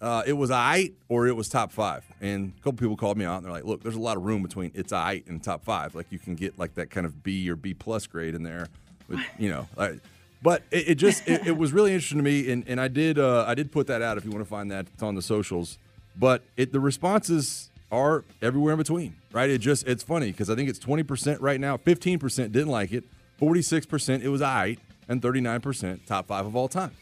Uh, 0.00 0.22
it 0.26 0.34
was 0.34 0.50
aight 0.50 0.92
or 1.08 1.26
it 1.26 1.34
was 1.34 1.48
top 1.48 1.72
five. 1.72 2.04
And 2.20 2.52
a 2.58 2.62
couple 2.62 2.78
people 2.78 2.96
called 2.96 3.16
me 3.16 3.24
out 3.24 3.38
and 3.38 3.46
they're 3.46 3.52
like, 3.52 3.64
look, 3.64 3.82
there's 3.82 3.94
a 3.94 4.00
lot 4.00 4.16
of 4.16 4.24
room 4.24 4.42
between 4.42 4.70
it's 4.74 4.92
aight 4.92 5.26
and 5.28 5.42
top 5.42 5.64
five. 5.64 5.94
Like 5.94 6.06
you 6.10 6.18
can 6.18 6.34
get 6.34 6.58
like 6.58 6.74
that 6.74 6.90
kind 6.90 7.06
of 7.06 7.22
B 7.22 7.48
or 7.50 7.56
B 7.56 7.72
plus 7.72 8.06
grade 8.06 8.34
in 8.34 8.42
there. 8.42 8.68
With, 9.08 9.20
you 9.38 9.48
know, 9.48 9.68
like, 9.76 10.00
but 10.42 10.62
it, 10.70 10.90
it 10.90 10.94
just 10.96 11.26
it, 11.26 11.46
it 11.46 11.56
was 11.56 11.72
really 11.72 11.92
interesting 11.92 12.18
to 12.18 12.24
me, 12.24 12.50
and, 12.50 12.62
and 12.68 12.80
I 12.80 12.88
did 12.88 13.18
uh, 13.18 13.44
I 13.46 13.54
did 13.54 13.72
put 13.72 13.86
that 13.86 14.02
out 14.02 14.18
if 14.18 14.24
you 14.24 14.30
want 14.30 14.44
to 14.44 14.48
find 14.48 14.70
that 14.70 14.86
it's 14.92 15.02
on 15.02 15.14
the 15.14 15.22
socials. 15.22 15.78
But 16.14 16.42
it 16.56 16.72
the 16.72 16.80
responses 16.80 17.70
are 17.90 18.24
everywhere 18.42 18.72
in 18.74 18.78
between, 18.78 19.16
right? 19.32 19.48
It 19.48 19.58
just 19.58 19.86
it's 19.86 20.02
funny 20.02 20.30
because 20.30 20.50
I 20.50 20.54
think 20.54 20.68
it's 20.68 20.78
twenty 20.78 21.02
percent 21.02 21.40
right 21.40 21.60
now, 21.60 21.76
fifteen 21.76 22.18
percent 22.18 22.52
didn't 22.52 22.68
like 22.68 22.92
it, 22.92 23.04
forty 23.38 23.62
six 23.62 23.86
percent 23.86 24.22
it 24.22 24.28
was 24.28 24.40
aight, 24.40 24.78
and 25.08 25.22
thirty 25.22 25.40
nine 25.40 25.60
percent 25.60 26.06
top 26.06 26.26
five 26.26 26.46
of 26.46 26.54
all 26.54 26.68
time. 26.68 26.92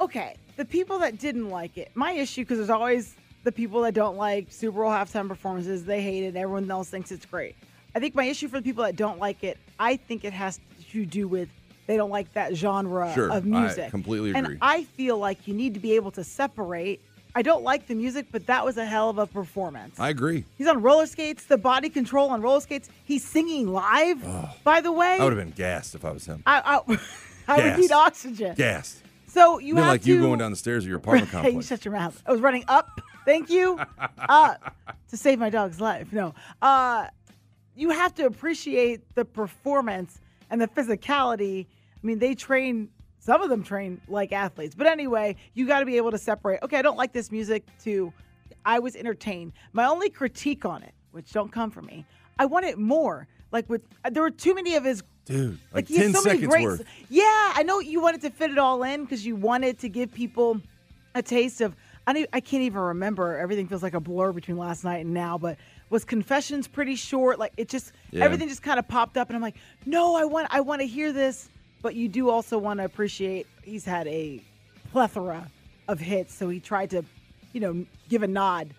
Okay, 0.00 0.36
the 0.56 0.64
people 0.64 0.98
that 1.00 1.18
didn't 1.18 1.48
like 1.50 1.76
it, 1.76 1.90
my 1.94 2.12
issue, 2.12 2.42
because 2.42 2.58
there's 2.58 2.70
always 2.70 3.14
the 3.44 3.52
people 3.52 3.82
that 3.82 3.94
don't 3.94 4.16
like 4.16 4.46
Super 4.50 4.78
Bowl 4.78 4.90
halftime 4.90 5.28
performances, 5.28 5.84
they 5.84 6.02
hate 6.02 6.24
it, 6.24 6.36
everyone 6.36 6.70
else 6.70 6.88
thinks 6.88 7.10
it's 7.10 7.26
great. 7.26 7.56
I 7.94 8.00
think 8.00 8.14
my 8.14 8.24
issue 8.24 8.48
for 8.48 8.58
the 8.58 8.62
people 8.62 8.84
that 8.84 8.96
don't 8.96 9.18
like 9.18 9.42
it, 9.42 9.58
I 9.78 9.96
think 9.96 10.24
it 10.24 10.32
has 10.32 10.60
to 10.92 11.04
do 11.06 11.26
with 11.26 11.48
they 11.86 11.96
don't 11.96 12.10
like 12.10 12.32
that 12.34 12.54
genre 12.54 13.10
Sure, 13.14 13.30
of 13.32 13.44
I 13.44 13.48
music. 13.48 13.90
completely 13.90 14.34
And. 14.34 14.58
I 14.60 14.84
feel 14.84 15.16
like 15.18 15.48
you 15.48 15.54
need 15.54 15.72
to 15.74 15.80
be 15.80 15.94
able 15.96 16.10
to 16.12 16.22
separate. 16.22 17.00
I 17.34 17.40
don't 17.40 17.62
like 17.62 17.86
the 17.86 17.94
music, 17.94 18.26
but 18.30 18.46
that 18.46 18.64
was 18.64 18.76
a 18.76 18.84
hell 18.84 19.08
of 19.08 19.16
a 19.18 19.26
performance. 19.26 19.98
I 19.98 20.10
agree. 20.10 20.44
He's 20.58 20.66
on 20.66 20.82
roller 20.82 21.06
skates, 21.06 21.44
the 21.46 21.56
body 21.56 21.88
control 21.88 22.28
on 22.28 22.42
roller 22.42 22.60
skates. 22.60 22.90
He's 23.04 23.24
singing 23.24 23.72
live, 23.72 24.22
by 24.64 24.82
the 24.82 24.92
way. 24.92 25.18
I 25.18 25.24
would 25.24 25.32
have 25.34 25.42
been 25.42 25.54
gassed 25.54 25.94
if 25.94 26.04
I 26.04 26.10
was 26.10 26.26
him. 26.26 26.42
I, 26.46 26.82
I, 26.86 26.98
I 27.48 27.70
would 27.70 27.78
need 27.80 27.92
oxygen. 27.92 28.54
Gassed. 28.54 28.98
So 29.28 29.58
you 29.58 29.76
have 29.76 29.86
like 29.86 30.02
to 30.02 30.08
you 30.08 30.20
going 30.20 30.38
down 30.38 30.50
the 30.50 30.56
stairs 30.56 30.84
of 30.84 30.88
your 30.88 30.98
apartment 30.98 31.30
Hey, 31.44 31.50
you 31.50 31.62
shut 31.62 31.84
your 31.84 31.92
mouth. 31.92 32.20
I 32.26 32.32
was 32.32 32.40
running 32.40 32.64
up. 32.68 33.00
Thank 33.24 33.50
you. 33.50 33.78
uh, 34.18 34.54
to 35.08 35.16
save 35.16 35.38
my 35.38 35.50
dog's 35.50 35.80
life. 35.80 36.12
No. 36.12 36.34
Uh, 36.62 37.08
you 37.76 37.90
have 37.90 38.14
to 38.16 38.26
appreciate 38.26 39.14
the 39.14 39.24
performance 39.24 40.20
and 40.50 40.60
the 40.60 40.68
physicality. 40.68 41.66
I 41.66 42.06
mean, 42.06 42.18
they 42.18 42.34
train. 42.34 42.88
Some 43.20 43.42
of 43.42 43.50
them 43.50 43.62
train 43.62 44.00
like 44.08 44.32
athletes. 44.32 44.74
But 44.74 44.86
anyway, 44.86 45.36
you 45.54 45.66
got 45.66 45.80
to 45.80 45.86
be 45.86 45.96
able 45.98 46.10
to 46.10 46.18
separate. 46.18 46.62
Okay, 46.62 46.78
I 46.78 46.82
don't 46.82 46.96
like 46.96 47.12
this 47.12 47.30
music. 47.30 47.64
To 47.84 48.12
I 48.64 48.78
was 48.78 48.96
entertained. 48.96 49.52
My 49.72 49.86
only 49.86 50.08
critique 50.08 50.64
on 50.64 50.82
it, 50.82 50.94
which 51.10 51.32
don't 51.32 51.52
come 51.52 51.70
from 51.70 51.86
me, 51.86 52.06
I 52.38 52.46
wanted 52.46 52.78
more. 52.78 53.28
like 53.52 53.68
with 53.68 53.82
there 54.10 54.22
were 54.22 54.30
too 54.30 54.54
many 54.54 54.74
of 54.76 54.84
his 54.84 55.02
Dude, 55.28 55.58
like, 55.72 55.88
has 55.88 55.96
10 55.96 56.14
so 56.14 56.20
seconds 56.22 56.46
great- 56.48 56.64
worth. 56.64 56.84
Yeah, 57.10 57.22
I 57.54 57.62
know 57.64 57.80
you 57.80 58.00
wanted 58.00 58.22
to 58.22 58.30
fit 58.30 58.50
it 58.50 58.58
all 58.58 58.82
in 58.82 59.02
because 59.04 59.24
you 59.24 59.36
wanted 59.36 59.78
to 59.80 59.88
give 59.88 60.12
people 60.12 60.60
a 61.14 61.22
taste 61.22 61.60
of. 61.60 61.74
I 62.06 62.14
don't, 62.14 62.26
I 62.32 62.40
can't 62.40 62.62
even 62.62 62.80
remember. 62.80 63.36
Everything 63.36 63.68
feels 63.68 63.82
like 63.82 63.92
a 63.92 64.00
blur 64.00 64.32
between 64.32 64.56
last 64.56 64.82
night 64.82 65.04
and 65.04 65.12
now. 65.12 65.36
But 65.36 65.58
was 65.90 66.04
Confessions 66.06 66.66
pretty 66.66 66.94
short? 66.96 67.38
Like 67.38 67.52
it 67.58 67.68
just 67.68 67.92
Yeah. 68.10 68.24
everything 68.24 68.48
just 68.48 68.62
kind 68.62 68.78
of 68.78 68.88
popped 68.88 69.18
up, 69.18 69.28
and 69.28 69.36
I'm 69.36 69.42
like, 69.42 69.56
no, 69.84 70.16
I 70.16 70.24
want 70.24 70.48
I 70.50 70.60
want 70.60 70.80
to 70.80 70.86
hear 70.86 71.12
this. 71.12 71.50
But 71.82 71.94
you 71.94 72.08
do 72.08 72.30
also 72.30 72.56
want 72.58 72.78
to 72.80 72.84
appreciate 72.84 73.46
he's 73.62 73.84
had 73.84 74.06
a 74.08 74.40
plethora 74.90 75.48
of 75.86 76.00
hits, 76.00 76.34
so 76.34 76.48
he 76.48 76.60
tried 76.60 76.90
to, 76.90 77.04
you 77.52 77.60
know, 77.60 77.84
give 78.08 78.22
a 78.22 78.26
nod 78.26 78.70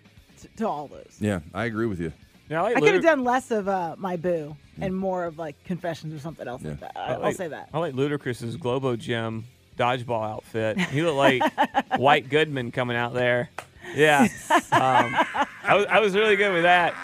to, 0.42 0.48
to 0.58 0.68
all 0.68 0.88
those. 0.88 1.16
Yeah, 1.20 1.40
I 1.54 1.66
agree 1.66 1.86
with 1.86 2.00
you. 2.00 2.12
Yeah, 2.50 2.64
I, 2.64 2.70
I 2.70 2.80
could 2.80 2.96
have 2.96 3.04
done 3.04 3.24
less 3.24 3.52
of 3.52 3.68
uh, 3.68 3.96
my 3.98 4.16
boo 4.16 4.56
and 4.82 4.96
more 4.96 5.26
of 5.26 5.38
like 5.38 5.62
Confessions 5.66 6.14
or 6.14 6.20
something 6.20 6.48
else 6.48 6.64
like 6.64 6.80
that. 6.80 6.94
I, 6.96 7.14
I'll 7.14 7.22
like, 7.22 7.36
say 7.36 7.48
that. 7.48 7.70
I 7.74 7.80
like 7.80 7.94
Ludacris's 7.94 8.58
Globo 8.58 8.96
Gym 8.96 9.46
dodgeball 9.78 10.28
outfit. 10.28 10.80
He 10.80 11.02
looked 11.02 11.18
like 11.18 11.44
White 11.98 12.30
Goodman 12.30 12.72
coming 12.72 12.98
out 12.98 13.14
there. 13.14 13.50
Yeah, 13.96 14.24
um, 14.52 15.16
I, 15.64 15.76
was, 15.76 15.86
I 15.86 16.00
was 16.00 16.16
really 16.16 16.36
good 16.36 16.54
with 16.54 16.64
that. 16.64 16.96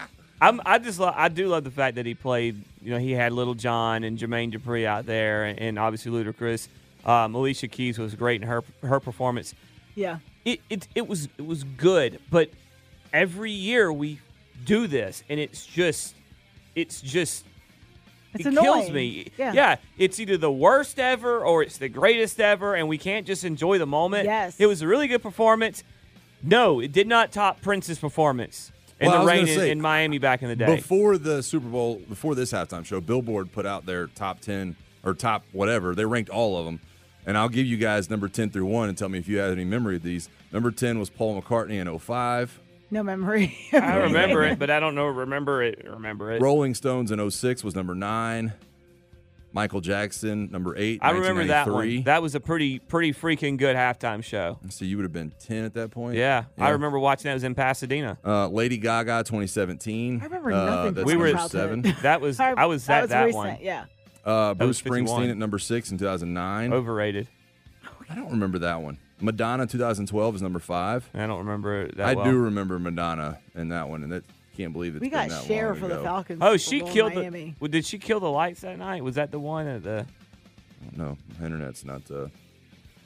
I'm, 0.41 0.61
I 0.65 0.79
just 0.79 0.99
lo- 0.99 1.13
I 1.15 1.29
do 1.29 1.47
love 1.47 1.63
the 1.63 1.71
fact 1.71 1.95
that 1.95 2.05
he 2.05 2.13
played. 2.13 2.61
You 2.81 2.91
know, 2.91 2.99
he 2.99 3.11
had 3.11 3.31
Lil 3.31 3.53
Jon 3.53 4.03
and 4.03 4.17
Jermaine 4.17 4.53
Dupri 4.53 4.85
out 4.85 5.05
there, 5.05 5.45
and, 5.45 5.59
and 5.59 5.79
obviously 5.79 6.11
Ludacris. 6.11 6.67
Um, 7.05 7.35
Alicia 7.35 7.67
Keys 7.67 7.99
was 7.99 8.15
great 8.15 8.41
in 8.41 8.47
her 8.47 8.63
her 8.83 8.99
performance. 8.99 9.53
Yeah. 9.95 10.19
It, 10.43 10.59
it 10.69 10.87
it 10.95 11.07
was 11.07 11.29
it 11.37 11.45
was 11.45 11.63
good, 11.63 12.19
but 12.29 12.49
every 13.13 13.51
year 13.51 13.91
we 13.91 14.19
do 14.63 14.87
this, 14.87 15.23
and 15.29 15.39
it's 15.39 15.65
just 15.65 16.15
it's 16.75 17.01
just 17.01 17.45
It's 18.33 18.45
it 18.45 18.53
kills 18.53 18.89
me. 18.91 19.31
Yeah. 19.37 19.77
it's 19.97 20.19
either 20.19 20.37
the 20.37 20.51
worst 20.51 20.99
ever 20.99 21.39
or 21.39 21.63
it's 21.63 21.77
the 21.77 21.89
greatest 21.89 22.39
ever, 22.39 22.75
and 22.75 22.87
we 22.87 22.97
can't 22.97 23.25
just 23.25 23.43
enjoy 23.43 23.77
the 23.77 23.85
moment. 23.85 24.25
Yes. 24.25 24.59
It 24.59 24.65
was 24.65 24.81
a 24.81 24.87
really 24.87 25.07
good 25.07 25.23
performance. 25.23 25.83
No, 26.43 26.79
it 26.79 26.91
did 26.91 27.07
not 27.07 27.31
top 27.31 27.61
Prince's 27.61 27.97
performance 27.97 28.71
in 28.99 29.07
Well, 29.09 29.21
the 29.21 29.27
rain 29.27 29.47
in, 29.47 29.55
say, 29.55 29.71
in 29.71 29.81
Miami 29.81 30.19
back 30.19 30.41
in 30.41 30.49
the 30.49 30.55
day. 30.55 30.75
Before 30.75 31.17
the 31.17 31.41
Super 31.41 31.67
Bowl, 31.67 32.01
before 32.07 32.35
this 32.35 32.51
halftime 32.51 32.85
show, 32.85 33.01
Billboard 33.01 33.51
put 33.51 33.65
out 33.65 33.85
their 33.85 34.07
top 34.07 34.41
10 34.41 34.75
or 35.03 35.13
top 35.13 35.43
whatever. 35.51 35.95
They 35.95 36.05
ranked 36.05 36.29
all 36.29 36.57
of 36.57 36.65
them. 36.65 36.79
And 37.25 37.37
I'll 37.37 37.49
give 37.49 37.65
you 37.65 37.77
guys 37.77 38.09
number 38.09 38.27
10 38.27 38.51
through 38.51 38.65
1 38.65 38.89
and 38.89 38.97
tell 38.97 39.09
me 39.09 39.17
if 39.17 39.27
you 39.27 39.37
have 39.39 39.51
any 39.51 39.65
memory 39.65 39.95
of 39.95 40.03
these. 40.03 40.29
Number 40.51 40.69
10 40.69 40.99
was 40.99 41.09
Paul 41.09 41.41
McCartney 41.41 41.81
in 41.81 41.97
05. 41.97 42.59
No 42.95 43.03
memory. 43.03 43.53
I 43.73 43.97
remember 43.97 44.43
it, 44.43 44.57
but 44.57 44.69
I 44.69 44.79
don't 44.79 44.95
know. 44.95 45.07
Remember 45.07 45.61
it? 45.61 45.85
Remember 45.85 46.31
it? 46.31 46.41
Rolling 46.41 46.73
Stones 46.73 47.11
in 47.11 47.29
06 47.29 47.61
was 47.61 47.75
number 47.75 47.93
9. 47.93 48.53
Michael 49.51 49.81
Jackson, 49.81 50.49
number 50.49 50.75
8. 50.77 50.99
I 51.01 51.11
remember 51.11 51.43
that 51.47 51.67
one. 51.69 52.03
That 52.03 52.21
was 52.21 52.35
a 52.35 52.39
pretty 52.39 52.79
pretty 52.79 53.11
freaking 53.13 53.57
good 53.57 53.75
halftime 53.75 54.23
show. 54.23 54.59
So 54.69 54.85
you 54.85 54.95
would 54.95 55.03
have 55.03 55.11
been 55.11 55.33
10 55.41 55.65
at 55.65 55.73
that 55.73 55.91
point? 55.91 56.15
Yeah, 56.15 56.45
I 56.57 56.69
remember 56.69 56.97
watching 56.97 57.25
that. 57.25 57.31
It 57.31 57.33
was 57.35 57.43
in 57.43 57.53
Pasadena. 57.53 58.17
Uh, 58.25 58.47
Lady 58.47 58.77
Gaga 58.77 59.23
2017. 59.25 60.21
I 60.21 60.23
remember 60.23 60.53
uh, 60.53 60.65
nothing 60.65 60.93
That's 60.93 61.05
We 61.05 61.17
were- 61.17 61.25
number 61.33 61.37
childhood. 61.49 61.83
7. 61.85 61.95
That 62.03 62.21
was 62.21 62.39
I- 62.39 62.51
I 62.51 62.65
was 62.65 62.85
that 62.85 62.97
at 62.97 63.01
was 63.01 63.09
that 63.11 63.23
recent, 63.25 63.35
one. 63.45 63.57
yeah. 63.61 63.85
Uh, 64.23 64.53
Bruce 64.53 64.81
Springsteen 64.81 65.29
at 65.31 65.37
number 65.37 65.59
6 65.59 65.91
in 65.91 65.97
2009. 65.97 66.71
Overrated. 66.71 67.27
I 68.09 68.15
don't 68.15 68.31
remember 68.31 68.59
that 68.59 68.81
one. 68.81 68.99
Madonna 69.25 69.65
2012 69.67 70.35
is 70.35 70.41
number 70.41 70.59
5. 70.59 71.09
I 71.13 71.27
don't 71.27 71.39
remember 71.39 71.81
it 71.83 71.97
that 71.97 72.07
I 72.07 72.13
well. 72.13 72.25
do 72.25 72.37
remember 72.37 72.79
Madonna 72.79 73.39
in 73.55 73.69
that 73.69 73.89
one, 73.89 74.03
and 74.03 74.11
that 74.11 74.23
can't 74.55 74.71
believe 74.71 74.95
it. 74.95 75.01
We 75.01 75.09
been 75.09 75.19
got 75.27 75.29
that 75.29 75.43
Cher 75.45 75.71
long 75.71 75.79
for 75.79 75.87
the. 75.87 76.01
Falcons. 76.01 76.39
Oh, 76.41 76.55
she 76.57 76.81
killed 76.81 77.13
Miami. 77.15 77.43
the. 77.51 77.53
Well, 77.59 77.69
did 77.69 77.85
she 77.85 77.97
kill 77.97 78.19
the 78.19 78.29
lights 78.29 78.61
that 78.61 78.77
night? 78.77 79.03
Was 79.03 79.15
that 79.15 79.31
the 79.31 79.39
one 79.39 79.67
at 79.67 79.83
the? 79.83 80.05
No, 80.95 81.17
internet's 81.43 81.83
not 81.83 82.09
uh, 82.11 82.27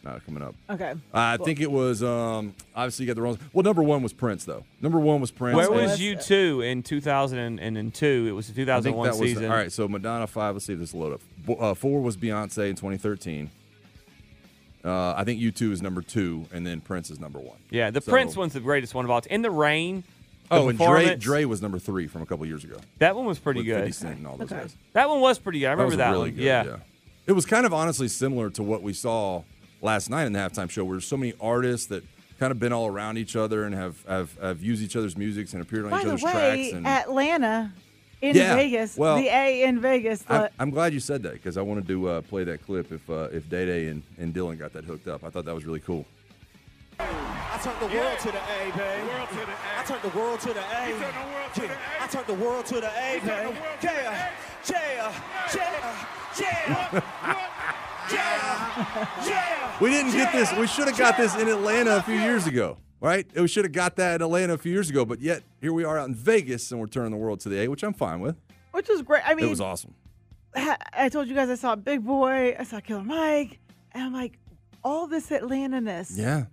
not 0.04 0.24
coming 0.26 0.44
up. 0.44 0.54
Okay. 0.70 0.94
I 1.14 1.38
Well- 1.38 1.46
think 1.46 1.60
it 1.62 1.72
was 1.72 2.04
um, 2.04 2.54
obviously 2.76 3.06
you 3.06 3.08
got 3.08 3.16
the 3.16 3.22
wrong. 3.22 3.40
Well, 3.54 3.64
number 3.64 3.82
one 3.82 4.04
was 4.04 4.14
Prince 4.14 4.46
though. 4.46 4.64
Number 4.82 5.00
one 5.00 5.22
was 5.22 5.32
Prince. 5.32 5.56
Where 5.58 5.72
was 5.72 6.00
U2 6.00 6.66
in 6.70 6.84
2002? 6.84 8.26
It 8.28 8.32
was 8.32 8.48
the 8.48 8.54
2001 8.54 9.06
that 9.08 9.18
was 9.20 9.30
season. 9.30 9.46
all 9.46 9.52
right. 9.58 9.72
So 9.72 9.88
Madonna 9.88 10.28
five. 10.28 10.56
Let's 10.56 10.66
see 10.66 10.74
if 10.74 10.80
this 10.80 10.94
will 10.94 11.02
load 11.02 11.14
up. 11.14 11.22
Uh, 11.60 11.74
four 11.74 12.02
was 12.02 12.16
Beyonce 12.18 12.70
in 12.70 12.76
2013. 12.76 13.50
Uh, 14.84 15.14
I 15.18 15.24
think 15.26 15.42
U2 15.42 15.72
is 15.72 15.82
number 15.82 16.02
two, 16.02 16.46
and 16.54 16.66
then 16.66 16.80
Prince 16.82 17.10
is 17.12 17.20
number 17.20 17.40
one. 17.40 17.58
Yeah, 17.70 17.92
the 17.92 18.00
So- 18.02 18.12
Prince 18.12 18.38
one's 18.38 18.54
the 18.54 18.60
greatest 18.62 18.94
one 18.96 19.04
of 19.06 19.12
all. 19.12 19.20
time. 19.22 19.32
In 19.32 19.42
the 19.42 19.52
rain. 19.52 20.04
the 20.50 20.56
Oh, 20.56 20.70
and 20.70 20.80
Dre, 20.80 21.16
Dre 21.16 21.46
was 21.46 21.62
number 21.62 21.78
three 21.80 22.08
from 22.08 22.22
a 22.22 22.26
couple 22.26 22.46
years 22.46 22.64
ago. 22.64 22.78
That 22.98 23.16
one 23.16 23.26
was 23.26 23.38
pretty 23.40 23.60
with 23.60 23.68
good. 23.68 23.78
50 23.86 23.92
Cent 23.92 24.18
and 24.18 24.26
all 24.28 24.38
those 24.38 24.50
guys. 24.50 24.76
That 24.94 25.08
one 25.10 25.20
was 25.22 25.38
pretty 25.38 25.60
good. 25.60 25.68
I 25.68 25.72
remember 25.72 25.90
was 25.90 25.98
that, 25.98 26.10
really 26.12 26.30
one. 26.30 26.36
good, 26.38 26.44
yeah. 26.44 26.78
It 27.28 27.34
was 27.34 27.46
kind 27.46 27.66
of 27.66 27.74
honestly 27.74 28.08
similar 28.08 28.50
to 28.52 28.64
what 28.64 28.82
we 28.82 28.94
saw 28.94 29.44
last 29.82 30.10
night 30.10 30.26
in 30.26 30.34
the 30.34 30.40
halftime 30.40 30.70
show, 30.70 30.84
where 30.86 30.96
there's 30.96 31.06
so 31.06 31.18
many 31.18 31.34
artists 31.40 31.86
that 31.88 32.04
kind 32.40 32.52
of 32.52 32.60
been 32.60 32.74
all 32.74 32.88
around 32.88 33.18
each 33.18 33.36
other 33.36 33.66
and 33.66 33.76
have 33.76 34.04
have, 34.08 34.36
have 34.42 34.64
used 34.64 34.82
each 34.82 34.96
other's 34.96 35.16
music 35.18 35.52
and 35.54 35.62
appeared 35.62 35.84
on 35.86 35.92
By 35.92 35.98
each 36.00 36.04
the 36.06 36.10
other's 36.12 36.24
way, 36.24 36.32
tracks. 36.32 36.74
And 36.74 36.88
Atlanta 36.88 37.74
in 38.22 38.36
Yeah, 38.36 38.56
Vegas, 38.56 38.98
well, 38.98 39.18
the 39.18 39.28
A 39.28 39.64
in 39.64 39.80
Vegas. 39.80 40.24
I'm, 40.28 40.42
The, 40.42 40.52
I'm 40.60 40.70
glad 40.70 40.94
you 40.94 41.00
said 41.00 41.24
that 41.24 41.34
because 41.34 41.58
I 41.58 41.62
wanted 41.62 41.88
to 41.88 42.10
uh, 42.10 42.22
play 42.22 42.44
that 42.44 42.66
clip 42.66 42.92
if 42.92 43.10
uh, 43.10 43.30
if 43.32 43.50
Day 43.50 43.66
Day 43.66 43.88
and, 43.88 44.04
and 44.18 44.34
Dylan 44.34 44.58
got 44.60 44.74
that 44.74 44.86
hooked 44.86 45.08
up. 45.08 45.24
I 45.24 45.30
thought 45.30 45.46
that 45.46 45.56
was 45.56 45.66
really 45.66 45.80
cool. 45.80 46.06
I 47.00 47.58
turned 47.64 47.80
the 47.80 47.96
world 47.98 48.20
to 48.20 48.32
the 48.32 48.38
A, 48.38 48.72
babe. 48.76 49.10
I 49.78 49.84
turned 49.86 50.02
the 50.02 50.18
world 50.18 50.40
to 50.42 50.48
the 50.48 50.60
A. 50.60 50.90
Yeah, 50.90 51.78
I 52.02 52.08
turned 52.08 52.28
the 52.28 52.34
world 52.34 52.66
to 52.68 52.76
the 52.76 52.88
A, 52.88 53.20
babe. 53.20 53.56
Yeah, 53.84 54.32
yeah, 54.70 55.14
yeah, 55.56 55.80
yeah, 56.40 57.50
yeah, 58.12 59.08
yeah. 59.28 59.56
We 59.82 59.90
didn't 59.92 60.12
get 60.12 60.34
this. 60.34 60.52
We 60.54 60.68
should 60.68 60.88
have 60.90 60.98
got 60.98 61.16
this 61.16 61.36
in 61.38 61.48
Atlanta 61.48 61.96
a 61.98 62.02
few 62.02 62.16
years 62.16 62.48
ago, 62.48 62.78
right? 63.00 63.26
We 63.34 63.48
should 63.48 63.64
have 63.64 63.72
got 63.72 63.96
that 63.96 64.16
in 64.16 64.22
Atlanta 64.22 64.54
a 64.56 64.58
few 64.58 64.74
years 64.74 64.90
ago, 64.90 65.06
but 65.06 65.22
yet 65.22 65.42
here 65.62 65.72
we 65.72 65.86
are 65.86 65.98
out 65.98 66.10
in 66.10 66.16
Vegas 66.16 66.70
and 66.72 66.82
we're 66.82 66.88
turning 66.88 67.12
the 67.12 67.18
world 67.18 67.40
to 67.42 67.50
the 67.50 67.62
A, 67.62 67.68
which 67.70 67.84
I'm 67.84 67.94
fine 67.94 68.20
with. 68.20 68.36
which 68.72 68.90
was 68.90 69.02
great. 69.02 69.24
I 69.26 69.36
mean, 69.36 69.46
it 69.46 69.50
was 69.50 69.62
awesome. 69.62 69.94
I 70.54 71.08
told 71.10 71.28
you 71.30 71.36
guys 71.36 71.50
I 71.50 71.56
saw 71.56 71.76
Big 71.78 72.04
Boi, 72.06 72.56
I 72.60 72.64
saw 72.64 72.80
Killer 72.82 73.04
Mike, 73.04 73.60
and 73.94 74.04
I'm 74.04 74.14
like, 74.14 74.38
all 74.84 75.08
this 75.08 75.32
Atlanta-ness 75.32 76.12
Yeah. 76.18 76.46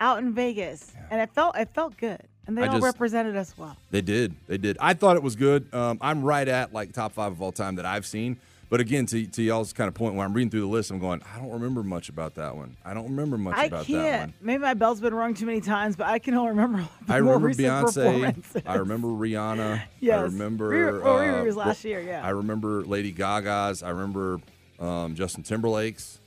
out 0.00 0.18
in 0.18 0.32
Vegas, 0.34 0.92
and 1.10 1.20
it 1.20 1.30
felt 1.34 1.56
it 1.56 1.68
felt 1.74 1.96
good, 1.96 2.20
and 2.48 2.56
they 2.58 2.62
I 2.62 2.66
all 2.66 2.72
just- 2.74 2.84
represented 2.84 3.36
us 3.36 3.54
well. 3.56 3.76
They 3.92 4.00
did. 4.02 4.34
They 4.48 4.58
did. 4.58 4.76
I 4.80 4.94
thought 4.94 5.16
it 5.16 5.22
was 5.22 5.36
good. 5.36 5.72
Um, 5.72 5.98
I'm 6.00 6.22
right 6.24 6.48
at 6.48 6.72
like 6.72 6.92
top 6.92 7.12
five 7.12 7.30
of 7.30 7.40
all 7.42 7.52
time 7.52 7.76
that 7.76 7.86
I've 7.86 8.06
seen. 8.06 8.38
But 8.72 8.80
again, 8.80 9.04
to, 9.04 9.26
to 9.26 9.42
y'all's 9.42 9.74
kind 9.74 9.86
of 9.86 9.92
point, 9.92 10.14
when 10.14 10.24
I'm 10.24 10.32
reading 10.32 10.48
through 10.48 10.62
the 10.62 10.66
list, 10.66 10.90
I'm 10.90 10.98
going, 10.98 11.20
I 11.30 11.38
don't 11.38 11.50
remember 11.50 11.82
much 11.82 12.08
about 12.08 12.36
that 12.36 12.56
one. 12.56 12.78
I 12.82 12.94
don't 12.94 13.04
remember 13.04 13.36
much 13.36 13.58
I 13.58 13.66
about 13.66 13.80
that 13.80 13.86
can't. 13.86 14.20
one. 14.22 14.34
Maybe 14.40 14.62
my 14.62 14.72
bell's 14.72 14.98
been 14.98 15.12
rung 15.12 15.34
too 15.34 15.44
many 15.44 15.60
times, 15.60 15.94
but 15.94 16.06
I 16.06 16.18
can 16.18 16.32
only 16.32 16.52
remember. 16.52 16.88
I 17.06 17.18
remember 17.18 17.50
Beyonce. 17.50 18.62
I 18.64 18.76
remember 18.76 19.08
Rihanna. 19.08 19.82
I 20.10 20.20
remember. 20.22 20.70
Riri 20.70 21.40
uh, 21.42 21.44
was 21.44 21.54
last 21.54 21.84
year, 21.84 22.00
yeah. 22.00 22.24
I 22.24 22.30
remember 22.30 22.82
Lady 22.82 23.12
Gaga's. 23.12 23.82
I 23.82 23.90
remember 23.90 24.40
um, 24.80 25.16
Justin 25.16 25.42
Timberlake's. 25.42 26.18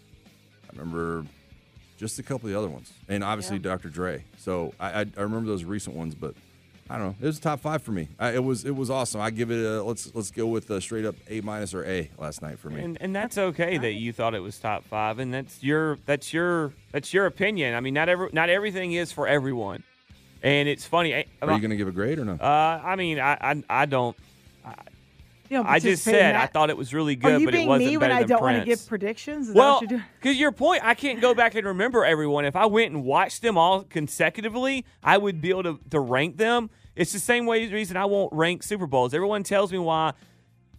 I 0.65 0.77
remember 0.77 1.25
just 1.97 2.19
a 2.19 2.23
couple 2.23 2.45
of 2.47 2.53
the 2.53 2.60
other 2.60 2.69
ones, 2.69 2.93
and 3.10 3.23
obviously 3.23 3.58
Dr. 3.58 3.89
Dre. 3.89 4.23
So 4.38 4.71
I, 4.79 5.01
I, 5.01 5.05
I 5.17 5.21
remember 5.21 5.47
those 5.47 5.63
recent 5.63 5.95
ones, 5.95 6.13
but 6.13 6.36
I 6.88 6.98
don't 7.00 7.08
know. 7.08 7.15
It 7.19 7.26
was 7.26 7.39
a 7.39 7.41
top 7.41 7.62
five 7.62 7.82
for 7.82 7.91
me. 7.91 8.10
I, 8.19 8.34
it 8.34 8.43
was 8.43 8.63
it 8.63 8.76
was 8.76 8.91
awesome. 8.91 9.19
I 9.19 9.32
give 9.32 9.50
it 9.50 9.65
a 9.65 9.82
let's 9.82 10.13
let's 10.13 10.30
go 10.30 10.45
with 10.45 10.69
a 10.69 10.80
straight 10.80 11.06
up 11.06 11.15
A 11.30 11.41
minus 11.41 11.74
or 11.74 11.84
A 11.84 12.12
last 12.19 12.43
night 12.43 12.60
for 12.60 12.69
me. 12.69 12.82
And 12.84 12.98
and 13.02 13.15
that's 13.15 13.38
okay 13.39 13.80
that 13.80 13.93
you 13.93 14.13
thought 14.13 14.36
it 14.36 14.39
was 14.39 14.60
top 14.60 14.84
five, 14.86 15.17
and 15.17 15.34
that's 15.34 15.63
your 15.63 15.98
that's 16.06 16.32
your 16.32 16.74
that's 16.91 17.12
your 17.12 17.26
opinion. 17.26 17.74
I 17.74 17.80
mean, 17.80 17.95
not 17.95 18.08
every 18.08 18.30
not 18.34 18.50
everything 18.50 18.93
is 18.93 19.12
for 19.12 19.28
everyone, 19.28 19.82
and 20.43 20.69
it's 20.69 20.86
funny. 20.86 21.13
Are 21.13 21.26
you 21.54 21.60
going 21.60 21.71
to 21.71 21.76
give 21.76 21.88
a 21.88 21.91
grade 21.91 22.19
or 22.19 22.26
no? 22.26 22.34
Uh, 22.34 22.82
I 22.84 22.95
mean, 22.95 23.19
I 23.19 23.34
I, 23.41 23.63
I 23.67 23.86
don't. 23.88 24.16
You 25.49 25.57
don't 25.57 25.68
I 25.68 25.78
just 25.78 26.03
participate 26.03 26.14
in 26.16 26.20
said 26.22 26.36
I 26.36 26.47
thought 26.47 26.70
it 26.72 26.78
was 26.78 26.91
really 26.91 27.14
Are 27.14 27.18
good, 27.18 27.41
you 27.41 27.47
but 27.47 27.53
it 27.53 27.57
being 27.57 27.68
wasn't 27.70 27.91
me 27.91 27.97
better 27.97 28.09
when 28.09 28.18
I 28.18 28.20
than 28.22 28.30
don't 28.30 28.41
want 28.41 28.55
to 28.57 28.64
Prince. 28.64 28.82
give 28.82 28.89
predictions? 28.89 29.49
Is 29.49 29.55
well, 29.55 29.74
what 29.74 29.82
you're 29.82 29.89
doing? 29.89 30.03
because 30.20 30.39
your 30.39 30.51
point, 30.51 30.84
I 30.84 30.95
can't 30.95 31.22
go 31.22 31.36
back 31.36 31.53
and 31.53 31.68
remember 31.68 32.03
everyone. 32.03 32.45
If 32.45 32.55
I 32.55 32.66
went 32.66 32.93
and 32.93 33.03
watched 33.03 33.43
them 33.43 33.55
all 33.55 33.84
consecutively, 33.84 34.86
I 35.03 35.20
would 35.20 35.41
be 35.41 35.51
able 35.51 35.64
to, 35.64 35.80
to 35.91 35.99
rank 35.99 36.38
them. 36.38 36.72
It's 36.96 37.12
the 37.12 37.20
same 37.20 37.46
way 37.46 37.68
reason 37.68 37.98
I 37.98 38.06
won't 38.06 38.32
rank 38.34 38.64
Super 38.64 38.88
Bowls. 38.88 39.14
Everyone 39.14 39.43
tells 39.43 39.72
me 39.72 39.78
why 39.78 40.14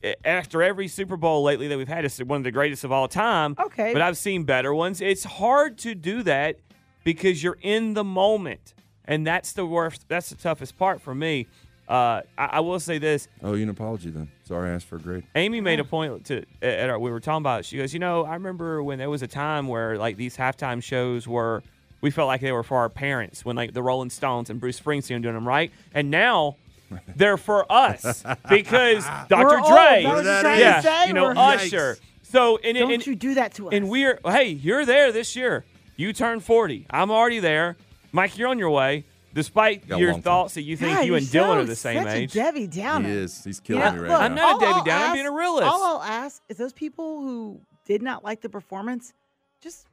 eh, 0.03 0.15
after 0.25 0.63
every 0.63 0.89
Super 0.89 1.17
Bowl 1.17 1.43
lately 1.43 1.69
that 1.69 1.77
we've 1.77 1.89
had 1.89 2.05
is 2.05 2.19
one 2.19 2.39
of 2.39 2.45
the 2.45 2.51
greatest 2.51 2.85
of 2.85 2.93
all 2.93 3.09
time. 3.09 3.55
Okay. 3.59 3.93
But 3.93 4.03
I've 4.03 4.17
seen 4.17 4.45
better 4.45 4.75
ones. 4.75 5.01
It's 5.01 5.25
hard 5.25 5.79
to 5.79 5.95
do 5.95 6.23
that 6.23 6.59
because 7.05 7.43
you're 7.43 7.59
in 7.61 7.95
the 7.95 8.05
moment. 8.05 8.75
And 9.05 9.27
that's 9.27 9.53
the 9.53 9.67
worst 9.67 10.07
that's 10.09 10.31
the 10.31 10.37
toughest 10.37 10.77
part 10.79 11.01
for 11.01 11.15
me. 11.15 11.47
Uh, 11.89 12.23
I, 12.37 12.47
I 12.47 12.61
will 12.61 12.81
say 12.81 12.99
this. 12.99 13.29
Oh, 13.43 13.55
you 13.55 13.63
an 13.63 13.69
apology 13.69 14.11
then. 14.11 14.29
Sorry, 14.43 14.71
I 14.71 14.75
asked 14.75 14.87
for 14.87 14.97
a 14.97 15.01
grade. 15.01 15.25
Amy 15.37 15.61
made 15.61 15.79
a 15.79 15.85
point 15.85 16.25
to 16.27 16.45
at 16.61 16.91
our, 16.91 16.99
we 16.99 17.11
were 17.11 17.21
talking 17.21 17.43
about. 17.43 17.61
it. 17.61 17.67
She 17.67 17.77
goes, 17.77 17.93
you 17.93 18.01
know, 18.01 18.25
I 18.25 18.35
remember 18.35 18.83
when 18.83 18.99
there 18.99 19.11
was 19.11 19.23
a 19.23 19.29
time 19.29 19.69
where 19.69 19.97
like 19.97 20.17
these 20.17 20.37
halftime 20.37 20.83
shows 20.83 21.29
were 21.29 21.63
we 22.07 22.13
felt 22.13 22.29
like 22.29 22.41
they 22.41 22.53
were 22.53 22.63
for 22.63 22.77
our 22.77 22.89
parents 22.89 23.45
when 23.45 23.57
like 23.57 23.75
the 23.75 23.83
Rolling 23.83 24.11
Stones 24.11 24.49
and 24.49 24.61
Bruce 24.61 24.79
Springsteen 24.79 25.21
doing 25.23 25.35
them 25.35 25.47
right, 25.47 25.73
and 25.93 26.09
now 26.09 26.55
they're 27.17 27.37
for 27.37 27.67
us 27.71 28.23
because 28.49 29.05
Dr. 29.29 29.45
We're 29.45 29.59
old. 29.59 29.67
Dre, 29.69 30.03
That 30.05 30.25
you're 30.25 30.41
trying 30.41 30.55
to 30.55 30.61
yeah, 30.61 30.81
say. 30.83 31.09
you 31.09 31.15
know, 31.15 31.25
We're- 31.25 31.37
Usher. 31.37 31.99
So 32.23 32.59
and, 32.59 32.79
Don't 32.79 32.93
and, 32.93 33.05
you 33.07 33.17
do 33.17 33.35
that 33.35 33.55
to 33.55 33.67
us. 33.69 33.75
and 33.75 33.89
we're 33.89 34.21
hey, 34.25 34.51
you're 34.51 34.85
there 34.85 35.11
this 35.11 35.35
year. 35.35 35.65
You 35.97 36.13
turn 36.13 36.39
40. 36.39 36.87
I'm 36.91 37.11
already 37.11 37.41
there. 37.41 37.77
Mike, 38.13 38.39
you're 38.39 38.49
on 38.49 38.59
your 38.61 38.71
way. 38.71 39.05
Despite 39.35 39.89
Got 39.89 39.99
your 39.99 40.13
long 40.13 40.19
time. 40.19 40.23
thoughts 40.23 40.55
that 40.55 40.63
you 40.63 40.77
think 40.77 40.97
God, 40.97 41.07
you 41.07 41.15
and 41.17 41.27
Dylan 41.27 41.31
so- 41.33 41.53
are 41.59 41.65
the 41.65 41.75
same 41.77 42.05
such 42.05 42.13
a 42.13 42.17
age. 42.17 42.33
Debbie 42.33 42.69
Downer. 42.69 43.09
He 43.09 43.15
is. 43.17 43.43
He's 43.45 43.59
killing 43.59 43.83
know, 43.83 43.93
me 43.93 43.99
right 43.99 44.09
look, 44.11 44.19
now. 44.21 44.25
I'm 44.25 44.35
not 44.37 44.53
all 44.55 44.61
Debbie 44.61 44.73
I'll 44.75 44.85
Downer. 44.85 45.05
I'm 45.07 45.13
being 45.15 45.27
a 45.27 45.33
realist. 45.33 45.67
All 45.69 45.83
I'll 45.83 46.03
ask 46.03 46.41
is 46.49 46.57
those 46.57 46.73
people 46.73 47.21
who 47.21 47.61
did 47.85 48.01
not 48.01 48.23
like 48.25 48.41
the 48.43 48.49
performance, 48.49 49.13
just 49.61 49.87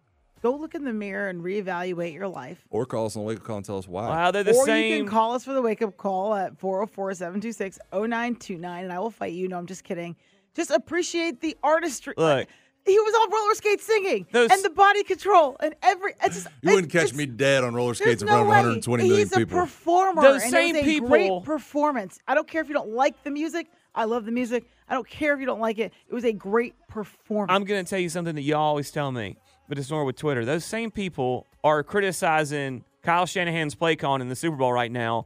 go 0.43 0.53
look 0.55 0.75
in 0.75 0.83
the 0.83 0.93
mirror 0.93 1.29
and 1.29 1.41
reevaluate 1.41 2.13
your 2.13 2.27
life. 2.27 2.63
Or 2.69 2.85
call 2.85 3.05
us 3.07 3.15
on 3.15 3.23
Wake 3.23 3.37
Up 3.39 3.43
Call 3.45 3.57
and 3.57 3.65
tell 3.65 3.77
us 3.77 3.87
why. 3.87 4.07
Wow, 4.09 4.29
they're 4.31 4.43
the 4.43 4.53
or 4.53 4.65
same. 4.65 4.91
you 4.91 4.97
can 4.99 5.07
call 5.07 5.33
us 5.33 5.43
for 5.45 5.53
the 5.53 5.61
wake 5.61 5.81
up 5.81 5.97
call 5.97 6.35
at 6.35 6.59
404 6.59 7.13
726 7.15 7.79
0929, 7.91 8.83
and 8.83 8.93
I 8.93 8.99
will 8.99 9.09
fight 9.09 9.33
you. 9.33 9.47
No, 9.47 9.57
I'm 9.57 9.65
just 9.65 9.83
kidding. 9.83 10.15
Just 10.53 10.69
appreciate 10.69 11.41
the 11.41 11.57
artistry. 11.63 12.13
Look. 12.17 12.47
he 12.85 12.99
was 12.99 13.13
on 13.15 13.31
roller 13.31 13.55
skates 13.55 13.85
singing 13.85 14.27
Those- 14.31 14.51
and 14.51 14.61
the 14.63 14.69
body 14.69 15.03
control 15.03 15.55
and 15.61 15.73
every. 15.81 16.13
It's 16.21 16.35
just, 16.35 16.47
You 16.61 16.75
wouldn't 16.75 16.93
it's- 16.93 17.09
catch 17.11 17.17
me 17.17 17.25
dead 17.25 17.63
on 17.63 17.73
roller 17.73 17.93
skates 17.93 18.21
There's 18.21 18.21
in 18.23 18.27
no 18.27 18.33
front 18.33 18.41
of 18.43 18.47
way. 18.49 18.55
120 18.57 19.03
million 19.07 19.19
He's 19.27 19.35
people. 19.35 19.57
a 19.57 19.61
performer. 19.61 20.21
Those 20.21 20.43
and 20.43 20.51
same 20.51 20.75
it 20.75 20.79
was 20.79 20.87
a 20.87 20.91
people- 20.91 21.09
great 21.09 21.43
performance. 21.45 22.19
I 22.27 22.35
don't 22.35 22.47
care 22.47 22.61
if 22.61 22.67
you 22.67 22.73
don't 22.73 22.89
like 22.89 23.23
the 23.23 23.31
music. 23.31 23.67
I 23.95 24.03
love 24.05 24.25
the 24.25 24.31
music. 24.31 24.65
I 24.89 24.95
don't 24.95 25.07
care 25.07 25.33
if 25.33 25.39
you 25.39 25.45
don't 25.45 25.59
like 25.61 25.79
it. 25.79 25.93
It 26.09 26.13
was 26.13 26.25
a 26.25 26.33
great 26.33 26.75
performance. 26.87 27.55
I'm 27.55 27.63
going 27.63 27.83
to 27.83 27.89
tell 27.89 27.99
you 27.99 28.09
something 28.09 28.35
that 28.35 28.41
you 28.41 28.55
always 28.55 28.91
tell 28.91 29.11
me, 29.11 29.37
but 29.73 29.79
it's 29.79 29.89
more 29.89 30.05
with 30.05 30.15
Twitter. 30.15 30.45
Those 30.45 30.63
same 30.63 30.91
people 30.91 31.47
are 31.63 31.81
criticizing 31.81 32.83
Kyle 33.01 33.25
Shanahan's 33.25 33.73
play 33.73 33.95
calling 33.95 34.21
in 34.21 34.29
the 34.29 34.35
Super 34.35 34.55
Bowl 34.55 34.71
right 34.71 34.91
now, 34.91 35.25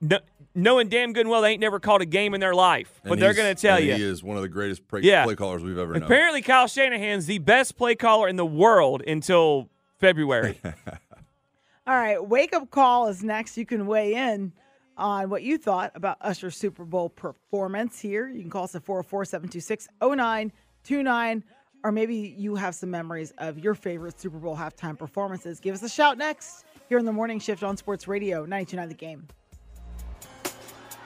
kn- 0.00 0.20
knowing 0.52 0.88
damn 0.88 1.12
good 1.12 1.20
and 1.20 1.30
well 1.30 1.42
they 1.42 1.50
ain't 1.52 1.60
never 1.60 1.78
called 1.78 2.02
a 2.02 2.06
game 2.06 2.34
in 2.34 2.40
their 2.40 2.56
life. 2.56 2.98
And 3.04 3.10
but 3.10 3.20
they're 3.20 3.34
going 3.34 3.54
to 3.54 3.60
tell 3.60 3.76
and 3.76 3.86
you. 3.86 3.94
He 3.94 4.02
is 4.02 4.20
one 4.20 4.34
of 4.36 4.42
the 4.42 4.48
greatest 4.48 4.88
play, 4.88 5.02
Yeah. 5.04 5.22
play 5.24 5.36
callers 5.36 5.62
we've 5.62 5.78
ever 5.78 5.92
known. 5.92 6.02
Apparently, 6.02 6.42
Kyle 6.42 6.66
Shanahan's 6.66 7.26
the 7.26 7.38
best 7.38 7.76
play 7.76 7.94
caller 7.94 8.26
in 8.26 8.34
the 8.34 8.44
world 8.44 9.00
until 9.06 9.68
February. 10.00 10.60
All 11.86 11.94
right, 11.94 12.18
wake 12.26 12.52
up 12.52 12.68
call 12.72 13.06
is 13.06 13.22
next. 13.22 13.56
You 13.56 13.64
can 13.64 13.86
weigh 13.86 14.14
in 14.16 14.52
on 14.96 15.30
what 15.30 15.44
you 15.44 15.56
thought 15.56 15.92
about 15.94 16.16
Usher's 16.20 16.56
Super 16.56 16.84
Bowl 16.84 17.10
performance 17.10 18.00
here. 18.00 18.26
You 18.28 18.40
can 18.40 18.50
call 18.50 18.64
us 18.64 18.74
at 18.74 18.82
404 18.82 19.24
726 19.24 19.86
0929, 20.02 21.44
or 21.84 21.92
maybe 21.92 22.34
you 22.36 22.56
have 22.56 22.74
some 22.74 22.90
memories 22.90 23.32
of 23.38 23.58
your 23.58 23.74
favorite 23.74 24.18
Super 24.18 24.38
Bowl 24.38 24.56
halftime 24.56 24.98
performances. 24.98 25.60
Give 25.60 25.74
us 25.74 25.82
a 25.82 25.88
shout 25.88 26.18
next 26.18 26.64
here 26.88 26.98
in 26.98 27.04
the 27.04 27.12
morning 27.12 27.38
shift 27.38 27.62
on 27.62 27.76
Sports 27.76 28.08
Radio 28.08 28.40
929 28.40 28.88
The 28.88 28.94
Game. 28.94 29.28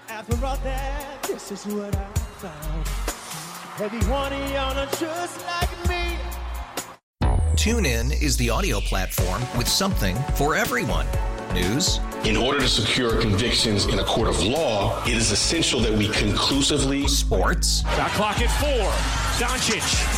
After 0.08 0.46
all 0.46 0.56
that, 0.56 1.22
this 1.24 1.52
is 1.52 1.66
what 1.66 1.94
I 1.94 2.04
found. 2.38 2.88
Every 3.80 4.08
one 4.10 4.32
of 4.32 4.50
y'all 4.52 4.86
just 4.98 5.44
like 5.46 5.88
me. 5.88 6.16
TuneIn 7.54 8.22
is 8.22 8.36
the 8.36 8.48
audio 8.48 8.80
platform 8.80 9.42
with 9.58 9.68
something 9.68 10.16
for 10.36 10.54
everyone. 10.54 11.06
News, 11.52 11.98
In 12.24 12.36
order 12.36 12.60
to 12.60 12.68
secure 12.68 13.20
convictions 13.20 13.86
in 13.86 13.98
a 13.98 14.04
court 14.04 14.28
of 14.28 14.42
law, 14.42 15.02
it 15.04 15.14
is 15.14 15.30
essential 15.32 15.80
that 15.80 15.92
we 15.92 16.08
conclusively 16.08 17.08
sports, 17.08 17.80
Shot 17.82 18.10
clock 18.10 18.40
at 18.40 18.50
four. 18.60 18.90
Doncic. 19.40 20.17